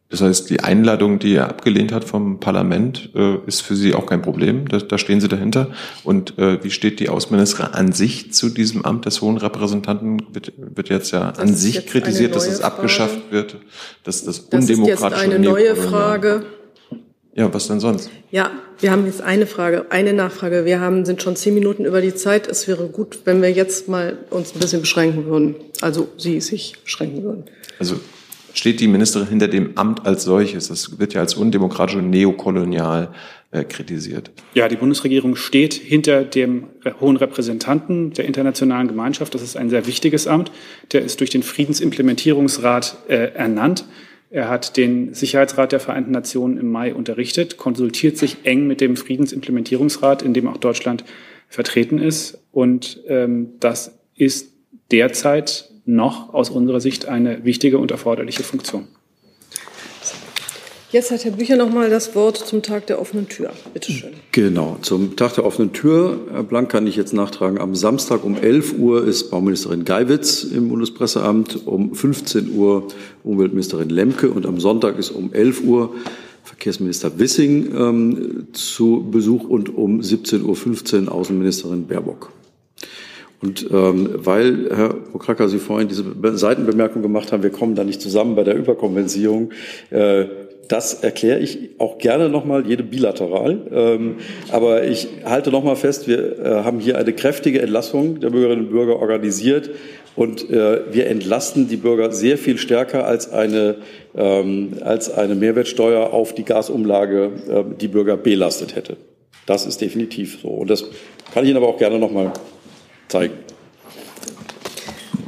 das 0.10 0.22
heißt, 0.22 0.50
die 0.50 0.62
Einladung, 0.62 1.20
die 1.20 1.34
er 1.36 1.50
abgelehnt 1.50 1.92
hat 1.92 2.06
vom 2.06 2.40
Parlament, 2.40 3.10
äh, 3.14 3.40
ist 3.46 3.62
für 3.62 3.76
Sie 3.76 3.94
auch 3.94 4.06
kein 4.06 4.22
Problem. 4.22 4.66
Da, 4.70 4.98
stehen 4.98 5.20
Sie 5.20 5.28
dahinter. 5.28 5.72
Und 6.06 6.38
äh, 6.40 6.64
wie 6.64 6.72
steht 6.72 7.02
die 7.02 7.10
Außenministerin 7.10 7.74
an 7.74 7.92
sich 7.92 8.32
zu 8.34 8.50
diesem 8.50 8.86
Amt 8.86 9.06
des 9.06 9.22
hohen 9.22 9.38
Repräsentanten? 9.38 10.22
Wird, 10.32 10.90
jetzt 10.90 11.12
ja 11.12 11.32
das 11.32 11.40
an 11.40 11.54
sich 11.54 11.86
kritisiert, 11.88 12.36
dass 12.36 12.48
es 12.48 12.62
abgeschafft 12.62 13.16
Frage. 13.16 13.32
wird, 13.32 13.58
dass 14.06 14.24
das 14.24 14.40
undemokratisch 14.40 15.02
Das 15.02 15.12
ist 15.12 15.12
jetzt 15.12 15.34
eine 15.34 15.40
neue 15.40 15.76
Frage. 15.76 16.46
Ja, 17.38 17.54
was 17.54 17.68
denn 17.68 17.80
sonst? 17.80 18.10
Ja, 18.32 18.50
wir 18.80 18.90
haben 18.90 19.06
jetzt 19.06 19.22
eine 19.22 19.46
Frage, 19.46 19.86
eine 19.92 20.12
Nachfrage. 20.12 20.66
Wir 20.66 20.80
haben, 20.80 21.06
sind 21.06 21.22
schon 21.22 21.36
zehn 21.36 21.54
Minuten 21.54 21.86
über 21.86 22.02
die 22.02 22.16
Zeit. 22.16 22.48
Es 22.48 22.68
wäre 22.68 22.88
gut, 22.88 23.20
wenn 23.26 23.44
wir 23.44 23.52
jetzt 23.52 23.88
mal 23.88 24.18
uns 24.32 24.56
ein 24.56 24.60
bisschen 24.60 24.82
beschränken 24.82 25.28
würden. 25.28 25.54
Also 25.82 26.10
Sie 26.18 26.42
sich 26.42 26.74
beschränken 26.84 27.22
würden. 27.22 27.44
Also 27.78 28.00
steht 28.56 28.80
die 28.80 28.88
Ministerin 28.88 29.28
hinter 29.28 29.48
dem 29.48 29.78
Amt 29.78 30.08
als 30.08 30.24
solches? 30.24 30.70
Das 30.70 30.98
wird 30.98 31.14
ja 31.14 31.22
als 31.22 31.36
undemokratisch 31.36 31.98
und 31.98 32.10
neokolonial 32.10 33.10
äh, 33.52 33.64
kritisiert. 33.64 34.32
Ja, 34.56 34.68
die 34.68 34.76
Bundesregierung 34.76 35.36
steht 35.36 35.76
hinter 35.76 36.24
dem 36.24 36.64
hohen 37.00 37.18
Repräsentanten 37.18 38.14
der 38.14 38.26
internationalen 38.26 38.88
Gemeinschaft. 38.88 39.36
Das 39.36 39.44
ist 39.44 39.58
ein 39.58 39.70
sehr 39.70 39.86
wichtiges 39.86 40.26
Amt. 40.26 40.52
Der 40.92 41.04
ist 41.04 41.20
durch 41.20 41.30
den 41.30 41.44
Friedensimplementierungsrat 41.44 42.98
äh, 43.10 43.34
ernannt. 43.36 43.86
Er 44.30 44.50
hat 44.50 44.76
den 44.76 45.14
Sicherheitsrat 45.14 45.72
der 45.72 45.80
Vereinten 45.80 46.12
Nationen 46.12 46.58
im 46.58 46.70
Mai 46.70 46.94
unterrichtet, 46.94 47.58
konsultiert 47.58 48.18
sich 48.18 48.38
eng 48.44 48.68
mit 48.68 48.82
dem 48.82 48.98
Friedensimplementierungsrat, 48.98 50.22
in 50.22 50.34
dem 50.34 50.48
auch 50.48 50.58
Deutschland 50.58 51.06
vertreten 51.48 52.00
ist. 52.00 52.44
Und 52.52 53.02
ähm, 53.08 53.54
das 53.60 53.98
ist 54.16 54.54
derzeit 54.92 55.72
noch 55.86 56.34
aus 56.34 56.50
unserer 56.50 56.82
Sicht 56.82 57.06
eine 57.06 57.46
wichtige 57.46 57.78
und 57.78 57.92
erforderliche 57.92 58.44
Funktion. 58.44 58.88
Jetzt 60.90 61.12
hat 61.12 61.26
Herr 61.26 61.34
Bücher 61.34 61.58
noch 61.58 61.70
mal 61.70 61.90
das 61.90 62.16
Wort 62.16 62.38
zum 62.38 62.62
Tag 62.62 62.88
der 62.88 63.02
offenen 63.02 63.28
Tür. 63.28 63.52
Bitte 63.74 63.92
schön. 63.92 64.14
Genau, 64.32 64.78
zum 64.82 65.18
Tag 65.18 65.36
der 65.36 65.46
offenen 65.46 65.74
Tür, 65.74 66.18
Herr 66.32 66.44
Blank, 66.44 66.70
kann 66.70 66.88
ich 66.88 66.96
jetzt 66.96 67.14
nachtragen. 67.14 67.60
Am 67.60 67.76
Samstag 67.76 68.24
um 68.24 68.38
11 68.38 68.76
Uhr 68.78 69.06
ist 69.06 69.30
Bauministerin 69.30 69.84
Geiwitz 69.84 70.46
im 70.46 70.70
Bundespresseamt, 70.70 71.68
um 71.68 71.94
15 71.94 72.56
Uhr 72.56 72.88
Umweltministerin 73.26 73.90
Lemke 73.90 74.30
und 74.30 74.46
am 74.46 74.62
Sonntag 74.62 74.98
ist 74.98 75.12
um 75.12 75.34
11 75.34 75.64
Uhr 75.64 75.94
Verkehrsminister 76.46 77.20
Wissing 77.20 77.76
ähm, 77.76 78.48
zu 78.54 79.10
Besuch 79.12 79.44
und 79.44 79.76
um 79.76 80.00
17.15 80.00 81.08
Uhr 81.08 81.12
Außenministerin 81.12 81.86
Baerbock. 81.86 82.32
Und 83.42 83.68
ähm, 83.72 84.10
weil, 84.16 84.70
Herr 84.76 84.90
Prokracker, 84.90 85.48
Sie 85.48 85.60
vorhin 85.60 85.88
diese 85.88 86.04
Seitenbemerkung 86.38 87.02
gemacht 87.02 87.32
haben, 87.32 87.44
wir 87.44 87.52
kommen 87.52 87.76
da 87.76 87.84
nicht 87.84 88.02
zusammen 88.02 88.36
bei 88.36 88.44
der 88.44 88.56
Überkompensierung, 88.56 89.52
äh, 89.92 90.26
das 90.68 90.96
erkläre 90.96 91.40
ich 91.40 91.70
auch 91.78 91.98
gerne 91.98 92.30
nochmal, 92.30 92.68
jede 92.68 92.84
bilateral. 92.84 93.62
Ähm, 93.72 94.16
aber 94.52 94.84
ich 94.84 95.08
halte 95.24 95.52
nochmal 95.52 95.76
fest, 95.76 96.08
wir 96.08 96.40
äh, 96.40 96.64
haben 96.64 96.80
hier 96.80 96.98
eine 96.98 97.14
kräftige 97.14 97.62
Entlassung 97.62 98.20
der 98.20 98.32
Bürgerinnen 98.32 98.66
und 98.66 98.72
Bürger 98.72 98.98
organisiert 98.98 99.70
und 100.16 100.50
äh, 100.50 100.82
wir 100.92 101.08
entlasten 101.08 101.68
die 101.68 101.78
Bürger 101.78 102.12
sehr 102.12 102.38
viel 102.38 102.58
stärker 102.58 103.06
als 103.06 103.32
eine, 103.32 103.76
ähm, 104.16 104.74
als 104.82 105.12
eine 105.12 105.36
Mehrwertsteuer 105.36 106.12
auf 106.12 106.34
die 106.34 106.44
Gasumlage 106.44 107.32
äh, 107.50 107.64
die 107.80 107.88
Bürger 107.88 108.18
belastet 108.18 108.76
hätte. 108.76 108.98
Das 109.46 109.66
ist 109.66 109.80
definitiv 109.80 110.40
so. 110.42 110.50
Und 110.50 110.70
das 110.70 110.84
kann 111.34 111.44
ich 111.44 111.52
Ihnen 111.52 111.58
aber 111.58 111.70
auch 111.70 111.78
gerne 111.78 112.00
nochmal 112.00 112.34
zeigen. 113.08 113.34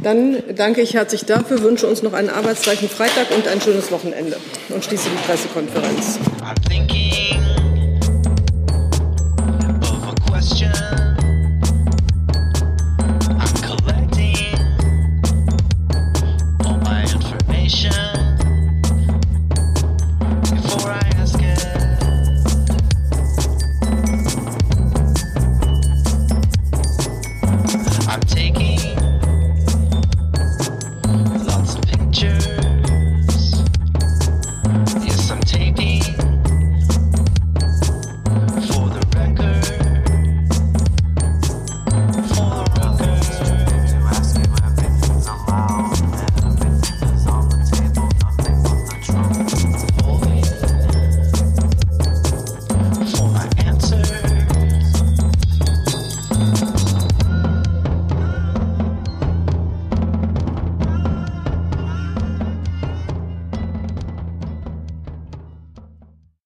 Dann 0.02 0.42
danke 0.56 0.82
ich 0.82 0.94
herzlich 0.94 1.26
dafür, 1.26 1.62
wünsche 1.62 1.88
uns 1.88 2.04
noch 2.04 2.14
einen 2.14 2.30
arbeitsreichen 2.30 2.88
Freitag 2.88 3.32
und 3.36 3.48
ein 3.48 3.60
schönes 3.60 3.92
Wochenende 3.92 4.38
und 4.70 4.84
schließe 4.84 5.10
die 5.10 5.28
Pressekonferenz. 5.28 6.20